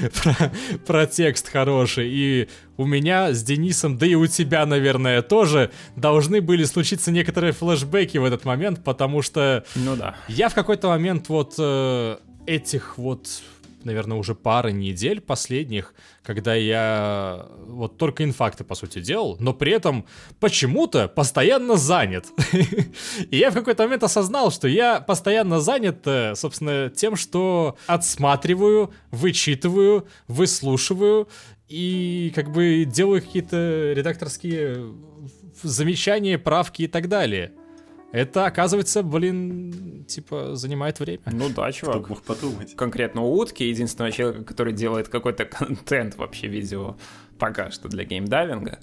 про, 0.22 0.52
про 0.86 1.06
текст 1.06 1.48
хороший, 1.48 2.08
и 2.10 2.48
у 2.76 2.84
меня 2.84 3.32
с 3.32 3.42
Денисом, 3.42 3.96
да 3.98 4.06
и 4.06 4.14
у 4.14 4.26
тебя, 4.26 4.66
наверное, 4.66 5.22
тоже 5.22 5.70
должны 5.96 6.40
были 6.40 6.64
случиться 6.64 7.10
некоторые 7.10 7.52
флешбеки 7.52 8.18
в 8.18 8.24
этот 8.24 8.44
момент, 8.44 8.82
потому 8.84 9.22
что 9.22 9.64
Ну 9.76 9.96
да. 9.96 10.16
я 10.28 10.48
в 10.48 10.54
какой-то 10.54 10.88
момент 10.88 11.28
вот 11.28 11.54
э, 11.58 12.16
этих 12.50 12.98
вот, 12.98 13.42
наверное, 13.84 14.18
уже 14.18 14.34
пары 14.34 14.72
недель 14.72 15.20
последних, 15.20 15.94
когда 16.22 16.54
я 16.54 17.46
вот 17.66 17.96
только 17.96 18.24
инфакты, 18.24 18.64
по 18.64 18.74
сути, 18.74 19.00
делал, 19.00 19.36
но 19.38 19.54
при 19.54 19.72
этом 19.72 20.04
почему-то 20.40 21.06
постоянно 21.08 21.76
занят. 21.76 22.26
И 23.30 23.36
я 23.36 23.50
в 23.50 23.54
какой-то 23.54 23.84
момент 23.84 24.02
осознал, 24.02 24.50
что 24.50 24.66
я 24.66 25.00
постоянно 25.00 25.60
занят, 25.60 26.06
э, 26.06 26.34
собственно, 26.34 26.90
тем, 26.90 27.14
что 27.14 27.76
отсматриваю, 27.86 28.92
вычитываю, 29.12 30.08
выслушиваю 30.26 31.28
и 31.68 32.32
как 32.34 32.50
бы 32.50 32.84
делаю 32.84 33.22
какие-то 33.22 33.92
редакторские 33.94 34.92
замечания, 35.62 36.36
правки 36.36 36.82
и 36.82 36.88
так 36.88 37.08
далее. 37.08 37.52
Это, 38.12 38.46
оказывается, 38.46 39.02
блин, 39.02 40.04
типа, 40.08 40.56
занимает 40.56 40.98
время. 40.98 41.22
Ну 41.26 41.48
да, 41.48 41.70
Кто 41.70 41.72
чувак. 41.72 42.02
бы 42.02 42.08
мог 42.08 42.22
подумать. 42.22 42.74
конкретно 42.74 43.22
у 43.22 43.32
Утки, 43.38 43.62
единственного 43.62 44.10
человека, 44.12 44.44
который 44.44 44.72
делает 44.72 45.08
какой-то 45.08 45.44
контент 45.58 46.16
вообще 46.16 46.48
видео 46.48 46.96
пока 47.38 47.70
что 47.70 47.88
для 47.88 48.04
геймдайвинга, 48.04 48.80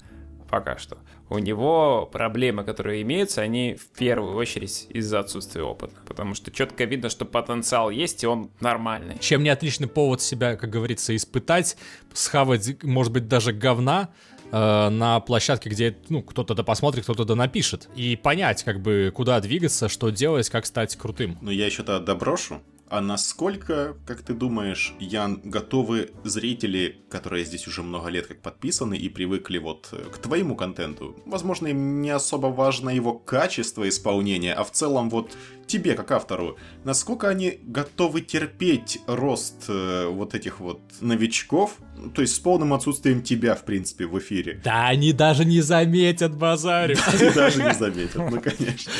пока 0.50 0.78
что, 0.78 0.98
у 1.28 1.38
него 1.38 2.08
проблемы, 2.10 2.64
которые 2.64 3.02
имеются, 3.02 3.42
они 3.42 3.74
в 3.74 3.86
первую 3.98 4.34
очередь 4.34 4.86
из-за 4.88 5.20
отсутствия 5.20 5.62
опыта. 5.62 5.94
Потому 6.06 6.34
что 6.34 6.50
четко 6.50 6.84
видно, 6.84 7.10
что 7.10 7.24
потенциал 7.26 7.90
есть, 7.90 8.24
и 8.24 8.26
он 8.26 8.50
нормальный. 8.60 9.18
Чем 9.18 9.42
не 9.42 9.50
отличный 9.50 9.88
повод 9.88 10.22
себя, 10.22 10.56
как 10.56 10.70
говорится, 10.70 11.14
испытать, 11.14 11.76
схавать, 12.14 12.82
может 12.82 13.12
быть, 13.12 13.28
даже 13.28 13.52
говна 13.52 14.08
э, 14.50 14.88
на 14.88 15.20
площадке, 15.20 15.70
где 15.70 15.96
ну, 16.08 16.22
кто-то 16.22 16.54
да 16.54 16.62
посмотрит, 16.62 17.04
кто-то 17.04 17.24
да 17.24 17.34
напишет. 17.34 17.88
И 17.94 18.16
понять, 18.16 18.62
как 18.64 18.80
бы, 18.80 19.12
куда 19.14 19.40
двигаться, 19.40 19.88
что 19.88 20.10
делать, 20.10 20.48
как 20.50 20.66
стать 20.66 20.96
крутым. 20.96 21.38
Но 21.40 21.50
я 21.50 21.66
еще 21.66 21.82
тогда 21.82 22.00
доброшу. 22.00 22.62
А 22.90 23.00
насколько, 23.00 23.96
как 24.06 24.22
ты 24.22 24.32
думаешь, 24.32 24.94
Ян, 24.98 25.40
готовы 25.44 26.10
зрители, 26.24 27.02
которые 27.10 27.44
здесь 27.44 27.66
уже 27.68 27.82
много 27.82 28.08
лет 28.08 28.26
как 28.26 28.40
подписаны 28.40 28.96
и 28.96 29.08
привыкли 29.08 29.58
вот 29.58 29.88
э, 29.92 30.04
к 30.10 30.18
твоему 30.18 30.56
контенту? 30.56 31.16
Возможно, 31.26 31.66
им 31.66 32.00
не 32.00 32.10
особо 32.10 32.46
важно 32.46 32.90
его 32.90 33.12
качество 33.12 33.86
исполнения, 33.88 34.54
а 34.54 34.64
в 34.64 34.70
целом 34.70 35.10
вот 35.10 35.36
тебе, 35.66 35.94
как 35.94 36.10
автору, 36.12 36.56
насколько 36.84 37.28
они 37.28 37.58
готовы 37.62 38.22
терпеть 38.22 39.00
рост 39.06 39.64
э, 39.68 40.06
вот 40.06 40.34
этих 40.34 40.60
вот 40.60 40.80
новичков, 41.00 41.76
то 42.14 42.22
есть 42.22 42.34
с 42.34 42.38
полным 42.38 42.72
отсутствием 42.72 43.22
тебя, 43.22 43.54
в 43.54 43.64
принципе, 43.64 44.06
в 44.06 44.18
эфире? 44.18 44.60
Да 44.64 44.88
они 44.88 45.12
даже 45.12 45.44
не 45.44 45.60
заметят 45.60 46.34
базарю. 46.34 46.96
Ты 47.18 47.32
даже 47.34 47.62
не 47.62 47.74
заметил, 47.74 48.28
ну, 48.30 48.40
конечно. 48.40 48.92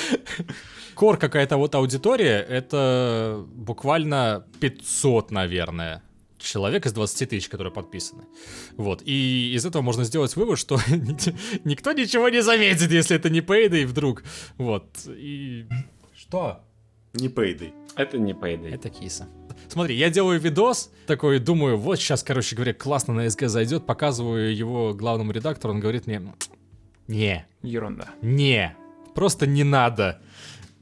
Кор 0.98 1.16
какая-то 1.16 1.58
вот 1.58 1.76
аудитория, 1.76 2.40
это 2.40 3.46
буквально 3.54 4.44
500, 4.58 5.30
наверное, 5.30 6.02
человек 6.38 6.86
из 6.86 6.92
20 6.92 7.30
тысяч, 7.30 7.48
которые 7.48 7.72
подписаны. 7.72 8.24
Вот. 8.76 9.02
И 9.04 9.52
из 9.54 9.64
этого 9.64 9.80
можно 9.80 10.02
сделать 10.02 10.34
вывод, 10.34 10.58
что 10.58 10.76
никто 11.64 11.92
ничего 11.92 12.28
не 12.30 12.42
заметит, 12.42 12.90
если 12.90 13.14
это 13.14 13.30
не 13.30 13.38
Payday 13.38 13.86
вдруг. 13.86 14.24
Вот. 14.56 14.88
И... 15.06 15.68
Что? 16.16 16.64
Не 17.14 17.28
Payday. 17.28 17.72
Это 17.94 18.18
не 18.18 18.32
Payday. 18.32 18.74
Это 18.74 18.90
киса. 18.90 19.28
Смотри, 19.68 19.94
я 19.94 20.10
делаю 20.10 20.40
видос, 20.40 20.90
такой 21.06 21.38
думаю, 21.38 21.76
вот 21.76 22.00
сейчас, 22.00 22.24
короче 22.24 22.56
говоря, 22.56 22.74
классно 22.74 23.14
на 23.14 23.30
СГ 23.30 23.46
зайдет, 23.46 23.86
показываю 23.86 24.52
его 24.52 24.94
главному 24.94 25.30
редактору, 25.30 25.74
он 25.74 25.78
говорит 25.78 26.08
мне, 26.08 26.20
не, 27.06 27.46
Ерунда. 27.62 28.08
не, 28.20 28.74
просто 29.14 29.46
не 29.46 29.62
надо. 29.62 30.20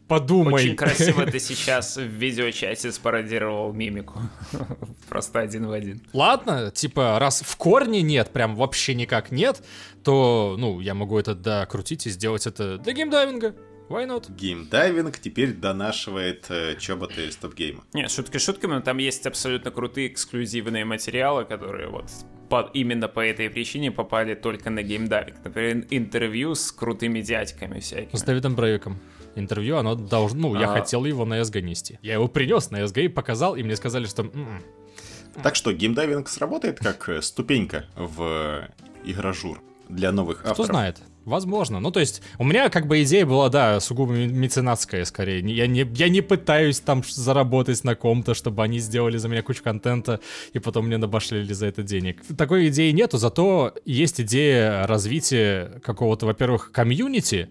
Подумай. 0.09 0.55
Очень 0.55 0.77
красиво 0.77 1.27
ты 1.27 1.41
сейчас 1.41 1.97
в 1.97 2.03
видеочате 2.03 2.93
спародировал 2.93 3.73
мимику. 3.73 4.21
Просто 5.09 5.41
один 5.41 5.67
в 5.67 5.73
один. 5.73 6.01
Ладно, 6.13 6.71
типа, 6.71 7.19
раз 7.19 7.43
в 7.43 7.57
корне 7.57 8.03
нет, 8.03 8.31
прям 8.33 8.55
вообще 8.55 8.95
никак 8.95 9.31
нет, 9.33 9.63
то, 10.05 10.55
ну, 10.59 10.81
я 10.81 10.95
могу 10.95 11.19
это 11.19 11.35
докрутить 11.35 12.07
и 12.07 12.11
сделать 12.11 12.47
это 12.47 12.79
для 12.79 12.93
геймдайвинга. 12.93 13.55
Why 13.89 14.07
not? 14.07 14.33
Геймдайвинг 14.35 15.19
теперь 15.19 15.53
донашивает 15.53 16.47
э, 16.51 16.77
чоботы 16.79 17.27
Стоп-гейма. 17.29 17.85
Не, 17.93 18.09
шутки 18.09 18.39
шутками, 18.39 18.75
но 18.75 18.81
там 18.81 18.99
есть 18.99 19.27
абсолютно 19.27 19.71
крутые 19.71 20.09
эксклюзивные 20.09 20.85
материалы, 20.85 21.45
которые 21.45 21.89
вот 21.89 22.07
по- 22.49 22.69
именно 22.75 23.07
по 23.07 23.21
этой 23.21 23.49
причине 23.49 23.93
попали 23.93 24.35
только 24.35 24.71
на 24.71 24.83
геймдайвинг. 24.83 25.37
Например, 25.45 25.87
интервью 25.91 26.55
с 26.57 26.73
крутыми 26.73 27.21
дядьками 27.21 27.79
всякими. 27.79 28.17
С 28.17 28.23
Давидом 28.23 28.57
Брейвиком. 28.57 28.99
Интервью, 29.37 29.77
оно 29.77 29.95
должно... 29.95 30.49
Ну, 30.49 30.59
я 30.61 30.71
А. 30.71 30.73
хотел 30.81 31.05
его 31.05 31.25
на 31.25 31.45
СГ 31.45 31.57
нести. 31.63 31.99
Я 32.03 32.15
его 32.15 32.27
принес 32.27 32.71
на 32.71 32.87
СГ 32.87 32.99
и 32.99 33.09
показал, 33.09 33.55
и 33.57 33.63
мне 33.63 33.77
сказали, 33.77 34.07
что... 34.07 34.23
«М-м». 34.23 34.63
Так 35.43 35.55
что 35.55 35.73
геймдайвинг 35.73 36.29
сработает 36.29 36.79
как 36.79 37.09
э, 37.11 37.21
ступенька 37.21 37.85
в 37.95 38.23
э, 38.23 38.69
игражур 39.05 39.61
для 39.89 40.11
новых 40.11 40.39
Кто 40.41 40.51
авторов. 40.51 40.71
знает? 40.71 40.97
Возможно. 41.27 41.81
Ну, 41.81 41.91
то 41.91 42.01
есть, 42.01 42.23
у 42.39 42.45
меня 42.45 42.71
как 42.71 42.87
бы 42.87 43.03
идея 43.03 43.27
была, 43.27 43.49
да, 43.51 43.79
сугубо 43.81 44.13
ме- 44.13 44.29
меценатская 44.29 45.05
скорее. 45.05 45.43
Не- 45.43 45.53
Я 45.55 45.67
не, 45.67 45.81
я 45.95 46.09
не 46.09 46.21
пытаюсь 46.23 46.79
там 46.81 47.03
заработать 47.07 47.83
на 47.85 47.95
ком-то, 47.97 48.33
чтобы 48.33 48.63
они 48.63 48.79
сделали 48.79 49.19
за 49.19 49.29
меня 49.29 49.43
кучу 49.43 49.63
контента, 49.63 50.21
и 50.55 50.59
потом 50.61 50.87
мне 50.87 50.97
набашлили 50.99 51.53
за 51.53 51.67
это 51.67 51.83
денег. 51.83 52.23
Такой 52.39 52.69
идеи 52.69 52.93
нету, 52.93 53.19
зато 53.19 53.75
есть 53.85 54.21
идея 54.21 54.87
развития 54.87 55.81
какого-то, 55.85 56.27
во-первых, 56.27 56.71
комьюнити. 56.73 57.51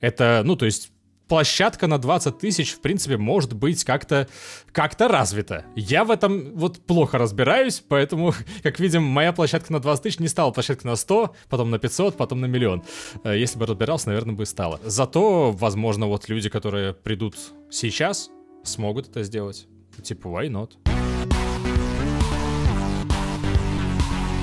Это, 0.00 0.42
ну, 0.44 0.56
то 0.56 0.64
есть, 0.66 0.92
площадка 1.30 1.86
на 1.86 1.98
20 1.98 2.38
тысяч, 2.38 2.72
в 2.72 2.80
принципе, 2.80 3.16
может 3.16 3.54
быть 3.54 3.84
как-то 3.84 4.26
как 4.72 4.98
развита. 4.98 5.64
Я 5.76 6.04
в 6.04 6.10
этом 6.10 6.56
вот 6.56 6.80
плохо 6.80 7.18
разбираюсь, 7.18 7.84
поэтому, 7.88 8.34
как 8.64 8.80
видим, 8.80 9.04
моя 9.04 9.32
площадка 9.32 9.72
на 9.72 9.78
20 9.78 10.02
тысяч 10.02 10.18
не 10.18 10.26
стала 10.26 10.50
площадкой 10.50 10.88
на 10.88 10.96
100, 10.96 11.36
потом 11.48 11.70
на 11.70 11.78
500, 11.78 12.16
потом 12.16 12.40
на 12.40 12.46
миллион. 12.46 12.82
Э, 13.22 13.38
Если 13.38 13.60
бы 13.60 13.66
разбирался, 13.66 14.08
наверное, 14.08 14.34
бы 14.34 14.44
стало. 14.44 14.80
Зато, 14.84 15.52
возможно, 15.52 16.08
вот 16.08 16.28
люди, 16.28 16.48
которые 16.48 16.94
придут 16.94 17.36
сейчас, 17.70 18.28
смогут 18.64 19.08
это 19.08 19.22
сделать. 19.22 19.68
Типа, 20.02 20.26
why 20.26 20.48
not? 20.48 20.72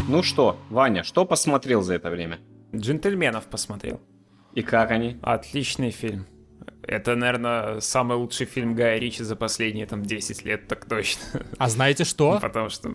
Ну 0.07 0.23
что, 0.23 0.57
Ваня, 0.69 1.03
что 1.03 1.25
посмотрел 1.25 1.81
за 1.81 1.95
это 1.95 2.09
время? 2.09 2.39
Джентльменов 2.73 3.47
посмотрел. 3.47 3.99
И 4.53 4.61
как 4.61 4.91
они? 4.91 5.17
Отличный 5.21 5.91
фильм. 5.91 6.25
Это, 6.87 7.15
наверное, 7.15 7.81
самый 7.81 8.17
лучший 8.17 8.45
фильм 8.45 8.73
Гая 8.73 8.97
Ричи 8.97 9.21
за 9.21 9.35
последние 9.35 9.85
там 9.85 10.03
10 10.03 10.45
лет, 10.45 10.67
так 10.67 10.85
точно. 10.85 11.45
А 11.57 11.69
знаете 11.69 12.05
что? 12.05 12.39
Потому 12.41 12.69
что 12.69 12.93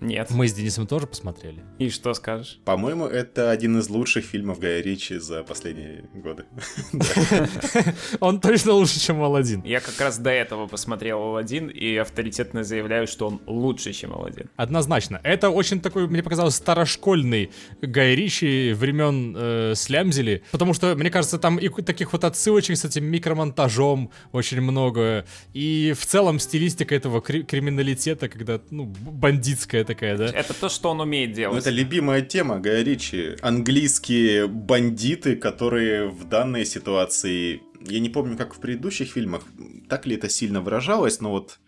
нет. 0.00 0.30
Мы 0.30 0.46
с 0.48 0.52
Денисом 0.52 0.86
тоже 0.86 1.06
посмотрели. 1.06 1.62
И 1.78 1.88
что 1.88 2.12
скажешь? 2.14 2.58
По-моему, 2.64 3.06
это 3.06 3.50
один 3.50 3.78
из 3.78 3.88
лучших 3.88 4.24
фильмов 4.24 4.58
Гая 4.58 4.82
Ричи 4.82 5.16
за 5.18 5.42
последние 5.42 6.04
годы. 6.14 6.44
Он 8.20 8.40
точно 8.40 8.72
лучше, 8.72 9.00
чем 9.00 9.22
Алладин. 9.22 9.62
Я 9.64 9.80
как 9.80 9.98
раз 10.00 10.18
до 10.18 10.30
этого 10.30 10.66
посмотрел 10.66 11.18
Алладин 11.20 11.68
и 11.68 11.96
авторитетно 11.96 12.62
заявляю, 12.64 13.06
что 13.06 13.26
он 13.28 13.40
лучше, 13.46 13.92
чем 13.92 14.12
Алладин. 14.12 14.50
Однозначно. 14.56 15.20
Это 15.22 15.50
очень 15.50 15.80
такой, 15.80 16.08
мне 16.08 16.22
показалось, 16.22 16.54
старошкольный 16.56 17.50
Гай 17.80 18.14
Ричи 18.14 18.72
времен 18.72 19.34
э, 19.36 19.72
Слямзели. 19.74 20.42
Потому 20.52 20.74
что, 20.74 20.94
мне 20.94 21.10
кажется, 21.10 21.38
там 21.38 21.58
и 21.58 21.68
таких 21.82 22.12
вот 22.12 22.24
отсылочек 22.24 22.76
с 22.76 22.84
этим 22.84 23.04
микромонтажом 23.04 24.10
очень 24.32 24.60
много. 24.60 25.24
И 25.54 25.94
в 25.98 26.04
целом 26.06 26.38
стилистика 26.38 26.94
этого 26.94 27.20
кри- 27.20 27.42
криминалитета, 27.44 28.28
когда, 28.28 28.60
ну, 28.70 28.84
бандитская 28.84 29.84
такая, 29.86 30.16
да? 30.18 30.26
Это 30.26 30.52
то, 30.54 30.68
что 30.68 30.90
он 30.90 31.00
умеет 31.00 31.30
Ну, 31.30 31.36
делать. 31.36 31.60
это 31.62 31.70
любимая 31.70 32.22
тема 32.22 32.58
Гая 32.58 32.82
Ричи. 32.82 33.36
Английские 33.42 34.46
бандиты, 34.46 35.36
которые 35.36 36.08
в 36.08 36.28
данной 36.28 36.64
ситуации... 36.66 37.62
Я 37.80 38.00
не 38.00 38.08
помню, 38.10 38.36
как 38.36 38.54
в 38.54 38.58
предыдущих 38.58 39.10
фильмах, 39.12 39.42
так 39.88 40.06
ли 40.06 40.16
это 40.16 40.28
сильно 40.28 40.60
выражалось, 40.60 41.20
но 41.20 41.30
вот 41.30 41.58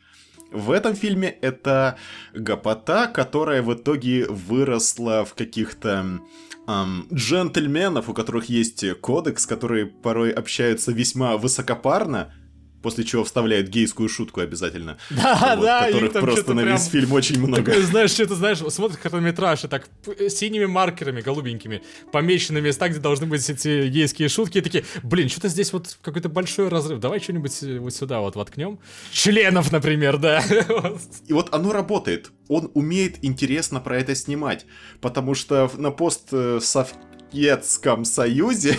в 0.50 0.70
этом 0.70 0.94
фильме 0.94 1.28
это 1.28 1.96
гопота, 2.34 3.06
которая 3.06 3.62
в 3.62 3.72
итоге 3.74 4.26
выросла 4.26 5.24
в 5.24 5.34
каких-то 5.34 6.20
ам, 6.66 7.06
джентльменов, 7.12 8.08
у 8.08 8.14
которых 8.14 8.46
есть 8.46 8.84
кодекс, 9.00 9.46
которые 9.46 9.86
порой 9.86 10.30
общаются 10.32 10.90
весьма 10.92 11.36
высокопарно, 11.36 12.34
после 12.82 13.04
чего 13.04 13.24
вставляют 13.24 13.68
гейскую 13.68 14.08
шутку 14.08 14.40
обязательно. 14.40 14.96
Да, 15.10 15.54
Вот, 15.56 15.64
да, 15.64 15.86
которых 15.86 16.12
там 16.12 16.22
просто 16.24 16.54
на 16.54 16.62
прям- 16.62 16.76
весь 16.76 16.86
фильм 16.86 17.12
очень 17.12 17.38
много. 17.40 17.64
Такой, 17.64 17.82
знаешь, 17.82 18.10
что-то, 18.10 18.34
знаешь, 18.36 18.58
смотрит 18.58 18.98
хронометраж, 19.00 19.64
и 19.64 19.68
так 19.68 19.88
п- 20.04 20.30
синими 20.30 20.66
маркерами, 20.66 21.20
голубенькими, 21.20 21.82
помечены 22.12 22.60
места, 22.60 22.88
где 22.88 23.00
должны 23.00 23.26
быть 23.26 23.48
эти 23.50 23.88
гейские 23.88 24.28
шутки, 24.28 24.58
и 24.58 24.60
такие, 24.60 24.84
блин, 25.02 25.28
что-то 25.28 25.48
здесь 25.48 25.72
вот 25.72 25.98
какой-то 26.02 26.28
большой 26.28 26.68
разрыв, 26.68 27.00
давай 27.00 27.20
что-нибудь 27.20 27.62
э, 27.62 27.78
вот 27.78 27.94
сюда 27.94 28.20
вот 28.20 28.36
воткнем. 28.36 28.78
Членов, 29.12 29.72
например, 29.72 30.18
да. 30.18 30.42
И 31.26 31.32
вот 31.32 31.52
оно 31.54 31.72
работает. 31.72 32.30
Он 32.48 32.70
умеет 32.74 33.16
интересно 33.22 33.80
про 33.80 33.98
это 33.98 34.14
снимать. 34.14 34.66
Потому 35.00 35.34
что 35.34 35.70
на 35.76 35.90
постсоветском 35.90 38.04
союзе 38.04 38.76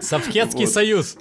Совкетский 0.00 0.60
Вот. 0.64 0.72
союз. 0.72 1.16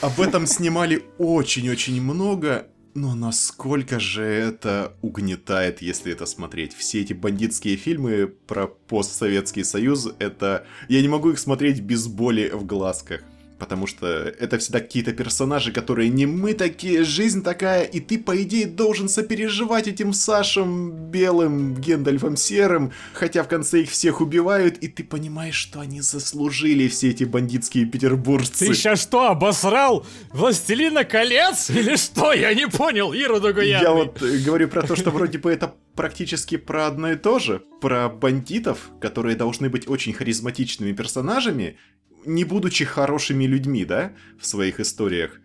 Об 0.00 0.20
этом 0.20 0.46
снимали 0.46 1.04
очень-очень 1.18 2.00
много. 2.00 2.68
Но 2.94 3.14
насколько 3.14 3.98
же 3.98 4.22
это 4.22 4.94
угнетает, 5.00 5.80
если 5.80 6.12
это 6.12 6.26
смотреть. 6.26 6.74
Все 6.74 7.00
эти 7.00 7.14
бандитские 7.14 7.76
фильмы 7.76 8.26
про 8.26 8.66
постсоветский 8.66 9.64
союз, 9.64 10.08
это... 10.18 10.66
Я 10.88 11.00
не 11.00 11.08
могу 11.08 11.30
их 11.30 11.38
смотреть 11.38 11.80
без 11.80 12.06
боли 12.06 12.50
в 12.52 12.66
глазках. 12.66 13.22
Потому 13.58 13.86
что 13.86 14.06
это 14.06 14.58
всегда 14.58 14.80
какие-то 14.80 15.12
персонажи, 15.12 15.72
которые 15.72 16.08
не 16.08 16.26
мы 16.26 16.54
такие, 16.54 17.04
жизнь 17.04 17.42
такая, 17.42 17.84
и 17.84 18.00
ты, 18.00 18.18
по 18.18 18.40
идее, 18.42 18.66
должен 18.66 19.08
сопереживать 19.08 19.86
этим 19.86 20.12
Сашем 20.12 20.92
белым, 21.10 21.74
Гендальфом 21.74 22.36
серым, 22.36 22.92
хотя 23.12 23.42
в 23.42 23.48
конце 23.48 23.82
их 23.82 23.90
всех 23.90 24.20
убивают, 24.20 24.78
и 24.78 24.88
ты 24.88 25.04
понимаешь, 25.04 25.54
что 25.54 25.80
они 25.80 26.00
заслужили 26.00 26.88
все 26.88 27.10
эти 27.10 27.24
бандитские 27.24 27.86
петербуржцы. 27.86 28.66
Ты 28.66 28.74
сейчас 28.74 29.02
что, 29.02 29.28
обосрал 29.28 30.06
Властелина 30.32 31.04
колец? 31.04 31.70
Или 31.70 31.96
что? 31.96 32.32
Я 32.32 32.54
не 32.54 32.66
понял, 32.66 33.12
Иру 33.12 33.40
Дугуянный. 33.40 33.82
Я 33.82 33.92
вот 33.92 34.22
э, 34.22 34.38
говорю 34.38 34.68
про 34.68 34.82
то, 34.82 34.96
что 34.96 35.10
вроде 35.10 35.38
бы 35.38 35.52
это 35.52 35.74
практически 35.94 36.56
про 36.56 36.86
одно 36.86 37.12
и 37.12 37.16
то 37.16 37.38
же. 37.38 37.62
Про 37.80 38.08
бандитов, 38.08 38.90
которые 39.00 39.36
должны 39.36 39.68
быть 39.68 39.88
очень 39.88 40.12
харизматичными 40.12 40.92
персонажами, 40.92 41.76
не 42.24 42.44
будучи 42.44 42.84
хорошими 42.84 43.44
людьми, 43.44 43.84
да, 43.84 44.12
в 44.38 44.46
своих 44.46 44.80
историях. 44.80 45.40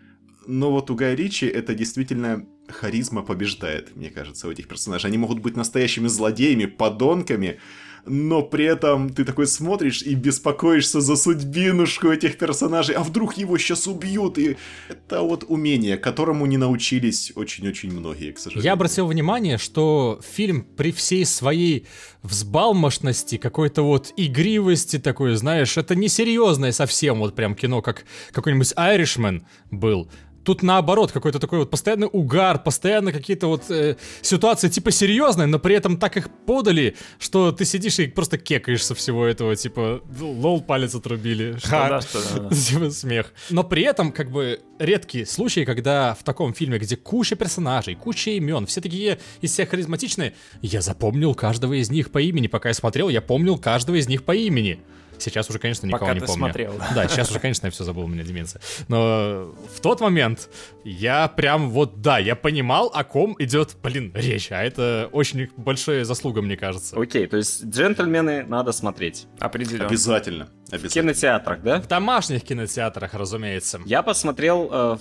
Но 0.46 0.72
вот 0.72 0.90
у 0.90 0.96
Гая 0.96 1.16
Ричи 1.16 1.46
это 1.46 1.74
действительно 1.76 2.48
харизма 2.70 3.22
побеждает, 3.22 3.96
мне 3.96 4.10
кажется, 4.10 4.48
у 4.48 4.52
этих 4.52 4.68
персонажей. 4.68 5.10
Они 5.10 5.18
могут 5.18 5.40
быть 5.40 5.58
настоящими 5.58 6.08
злодеями, 6.08 6.66
подонками, 6.66 7.60
но 8.08 8.42
при 8.42 8.66
этом 8.66 9.10
ты 9.10 9.24
такой 9.26 9.48
смотришь 9.48 10.02
и 10.02 10.16
беспокоишься 10.16 11.02
за 11.02 11.16
судьбинушку 11.16 12.10
этих 12.10 12.38
персонажей, 12.38 12.96
а 12.96 13.04
вдруг 13.04 13.38
его 13.38 13.58
сейчас 13.58 13.88
убьют, 13.88 14.38
и 14.38 14.58
это 14.90 15.22
вот 15.22 15.46
умение, 15.48 15.98
которому 15.98 16.46
не 16.46 16.58
научились 16.58 17.32
очень-очень 17.36 17.92
многие, 17.92 18.32
к 18.32 18.40
сожалению. 18.40 18.66
Я 18.66 18.74
обратил 18.74 19.08
внимание, 19.08 19.58
что 19.58 20.20
фильм 20.36 20.64
при 20.64 20.92
всей 20.92 21.26
своей 21.26 21.86
взбалмошности, 22.24 23.38
какой-то 23.38 23.84
вот 23.84 24.14
игривости 24.18 25.00
такой, 25.00 25.36
знаешь, 25.36 25.78
это 25.78 25.96
не 25.96 26.10
серьезное 26.10 26.72
совсем 26.72 27.20
вот 27.20 27.36
прям 27.36 27.56
кино, 27.56 27.82
как 27.82 28.06
какой-нибудь 28.32 28.74
Irishman 28.78 29.44
был. 29.72 30.10
Тут 30.48 30.64
наоборот, 30.64 31.12
какой-то 31.12 31.40
такой 31.40 31.60
вот 31.60 31.70
постоянный 31.70 32.08
угар, 32.10 32.64
постоянно 32.64 33.12
какие-то 33.12 33.48
вот 33.48 33.70
э, 33.70 33.98
ситуации 34.22 34.70
типа 34.70 34.92
серьезные, 34.92 35.46
но 35.46 35.60
при 35.60 35.76
этом 35.76 35.98
так 35.98 36.16
их 36.16 36.30
подали, 36.46 36.96
что 37.20 37.52
ты 37.52 37.66
сидишь 37.66 38.00
и 38.00 38.08
просто 38.08 38.38
кекаешь 38.38 38.86
со 38.86 38.96
всего 38.96 39.26
этого, 39.26 39.58
типа, 39.58 40.02
лол, 40.18 40.62
палец 40.62 40.96
отрубили. 40.96 41.58
Что 41.58 41.68
Ха. 41.68 41.90
да, 41.90 42.02
что 42.02 42.20
да, 42.22 42.44
да. 42.44 42.56
Типа 42.56 42.90
смех. 42.92 43.34
Но 43.50 43.66
при 43.66 43.84
этом, 43.84 44.14
как 44.14 44.32
бы, 44.32 44.62
редкие 44.80 45.26
случаи, 45.26 45.66
когда 45.66 46.14
в 46.14 46.24
таком 46.24 46.54
фильме, 46.54 46.80
где 46.80 46.96
куча 46.96 47.36
персонажей, 47.36 47.96
куча 47.96 48.30
имен, 48.30 48.68
все 48.68 48.80
такие 48.80 49.20
из 49.42 49.52
всех 49.52 49.68
харизматичные, 49.68 50.34
я 50.62 50.80
запомнил 50.80 51.36
каждого 51.36 51.74
из 51.74 51.92
них 51.92 52.10
по 52.10 52.22
имени. 52.22 52.48
Пока 52.48 52.70
я 52.70 52.74
смотрел, 52.74 53.10
я 53.10 53.22
помнил 53.22 53.58
каждого 53.58 53.98
из 53.98 54.08
них 54.08 54.24
по 54.24 54.34
имени. 54.34 54.80
Сейчас 55.20 55.50
уже, 55.50 55.60
конечно, 55.60 55.86
никого 55.88 56.02
Пока 56.02 56.14
не 56.14 56.20
ты 56.20 56.26
помню. 56.28 56.40
смотрел. 56.40 56.74
Да, 56.96 57.08
сейчас 57.08 57.30
уже, 57.30 57.40
конечно, 57.40 57.68
я 57.68 57.72
все 57.72 57.84
забыл, 57.84 58.04
у 58.04 58.08
меня 58.08 58.24
деменция. 58.24 58.62
Но 58.88 59.54
в 59.76 59.80
тот 59.82 60.02
момент 60.02 60.50
я 60.84 61.28
прям 61.28 61.70
вот, 61.70 62.02
да, 62.02 62.18
я 62.20 62.36
понимал, 62.36 62.92
о 62.94 63.04
ком 63.04 63.36
идет, 63.40 63.76
блин, 63.82 64.12
речь. 64.16 64.52
А 64.52 64.64
это 64.64 65.10
очень 65.12 65.50
большая 65.58 66.06
заслуга, 66.06 66.42
мне 66.42 66.58
кажется. 66.58 67.00
Окей, 67.00 67.28
то 67.28 67.38
есть 67.38 67.66
джентльмены 67.66 68.44
надо 68.44 68.72
смотреть. 68.72 69.28
Определенно. 69.40 69.88
Обязательно. 69.88 70.50
В 70.68 70.74
Обязательно. 70.74 71.14
кинотеатрах, 71.14 71.62
да? 71.62 71.82
В 71.82 71.88
домашних 71.88 72.44
кинотеатрах, 72.44 73.14
разумеется. 73.14 73.80
Я 73.86 74.02
посмотрел 74.04 74.70
э, 74.72 74.98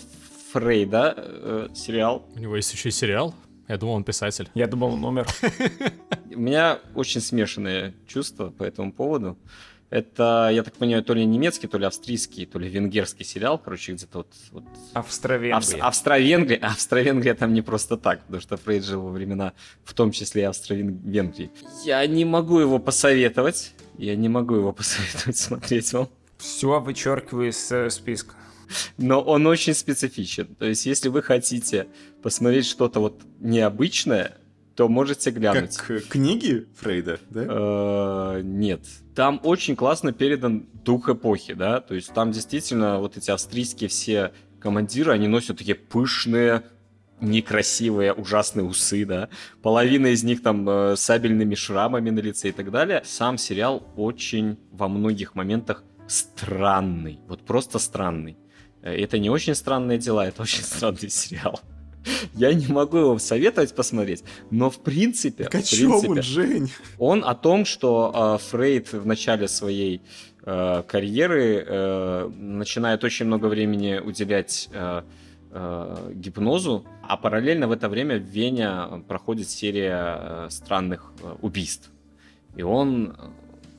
Фрейда, 0.52 1.14
э, 1.16 1.68
сериал. 1.74 2.26
У 2.34 2.38
него 2.38 2.56
есть 2.56 2.72
еще 2.72 2.88
и 2.88 2.92
сериал. 2.92 3.34
Я 3.68 3.78
думал, 3.78 3.94
он 3.94 4.04
писатель. 4.04 4.48
Я 4.54 4.68
думал, 4.68 4.94
он 4.94 5.04
умер. 5.04 5.26
У 6.34 6.38
меня 6.38 6.78
очень 6.94 7.20
смешанные 7.20 7.94
чувства 8.06 8.50
по 8.50 8.62
этому 8.62 8.92
поводу. 8.92 9.36
Это, 9.88 10.50
я 10.52 10.62
так 10.64 10.74
понимаю, 10.74 11.04
то 11.04 11.14
ли 11.14 11.24
немецкий, 11.24 11.68
то 11.68 11.78
ли 11.78 11.86
австрийский, 11.86 12.44
то 12.44 12.58
ли 12.58 12.68
венгерский 12.68 13.24
сериал, 13.24 13.56
короче, 13.58 13.92
где-то 13.92 14.18
вот... 14.18 14.34
вот 14.50 14.64
Австро-Венгрия. 14.94 15.56
Авс- 15.56 15.78
Австро-Венгрия, 15.80 16.56
Австро-Венгрия 16.62 17.34
там 17.34 17.54
не 17.54 17.62
просто 17.62 17.96
так, 17.96 18.20
потому 18.24 18.40
что 18.40 18.56
Фрейд 18.56 18.84
жил 18.84 19.02
во 19.02 19.10
времена, 19.10 19.52
в 19.84 19.94
том 19.94 20.10
числе 20.10 20.42
и 20.42 20.44
Австро-Венгрии. 20.46 21.50
Я 21.84 22.04
не 22.06 22.24
могу 22.24 22.58
его 22.58 22.78
посоветовать, 22.80 23.74
я 23.96 24.16
не 24.16 24.28
могу 24.28 24.56
его 24.56 24.72
посоветовать 24.72 25.36
смотреть 25.36 25.92
вам, 25.92 26.08
Все 26.38 26.80
вычеркиваю 26.80 27.50
из 27.50 27.70
э, 27.70 27.88
списка. 27.90 28.34
но 28.98 29.20
он 29.20 29.46
очень 29.46 29.74
специфичен. 29.74 30.46
То 30.56 30.66
есть, 30.66 30.84
если 30.86 31.08
вы 31.08 31.22
хотите 31.22 31.86
посмотреть 32.22 32.66
что-то 32.66 32.98
вот 32.98 33.22
необычное, 33.38 34.36
то 34.76 34.88
можете 34.88 35.30
глянуть. 35.30 35.76
Как 35.76 35.90
э, 35.90 36.00
книги 36.00 36.66
Фрейда, 36.76 37.18
да? 37.30 37.44
Э, 37.48 38.40
Нет. 38.42 38.80
Там 39.14 39.40
очень 39.42 39.74
классно 39.74 40.12
передан 40.12 40.66
дух 40.84 41.08
эпохи, 41.08 41.54
да, 41.54 41.80
то 41.80 41.94
есть 41.94 42.12
там 42.12 42.30
действительно 42.30 42.98
вот 43.00 43.16
эти 43.16 43.30
австрийские 43.30 43.88
все 43.88 44.32
командиры, 44.60 45.12
они 45.12 45.28
носят 45.28 45.58
такие 45.58 45.74
пышные, 45.74 46.62
некрасивые, 47.20 48.12
ужасные 48.12 48.64
усы, 48.64 49.06
да. 49.06 49.30
Половина 49.62 50.08
из 50.08 50.22
них 50.22 50.42
там 50.42 50.68
э, 50.68 50.96
сабельными 50.96 51.54
шрамами 51.54 52.10
на 52.10 52.20
лице 52.20 52.50
и 52.50 52.52
так 52.52 52.70
далее. 52.70 53.02
Сам 53.04 53.38
сериал 53.38 53.82
очень 53.96 54.58
во 54.70 54.88
многих 54.88 55.34
моментах 55.34 55.82
странный, 56.06 57.20
вот 57.26 57.40
просто 57.46 57.78
странный. 57.78 58.36
Э, 58.82 58.94
Это 58.94 59.18
не 59.18 59.30
очень 59.30 59.54
странные 59.54 59.96
дела, 59.98 60.26
это 60.26 60.42
очень 60.42 60.62
странный 60.62 61.08
сериал. 61.08 61.60
Я 62.34 62.52
не 62.54 62.66
могу 62.66 62.98
его 62.98 63.18
советовать 63.18 63.74
посмотреть, 63.74 64.24
но 64.50 64.70
в 64.70 64.80
принципе, 64.80 65.44
Так 65.44 65.54
о 65.56 65.58
в 65.58 65.64
чем 65.64 65.90
принципе, 65.90 66.10
он, 66.10 66.22
Жень? 66.22 66.72
он 66.98 67.24
о 67.24 67.34
том, 67.34 67.64
что 67.64 68.38
э, 68.40 68.48
Фрейд 68.50 68.92
в 68.92 69.06
начале 69.06 69.48
своей 69.48 70.02
э, 70.44 70.82
карьеры 70.86 71.64
э, 71.66 72.30
начинает 72.36 73.04
очень 73.04 73.26
много 73.26 73.46
времени 73.46 73.98
уделять 73.98 74.68
э, 74.72 75.02
э, 75.50 76.12
гипнозу, 76.14 76.86
а 77.02 77.16
параллельно 77.16 77.68
в 77.68 77.72
это 77.72 77.88
время 77.88 78.18
в 78.18 78.22
Вене 78.22 79.04
проходит 79.08 79.48
серия 79.48 80.18
э, 80.18 80.48
странных 80.50 81.12
э, 81.22 81.34
убийств. 81.40 81.90
И 82.56 82.62
он 82.62 83.16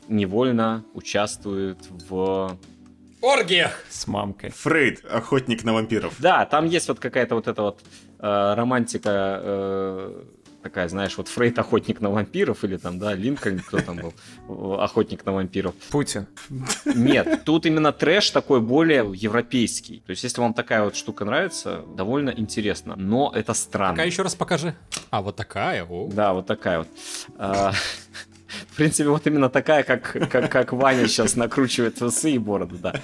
невольно 0.08 0.86
участвует 0.94 1.78
в... 2.10 2.58
Оргиях! 3.22 3.84
С 3.90 4.06
мамкой. 4.08 4.52
Фрейд, 4.52 5.04
охотник 5.06 5.64
на 5.64 5.74
вампиров. 5.74 6.14
Да, 6.20 6.46
там 6.46 6.66
есть 6.68 6.88
вот 6.88 7.00
какая-то 7.00 7.34
вот 7.36 7.48
эта 7.48 7.62
вот 7.64 7.82
э, 8.20 8.54
романтика 8.56 9.40
э, 9.44 10.24
такая, 10.68 10.90
знаешь, 10.90 11.18
вот 11.18 11.28
Фрейд 11.30 11.58
охотник 11.60 12.02
на 12.02 12.10
вампиров 12.10 12.64
или 12.64 12.78
там, 12.78 13.00
да, 13.00 13.14
Линкольн, 13.14 13.60
кто 13.60 13.80
там 13.80 13.98
был, 14.48 14.74
охотник 14.82 15.26
на 15.26 15.34
вампиров. 15.34 15.74
Путин. 15.92 16.28
Нет, 16.86 17.44
тут 17.46 17.66
именно 17.66 17.92
трэш 17.94 18.32
такой 18.32 18.60
более 18.60 19.10
европейский. 19.16 20.04
То 20.06 20.12
есть, 20.12 20.24
если 20.24 20.42
вам 20.42 20.54
такая 20.54 20.84
вот 20.84 20.96
штука 20.96 21.26
нравится, 21.26 21.84
довольно 21.96 22.32
интересно. 22.32 22.96
Но 22.98 23.32
это 23.34 23.54
странно. 23.54 23.94
Пока 23.94 24.04
еще 24.04 24.24
раз 24.24 24.36
покажи. 24.36 24.76
А, 25.10 25.22
вот 25.22 25.36
такая, 25.36 25.86
о. 25.86 26.10
Да, 26.12 26.34
вот 26.34 26.46
такая 26.48 26.80
вот. 26.80 26.88
В 28.70 28.76
принципе, 28.76 29.10
вот 29.10 29.26
именно 29.28 29.50
такая, 29.50 29.84
как, 29.84 30.30
как, 30.30 30.52
как 30.52 30.74
Ваня 30.74 31.08
сейчас 31.08 31.36
накручивает 31.36 32.02
усы 32.02 32.32
и 32.32 32.38
бороду, 32.38 32.78
да. 32.78 33.02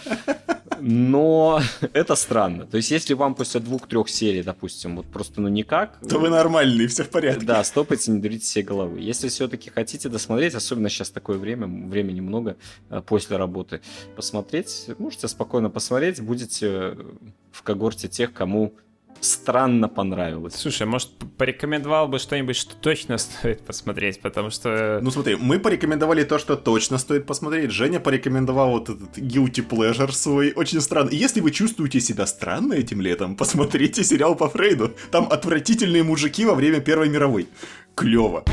Но 0.86 1.62
это 1.94 2.16
странно. 2.16 2.66
То 2.66 2.76
есть, 2.76 2.92
если 2.92 3.14
вам 3.14 3.36
после 3.36 3.62
двух-трех 3.62 4.10
серий, 4.10 4.44
допустим, 4.44 4.98
вот 4.98 5.06
просто 5.06 5.40
ну 5.40 5.48
никак... 5.48 5.98
То 6.10 6.20
вы 6.20 6.28
нормальный, 6.28 6.88
все 6.88 7.06
в 7.06 7.10
порядке. 7.10 7.46
Да, 7.46 7.64
стопайте, 7.64 8.12
не 8.12 8.20
дурите 8.20 8.46
себе 8.46 8.66
головы. 8.66 9.00
Если 9.00 9.30
все-таки 9.30 9.70
хотите 9.70 10.10
досмотреть, 10.10 10.56
особенно 10.56 10.90
сейчас 10.90 11.10
такое 11.10 11.38
время, 11.38 11.68
времени 11.68 12.20
много 12.20 12.58
э, 12.90 13.02
после 13.06 13.38
работы, 13.38 13.80
посмотреть, 14.18 14.90
можете 14.98 15.30
спокойно 15.30 15.70
посмотреть, 15.70 16.22
будете 16.22 16.98
в 17.52 17.64
когорте 17.64 18.10
тех, 18.10 18.34
кому 18.34 18.74
странно 19.22 19.88
понравилось. 19.88 20.56
Слушай, 20.56 20.88
может, 20.88 21.10
порекомендовал 21.38 22.08
бы 22.08 22.20
что-нибудь, 22.20 22.56
что 22.56 22.76
точно 22.76 23.18
стоит 23.18 23.66
посмотреть, 23.66 24.22
потому 24.22 24.50
что... 24.50 25.00
Ну 25.02 25.12
смотри, 25.12 25.36
мы 25.36 25.60
порекомендовали 25.60 26.24
то, 26.24 26.40
что 26.40 26.56
точно 26.56 26.98
стоит 26.98 27.26
посмотреть. 27.26 27.72
Женя 27.72 28.00
порекомендовал 28.00 28.72
вот 28.72 28.90
этот 28.90 29.18
guilty 29.18 29.68
pleasure 29.68 30.12
свой, 30.12 30.54
очень 30.54 30.82
странно. 30.82 31.10
Если 31.12 31.42
вы 31.42 31.52
чувствуете 31.52 32.00
себя 32.00 32.26
странно 32.26 32.74
этим 32.74 33.02
летом, 33.02 33.36
посмотрите 33.38 34.04
сериал 34.04 34.36
по 34.36 34.50
Фрейду. 34.50 34.94
Там 35.12 35.28
отвратительные 35.30 36.04
мужики 36.04 36.46
во 36.46 36.56
время 36.56 36.80
Первой 36.80 37.10
мировой. 37.10 37.48
Клево. 37.96 38.44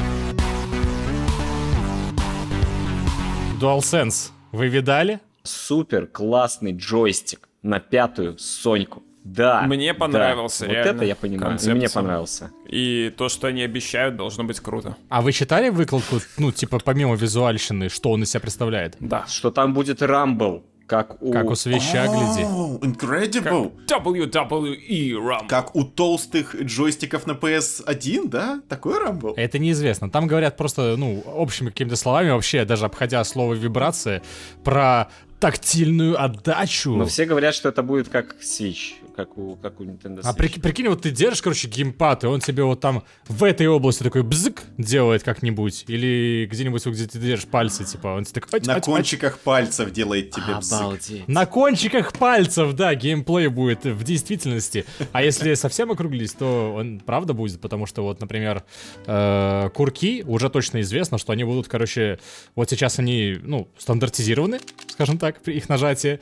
DualSense. 3.60 4.30
Вы 4.52 4.68
видали? 4.68 5.20
Супер 5.42 6.06
классный 6.06 6.72
джойстик 6.72 7.48
на 7.62 7.78
пятую 7.78 8.38
Соньку. 8.38 9.02
Да. 9.24 9.62
Мне 9.62 9.94
понравился, 9.94 10.66
да. 10.66 10.72
реально. 10.72 10.92
Вот 10.92 10.96
это 10.96 11.04
я 11.04 11.16
понимаю. 11.16 11.50
концепция. 11.50 11.74
Мне 11.74 11.88
понравился. 11.88 12.50
И 12.66 13.12
то, 13.16 13.28
что 13.28 13.48
они 13.48 13.62
обещают, 13.62 14.16
должно 14.16 14.44
быть 14.44 14.60
круто. 14.60 14.96
А 15.08 15.20
вы 15.20 15.32
читали 15.32 15.68
выкладку, 15.68 16.20
ну, 16.38 16.52
типа, 16.52 16.78
помимо 16.84 17.14
визуальщины, 17.16 17.88
что 17.88 18.10
он 18.10 18.22
из 18.22 18.30
себя 18.30 18.40
представляет? 18.40 18.96
Да. 19.00 19.26
Что 19.26 19.50
там 19.50 19.74
будет 19.74 20.02
Рамбл, 20.02 20.64
как 20.90 21.22
у... 21.22 21.32
Как 21.32 21.48
у 21.48 21.54
свища, 21.54 22.06
гляди. 22.08 22.42
О, 22.44 22.78
Incredible. 22.82 23.72
WWE 23.86 25.10
Rumble. 25.12 25.46
Как 25.48 25.76
у 25.76 25.84
толстых 25.84 26.60
джойстиков 26.60 27.28
на 27.28 27.32
PS1, 27.32 28.28
да? 28.28 28.60
Такой 28.68 28.98
рамбл? 28.98 29.34
Это 29.36 29.60
неизвестно. 29.60 30.10
Там 30.10 30.26
говорят 30.26 30.56
просто, 30.56 30.96
ну, 30.96 31.20
общими 31.20 31.68
какими-то 31.68 31.94
словами, 31.94 32.30
вообще, 32.30 32.64
даже 32.64 32.86
обходя 32.86 33.22
слово 33.22 33.54
вибрация, 33.54 34.22
про 34.64 35.08
тактильную 35.38 36.20
отдачу. 36.22 36.96
Но 36.96 37.06
все 37.06 37.24
говорят, 37.24 37.54
что 37.54 37.68
это 37.68 37.82
будет 37.82 38.08
как 38.08 38.34
Switch, 38.42 38.94
как 39.20 39.36
у, 39.38 39.56
как 39.56 39.80
у 39.80 39.84
Nintendo 39.84 40.20
Switch. 40.20 40.24
А 40.24 40.32
прики- 40.32 40.60
прикинь, 40.60 40.88
вот 40.88 41.02
ты 41.02 41.10
держишь, 41.10 41.42
короче, 41.42 41.68
геймпад, 41.68 42.24
и 42.24 42.26
он 42.26 42.40
тебе 42.40 42.64
вот 42.64 42.80
там 42.80 43.02
в 43.28 43.44
этой 43.44 43.66
области 43.66 44.02
такой 44.02 44.22
бзык 44.22 44.62
делает 44.78 45.22
как-нибудь. 45.22 45.84
Или 45.88 46.48
где-нибудь, 46.50 46.84
вот, 46.86 46.94
где 46.94 47.06
ты 47.06 47.18
держишь 47.18 47.46
пальцы, 47.46 47.84
типа, 47.84 48.08
он 48.08 48.24
тебе 48.24 48.40
такой... 48.40 48.58
«Ать, 48.60 48.66
На 48.66 48.74
ать, 48.74 48.78
ать». 48.78 48.84
кончиках 48.86 49.38
пальцев 49.40 49.90
делает 49.92 50.30
тебе 50.30 50.56
бзык. 50.58 51.28
На 51.28 51.46
кончиках 51.46 52.12
пальцев, 52.14 52.72
да, 52.74 52.94
геймплей 52.94 53.48
будет 53.48 53.84
в 53.84 54.02
действительности. 54.02 54.84
А 55.12 55.22
если 55.22 55.54
совсем 55.54 55.90
округлись, 55.90 56.32
то 56.32 56.74
он 56.74 57.00
правда 57.00 57.34
будет, 57.34 57.60
потому 57.60 57.86
что 57.86 58.02
вот, 58.02 58.20
например, 58.20 58.64
э, 59.06 59.70
курки 59.74 60.24
уже 60.26 60.48
точно 60.48 60.80
известно, 60.80 61.18
что 61.18 61.32
они 61.32 61.44
будут, 61.44 61.68
короче, 61.68 62.18
вот 62.54 62.70
сейчас 62.70 62.98
они, 62.98 63.38
ну, 63.42 63.68
стандартизированы, 63.78 64.60
скажем 64.88 65.18
так, 65.18 65.42
при 65.42 65.56
их 65.56 65.68
нажатии. 65.68 66.20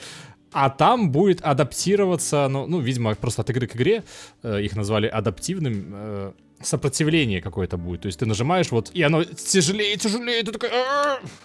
А 0.52 0.70
там 0.70 1.10
будет 1.10 1.40
адаптироваться, 1.42 2.48
ну, 2.48 2.66
ну, 2.66 2.80
видимо, 2.80 3.14
просто 3.14 3.42
от 3.42 3.50
игры 3.50 3.66
к 3.66 3.76
игре 3.76 4.04
э, 4.42 4.62
их 4.62 4.76
назвали 4.76 5.06
адаптивным. 5.06 5.90
э, 5.92 6.32
сопротивление 6.60 7.40
какое-то 7.40 7.76
будет. 7.76 8.02
То 8.02 8.06
есть 8.06 8.18
ты 8.18 8.26
нажимаешь 8.26 8.70
вот, 8.70 8.90
и 8.92 9.02
оно 9.02 9.24
тяжелее, 9.24 9.96
тяжелее, 9.96 10.42
ты 10.42 10.52
такой... 10.52 10.70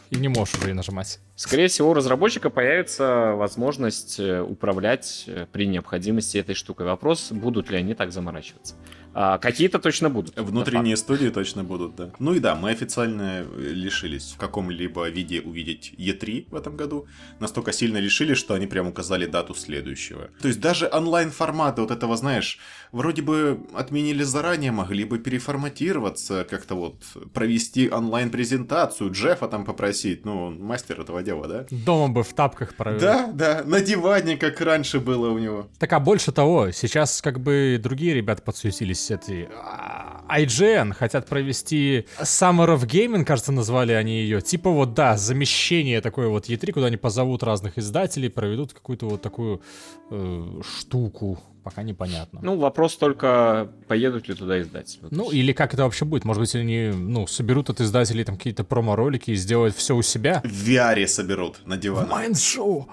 И 0.10 0.16
не 0.16 0.28
можешь 0.28 0.56
уже 0.56 0.74
нажимать. 0.74 1.20
Скорее 1.36 1.68
всего, 1.68 1.92
у 1.92 1.94
разработчика 1.94 2.50
появится 2.50 3.34
возможность 3.36 4.20
э, 4.20 4.42
управлять 4.42 5.26
э, 5.28 5.46
при 5.52 5.68
необходимости 5.68 6.38
этой 6.38 6.56
штукой. 6.56 6.86
Вопрос, 6.86 7.32
будут 7.32 7.70
ли 7.70 7.78
они 7.78 7.94
так 7.94 8.12
заморачиваться. 8.12 8.76
А, 9.14 9.38
какие-то 9.38 9.80
точно 9.80 10.10
будут. 10.10 10.38
Внутренние 10.38 10.98
студии 10.98 11.30
точно 11.30 11.64
будут, 11.64 11.96
да. 11.96 12.12
Ну 12.20 12.34
и 12.34 12.40
да, 12.40 12.56
мы 12.56 12.72
официально 12.72 13.46
э, 13.46 13.70
лишились 13.74 14.34
в 14.34 14.38
каком-либо 14.38 15.10
виде 15.10 15.42
увидеть 15.42 15.94
E3 15.98 16.48
в 16.50 16.56
этом 16.56 16.76
году. 16.76 17.08
Настолько 17.40 17.72
сильно 17.72 17.98
лишились, 17.98 18.38
что 18.38 18.54
они 18.54 18.68
прям 18.68 18.88
указали 18.88 19.26
дату 19.26 19.54
следующего. 19.54 20.30
То 20.42 20.48
есть 20.48 20.60
даже 20.60 20.90
онлайн-форматы 20.92 21.82
вот 21.82 21.92
этого, 21.92 22.18
знаешь, 22.18 22.60
вроде 22.92 23.22
бы 23.22 23.60
отменили 23.74 24.24
заранее, 24.24 24.72
могли 24.72 25.04
бы 25.04 25.20
переформатироваться, 25.20 26.46
как-то 26.50 26.76
вот 26.76 26.96
провести 27.34 27.90
онлайн-презентацию, 27.90 29.12
Джеффа 29.12 29.48
там 29.48 29.66
попросить, 29.66 30.26
ну, 30.26 30.46
он 30.46 30.62
мастер 30.62 31.02
этого 31.02 31.22
дела, 31.22 31.48
да? 31.48 31.66
Дома 31.70 32.14
бы 32.14 32.24
в 32.24 32.34
тапках 32.34 32.76
провел. 32.76 33.00
Да, 33.00 33.32
да, 33.34 33.64
на 33.66 33.82
диване, 33.82 34.38
как 34.38 34.60
раньше 34.62 35.00
было 35.00 35.30
у 35.30 35.38
него. 35.38 35.68
Так 35.80 35.94
а 35.94 36.00
больше 36.00 36.32
того, 36.32 36.72
сейчас 36.72 37.22
как 37.22 37.40
бы 37.40 37.80
другие 37.82 38.14
ребята 38.14 38.42
подсуетились, 38.42 39.03
эти 39.12 39.50
а, 39.52 40.24
IGN 40.30 40.94
хотят 40.94 41.28
провести 41.28 42.06
Summer 42.20 42.76
of 42.76 42.86
Gaming, 42.86 43.26
кажется, 43.26 43.52
назвали 43.52 43.94
они 43.94 44.22
ее. 44.22 44.42
Типа 44.42 44.70
вот, 44.70 44.94
да, 44.94 45.18
замещение 45.18 46.02
такое 46.02 46.28
вот 46.28 46.50
E3, 46.50 46.72
куда 46.72 46.88
они 46.88 46.98
позовут 46.98 47.44
разных 47.44 47.78
издателей, 47.78 48.30
проведут 48.30 48.74
какую-то 48.74 49.08
вот 49.08 49.22
такую 49.22 49.62
э, 50.10 50.62
штуку, 50.80 51.40
пока 51.64 51.84
непонятно. 51.84 52.40
Ну, 52.42 52.54
Ну, 52.54 52.60
вопрос 52.60 52.98
только, 52.98 53.72
поедут 53.88 54.28
ли 54.28 54.36
туда 54.36 54.62
издатели. 54.62 55.08
Всё. 55.12 55.32
или 55.32 55.54
как 55.54 55.74
это 55.74 55.84
вообще 55.84 56.06
будет? 56.06 56.26
Может 56.26 56.42
быть, 56.42 56.56
они, 56.56 56.92
ну, 56.94 57.26
соберут 57.28 57.70
от 57.70 57.82
издателей 57.82 58.24
там 58.24 58.38
какие-то 58.38 58.64
промо-ролики 58.64 59.32
и 59.32 59.36
сделают 59.36 59.76
все 59.76 59.96
у 59.96 60.02
себя? 60.02 60.42
В 60.44 60.70
VR 60.70 61.08
соберут 61.08 61.66
на 61.66 61.78
диван. 61.78 62.10
Майнд-шоу! 62.10 62.88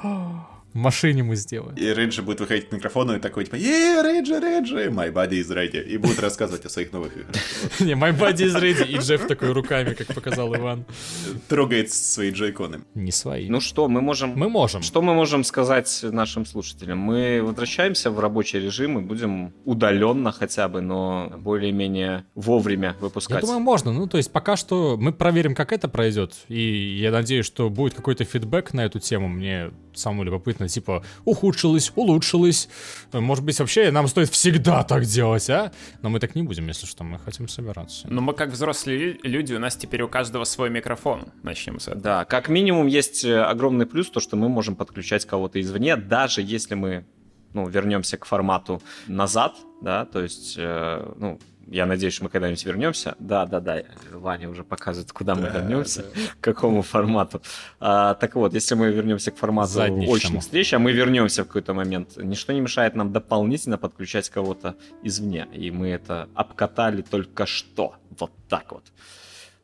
В 0.72 0.76
машине 0.76 1.24
мы 1.24 1.34
сделаем. 1.34 1.74
И 1.76 1.84
Реджи 1.84 2.22
будет 2.22 2.40
выходить 2.40 2.68
к 2.68 2.72
микрофону 2.72 3.16
и 3.16 3.18
такой, 3.18 3.44
типа, 3.44 3.56
«Е, 3.56 4.02
Реджи, 4.02 4.38
Реджи, 4.38 4.88
my 4.88 5.12
body 5.12 5.40
is 5.40 5.48
ready», 5.48 5.82
и 5.82 5.96
будет 5.98 6.20
рассказывать 6.20 6.64
о 6.64 6.68
своих 6.68 6.92
новых 6.92 7.16
играх. 7.16 7.34
Не, 7.80 7.94
my 7.94 8.16
body 8.16 8.46
is 8.46 8.54
ready. 8.54 8.86
И 8.86 8.98
Джефф 8.98 9.26
такой 9.26 9.52
руками, 9.52 9.94
как 9.94 10.06
показал 10.14 10.54
Иван. 10.54 10.84
Трогает 11.48 11.92
свои 11.92 12.30
джойконы. 12.30 12.82
Не 12.94 13.10
свои. 13.10 13.48
Ну 13.48 13.60
что, 13.60 13.88
мы 13.88 14.00
можем... 14.00 14.30
мы 14.36 14.48
можем. 14.48 14.82
Что 14.82 15.02
мы 15.02 15.14
можем 15.14 15.42
сказать 15.42 16.04
нашим 16.04 16.46
слушателям? 16.46 16.98
Мы 16.98 17.42
возвращаемся 17.42 18.10
в 18.10 18.20
рабочий 18.20 18.60
режим 18.60 18.98
и 18.98 19.02
будем 19.02 19.52
удаленно 19.64 20.30
хотя 20.30 20.68
бы, 20.68 20.80
но 20.80 21.32
более-менее 21.38 22.24
вовремя 22.34 22.94
Я 22.96 23.04
выпускать. 23.04 23.40
думаю, 23.40 23.60
можно. 23.60 23.92
Ну, 23.92 24.06
то 24.06 24.18
есть 24.18 24.30
пока 24.30 24.56
что 24.56 24.96
мы 24.96 25.12
проверим, 25.12 25.54
как 25.54 25.72
это 25.72 25.88
пройдет. 25.88 26.34
И 26.48 26.98
я 27.00 27.10
надеюсь, 27.10 27.46
что 27.46 27.68
будет 27.70 27.94
какой-то 27.94 28.24
фидбэк 28.24 28.72
на 28.72 28.84
эту 28.84 29.00
тему. 29.00 29.28
Мне 29.28 29.70
самому 29.94 30.24
любопытно, 30.24 30.68
типа, 30.68 31.04
ухудшилось, 31.24 31.92
улучшилось. 31.96 32.68
Может 33.12 33.44
быть, 33.44 33.58
вообще 33.58 33.90
нам 33.90 34.08
стоит 34.08 34.28
всегда 34.30 34.82
так 34.84 35.04
делать, 35.04 35.48
а? 35.50 35.72
Но 36.02 36.08
мы 36.08 36.20
так 36.20 36.34
не 36.34 36.42
будем, 36.42 36.68
если 36.68 36.86
что. 36.86 37.04
Мы 37.04 37.18
хотим 37.18 37.48
собираться. 37.48 38.06
Но 38.08 38.20
мы 38.20 38.32
как 38.32 38.50
взрослые 38.50 38.98
лю- 38.98 39.18
люди, 39.22 39.54
у 39.54 39.58
нас 39.58 39.76
теперь 39.76 40.02
у 40.02 40.08
каждого 40.08 40.44
свой 40.44 40.70
микрофон. 40.70 41.32
Начнем 41.42 41.80
с 41.80 41.88
этого. 41.88 42.02
Да, 42.02 42.24
как 42.24 42.48
минимум 42.48 42.86
есть 42.86 43.24
э, 43.24 43.40
огромный 43.40 43.86
плюс, 43.86 44.10
то, 44.10 44.20
что 44.20 44.36
мы 44.36 44.48
можем 44.48 44.76
подключать 44.76 45.24
кого-то 45.24 45.60
извне, 45.60 45.96
даже 45.96 46.42
если 46.42 46.74
мы 46.74 47.04
ну, 47.52 47.68
вернемся 47.68 48.16
к 48.16 48.24
формату 48.24 48.80
назад, 49.06 49.56
да, 49.82 50.04
то 50.04 50.22
есть, 50.22 50.54
э, 50.56 51.12
ну, 51.16 51.40
я 51.70 51.86
надеюсь, 51.86 52.14
что 52.14 52.24
мы 52.24 52.30
когда-нибудь 52.30 52.64
вернемся. 52.64 53.14
Да, 53.20 53.46
да, 53.46 53.60
да, 53.60 53.82
Ваня 54.12 54.50
уже 54.50 54.64
показывает, 54.64 55.12
куда 55.12 55.34
мы 55.36 55.48
вернемся, 55.48 56.04
к 56.40 56.44
какому 56.44 56.82
формату. 56.82 57.40
А, 57.78 58.14
так 58.14 58.34
вот, 58.34 58.54
если 58.54 58.74
мы 58.74 58.90
вернемся 58.90 59.30
к 59.30 59.36
формату 59.36 59.70
Задничному. 59.70 60.16
очных 60.16 60.42
встреч, 60.42 60.74
а 60.74 60.78
мы 60.78 60.92
вернемся 60.92 61.44
в 61.44 61.46
какой-то 61.46 61.72
момент, 61.72 62.16
ничто 62.16 62.52
не 62.52 62.60
мешает 62.60 62.96
нам 62.96 63.12
дополнительно 63.12 63.78
подключать 63.78 64.28
кого-то 64.28 64.74
извне. 65.04 65.46
И 65.52 65.70
мы 65.70 65.88
это 65.90 66.28
обкатали 66.34 67.02
только 67.02 67.46
что. 67.46 67.94
Вот 68.18 68.32
так 68.48 68.72
вот. 68.72 68.84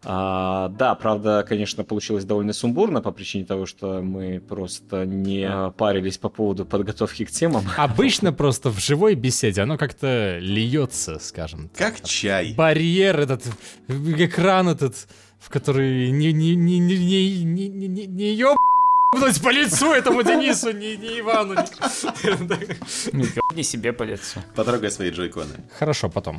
А, 0.09 0.69
да, 0.69 0.95
правда, 0.95 1.45
конечно, 1.49 1.83
получилось 1.83 2.25
довольно 2.25 2.53
сумбурно 2.53 3.01
по 3.03 3.11
причине 3.11 3.45
того, 3.45 3.67
что 3.67 4.01
мы 4.03 4.39
просто 4.41 5.05
не 5.05 5.71
парились 5.77 6.17
по 6.17 6.29
поводу 6.29 6.65
подготовки 6.65 7.25
к 7.25 7.31
темам. 7.33 7.65
Обычно 7.77 8.33
просто 8.33 8.71
в 8.71 8.79
живой 8.79 9.17
беседе 9.17 9.63
оно 9.63 9.77
как-то 9.77 10.39
льется, 10.39 11.19
скажем. 11.19 11.69
так. 11.77 11.97
Как 11.97 12.05
чай. 12.09 12.55
Барьер 12.57 13.19
этот, 13.19 13.43
экран 13.89 14.69
этот, 14.69 15.09
в 15.41 15.51
который 15.51 16.11
не, 16.13 16.33
не, 16.33 16.55
не, 16.55 16.79
не, 16.79 16.97
не, 16.99 17.45
не, 17.45 17.69
не, 17.69 17.89
не, 17.89 18.07
не 18.07 18.35
ёбнуть 18.35 19.43
по 19.43 19.51
лицу 19.51 19.93
этому 19.93 20.23
Денису, 20.23 20.71
не, 20.73 20.97
не 20.97 21.19
Ивану. 21.19 21.55
не- 23.13 23.57
Не 23.57 23.63
себе 23.65 23.93
по 23.93 24.05
лицу. 24.05 24.41
Потрогай 24.55 24.91
свои 24.93 25.11
джойконы. 25.11 25.55
Хорошо, 25.79 26.09
потом. 26.09 26.39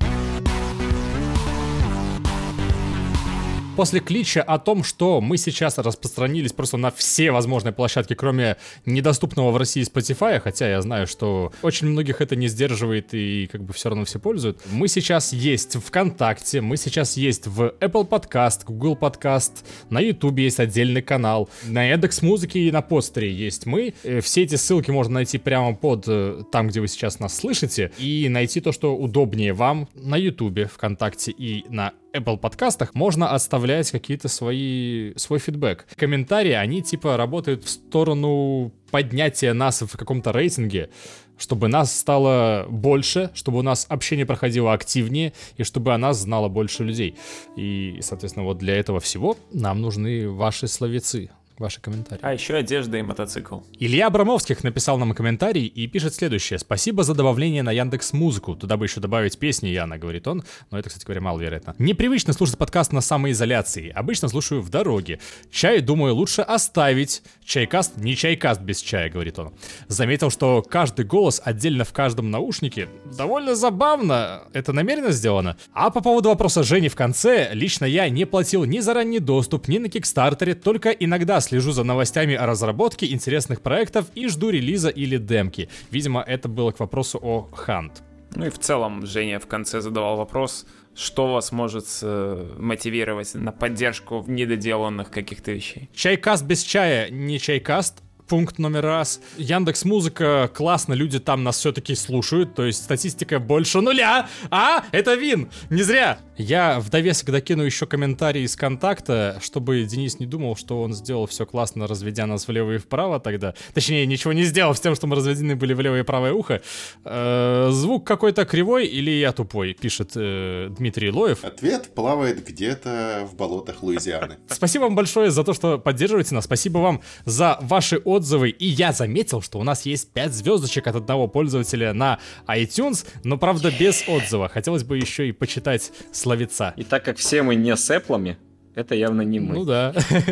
После 3.78 3.99
клича 3.99 4.41
о 4.41 4.57
том, 4.57 4.84
что 4.84 5.21
мы 5.21 5.38
сейчас 5.38 5.78
распространились 5.78 6.51
просто 6.51 6.78
на 6.78 6.89
все 6.89 7.30
возможные 7.30 7.73
площадки, 7.73 8.15
кроме 8.15 8.57
недоступного 8.88 9.51
в 9.51 9.57
России 9.57 9.84
Spotify, 9.84 10.39
хотя 10.39 10.67
я 10.67 10.82
знаю, 10.82 11.05
что 11.05 11.51
очень 11.61 11.86
многих 11.86 12.19
это 12.19 12.36
не 12.36 12.47
сдерживает 12.47 13.13
и 13.13 13.47
как 13.51 13.61
бы 13.61 13.73
все 13.73 13.89
равно 13.89 14.05
все 14.05 14.17
пользуют. 14.17 14.59
Мы 14.71 14.88
сейчас 14.88 15.32
есть 15.32 15.75
ВКонтакте, 15.75 16.61
мы 16.61 16.75
сейчас 16.75 17.17
есть 17.17 17.45
в 17.45 17.71
Apple 17.80 18.09
Podcast, 18.09 18.61
Google 18.65 18.97
Podcast, 18.99 19.51
на 19.91 19.99
YouTube 19.99 20.39
есть 20.39 20.59
отдельный 20.59 21.03
канал, 21.03 21.47
на 21.63 21.84
Яндекс 21.84 22.23
Музыке 22.23 22.61
и 22.61 22.71
на 22.71 22.82
постере 22.82 23.32
есть 23.32 23.67
мы. 23.67 23.93
Э, 24.01 24.21
Все 24.21 24.41
эти 24.41 24.55
ссылки 24.55 24.89
можно 24.89 25.13
найти 25.13 25.38
прямо 25.38 25.75
под 25.75 26.05
э, 26.07 26.41
там, 26.51 26.69
где 26.69 26.82
вы 26.82 26.88
сейчас 26.88 27.19
нас 27.19 27.38
слышите, 27.38 27.91
и 27.99 28.28
найти 28.28 28.59
то, 28.59 28.71
что 28.71 28.97
удобнее 28.97 29.53
вам 29.53 29.88
на 29.93 30.17
YouTube, 30.17 30.67
ВКонтакте 30.67 31.30
и 31.30 31.63
на 31.69 31.93
Apple 32.18 32.38
подкастах 32.38 32.93
можно 32.95 33.32
оставлять 33.34 33.91
какие-то 33.91 34.28
свои, 34.28 35.13
свой 35.15 35.39
фидбэк. 35.39 35.86
Комментарии, 35.95 36.51
они 36.51 36.82
типа 36.82 37.18
работают 37.18 37.63
в 37.63 37.70
сторону 37.70 38.72
поднятия 38.91 39.53
нас 39.53 39.82
в 39.82 39.97
каком-то 39.97 40.32
рейтинге, 40.32 40.89
чтобы 41.38 41.68
нас 41.68 41.95
стало 41.95 42.65
больше, 42.70 43.32
чтобы 43.34 43.59
у 43.59 43.61
нас 43.61 43.86
общение 43.89 44.26
проходило 44.26 44.74
активнее, 44.74 45.34
и 45.57 45.63
чтобы 45.63 45.93
о 45.93 45.97
нас 45.97 46.18
знало 46.18 46.49
больше 46.49 46.84
людей. 46.84 47.15
И, 47.55 47.99
соответственно, 48.01 48.45
вот 48.45 48.57
для 48.57 48.76
этого 48.76 48.99
всего 48.99 49.38
нам 49.51 49.82
нужны 49.82 50.30
ваши 50.30 50.68
словецы, 50.68 51.30
ваши 51.60 51.82
комментарии. 51.82 52.22
А 52.24 52.34
еще 52.34 52.55
одежда 52.55 52.97
и 52.97 53.01
мотоцикл. 53.01 53.60
Илья 53.80 54.08
Абрамовских 54.08 54.64
написал 54.64 54.97
нам 54.97 55.14
комментарий 55.14 55.66
и 55.66 55.88
пишет 55.88 56.14
следующее. 56.14 56.60
Спасибо 56.60 57.03
за 57.03 57.14
добавление 57.14 57.64
на 57.64 57.72
Яндекс 57.72 58.14
Музыку. 58.14 58.55
Туда 58.55 58.78
бы 58.78 58.86
еще 58.86 58.99
добавить 58.99 59.38
песни, 59.39 59.70
Яна, 59.70 59.97
говорит 59.97 60.28
он. 60.28 60.43
Но 60.72 60.78
это, 60.78 60.89
кстати 60.89 61.05
говоря, 61.05 61.22
маловероятно. 61.22 61.76
Непривычно 61.80 62.34
слушать 62.34 62.58
подкаст 62.58 62.93
на 62.93 63.01
самоизоляции. 63.01 63.89
Обычно 63.89 64.28
слушаю 64.28 64.62
в 64.62 64.70
дороге. 64.70 65.20
Чай, 65.51 65.82
думаю, 65.82 66.16
лучше 66.16 66.41
оставить. 66.41 67.24
Чайкаст 67.43 67.97
не 67.97 68.16
чайкаст 68.16 68.62
без 68.62 68.82
чая, 68.82 69.10
говорит 69.10 69.39
он. 69.39 69.53
Заметил, 69.88 70.30
что 70.30 70.62
каждый 70.62 71.05
голос 71.05 71.41
отдельно 71.43 71.86
в 71.86 71.93
каждом 71.93 72.30
наушнике. 72.30 72.89
Довольно 73.18 73.55
забавно. 73.55 74.43
Это 74.53 74.74
намеренно 74.74 75.12
сделано. 75.12 75.58
А 75.74 75.89
по 75.89 76.01
поводу 76.01 76.30
вопроса 76.30 76.64
Жени 76.64 76.89
в 76.89 76.95
конце, 76.95 77.49
лично 77.53 77.86
я 77.86 78.10
не 78.10 78.26
платил 78.26 78.66
ни 78.66 78.80
за 78.80 78.93
ранний 78.93 79.20
доступ, 79.20 79.68
ни 79.68 79.78
на 79.78 79.89
Кикстартере, 79.89 80.53
только 80.53 80.89
иногда 80.89 81.39
слежу 81.48 81.72
за 81.72 81.84
новостями 81.84 82.36
о 82.36 82.45
разработке 82.45 83.12
интересных 83.12 83.62
проектов 83.62 84.06
и 84.16 84.28
жду 84.28 84.50
релиза 84.50 84.89
или 84.89 85.18
демки. 85.18 85.70
Видимо, 85.91 86.22
это 86.22 86.50
было 86.50 86.72
к 86.72 86.80
вопросу 86.80 87.20
о 87.22 87.50
Хант. 87.54 88.04
Ну 88.36 88.45
и 88.45 88.50
в 88.50 88.60
целом 88.60 89.06
Женя 89.06 89.39
в 89.39 89.48
конце 89.48 89.82
задавал 89.82 90.18
вопрос, 90.18 90.66
что 90.95 91.32
вас 91.32 91.52
может 91.52 91.86
э, 92.02 92.56
мотивировать 92.58 93.34
на 93.36 93.52
поддержку 93.52 94.26
недоделанных 94.28 95.12
каких-то 95.12 95.52
вещей. 95.52 95.89
Чайкаст 95.93 96.43
без 96.43 96.64
чая 96.64 97.10
не 97.10 97.39
чайкаст. 97.39 98.04
Пункт 98.28 98.59
номер 98.59 98.84
раз. 98.84 99.21
Яндекс 99.38 99.86
Музыка 99.86 100.51
классно, 100.53 100.93
люди 100.93 101.17
там 101.17 101.45
нас 101.45 101.59
все-таки 101.59 101.95
слушают, 101.95 102.55
то 102.55 102.65
есть 102.65 102.84
статистика 102.84 103.39
больше 103.39 103.80
нуля. 103.80 104.28
А, 104.51 104.84
это 104.91 105.13
вин, 105.13 105.49
не 105.69 105.82
зря. 105.82 106.19
Я 106.36 106.80
в 106.82 106.89
довесок 106.89 107.32
докину 107.32 107.63
еще 107.63 107.86
комментарий 107.86 108.43
из 108.43 108.57
контакта, 108.57 109.39
чтобы 109.41 109.82
Денис 109.86 110.19
не 110.19 110.25
думал, 110.25 110.57
что 110.57 110.82
он 110.82 110.93
сделал 110.93 111.25
все 111.25 111.45
классно, 111.45 111.88
разведя 111.88 112.25
нас 112.25 112.47
влево 112.47 112.73
и 112.75 112.78
вправо 112.78 113.21
тогда. 113.21 113.53
Точнее, 113.73 114.05
ничего 114.05 114.34
не 114.34 114.43
сделал 114.43 114.75
с 114.75 114.80
тем, 114.82 114.93
что 114.93 115.07
мы 115.07 115.15
разведены 115.15 115.55
были 115.55 115.73
в 115.73 115.80
левое 115.80 116.01
и 116.01 116.03
правое 116.03 116.34
ухо. 116.34 116.61
Э, 117.05 117.69
звук 117.71 118.05
какой-то 118.05 118.45
кривой 118.45 118.88
или 118.88 119.09
я 119.09 119.32
тупой, 119.32 119.73
пишет 119.73 120.11
э, 120.15 120.67
Дмитрий 120.78 121.11
Лоев. 121.11 121.45
Ответ 121.45 121.95
плавает 121.95 122.45
где-то 122.45 123.25
в 123.32 123.36
болотах 123.36 123.84
Луизианы. 123.84 124.36
Спасибо 124.49 124.84
вам 124.84 124.95
большое 124.95 125.32
за 125.32 125.45
то, 125.45 125.53
что 125.53 125.80
поддерживаете 125.80 126.36
нас. 126.36 126.43
Спасибо 126.43 126.80
вам 126.80 127.01
за 127.23 127.57
ваши 127.61 127.97
отзывы. 127.97 128.16
И 128.26 128.68
я 128.68 128.91
заметил, 128.91 129.41
что 129.41 129.59
у 129.59 129.63
нас 129.63 129.86
есть 129.86 130.11
5 130.13 130.34
звездочек 130.34 130.88
от 130.88 130.95
одного 130.95 131.28
пользователя 131.28 131.93
на 131.93 132.20
iTunes, 132.47 133.05
но 133.24 133.38
правда 133.38 133.72
без 133.72 134.03
отзыва. 134.07 134.49
Хотелось 134.49 134.84
бы 134.84 134.97
еще 134.97 135.28
и 135.28 135.32
почитать 135.32 135.91
словеца. 136.11 136.74
И 136.78 136.84
так 136.84 137.03
как 137.03 137.18
все 137.18 137.43
мы 137.43 137.55
не 137.55 137.76
с 137.76 137.89
эплами, 137.89 138.38
это 138.78 138.93
явно 138.93 139.24
не 139.24 139.39
мы. 139.39 139.55
Ну 139.55 139.65
да, 139.65 139.91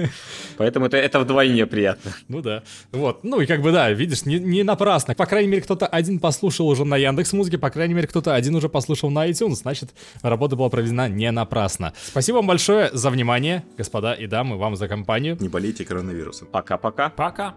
Поэтому 0.58 0.86
это, 0.86 0.98
это 0.98 1.20
вдвойне 1.20 1.66
приятно. 1.66 2.12
ну 2.28 2.42
да. 2.42 2.62
Вот, 2.92 3.24
ну 3.24 3.42
и 3.42 3.48
как 3.48 3.64
бы 3.64 3.72
да, 3.72 3.90
видишь, 3.90 4.26
не, 4.26 4.38
не 4.38 4.62
напрасно. 4.62 5.16
По 5.16 5.26
крайней 5.26 5.50
мере, 5.50 5.64
кто-то 5.64 5.88
один 5.88 6.20
послушал 6.20 6.68
уже 6.68 6.86
на 6.86 6.96
Яндекс 6.96 7.34
Музыке, 7.34 7.58
по 7.58 7.72
крайней 7.72 7.96
мере, 7.96 8.08
кто-то 8.08 8.36
один 8.36 8.54
уже 8.54 8.70
послушал 8.70 9.10
на 9.10 9.28
iTunes, 9.28 9.56
значит, 9.56 9.90
работа 10.22 10.56
была 10.56 10.70
проведена 10.70 11.10
не 11.10 11.32
напрасно. 11.32 11.94
Спасибо 12.06 12.36
вам 12.36 12.46
большое 12.46 12.92
за 12.94 13.10
внимание, 13.10 13.64
господа 13.78 14.14
и 14.14 14.28
дамы, 14.28 14.58
вам 14.58 14.76
за 14.76 14.88
компанию. 14.88 15.38
Не 15.40 15.50
болейте 15.50 15.84
коронавирусом. 15.84 16.48
Пока-пока. 16.52 17.10
Пока. 17.10 17.56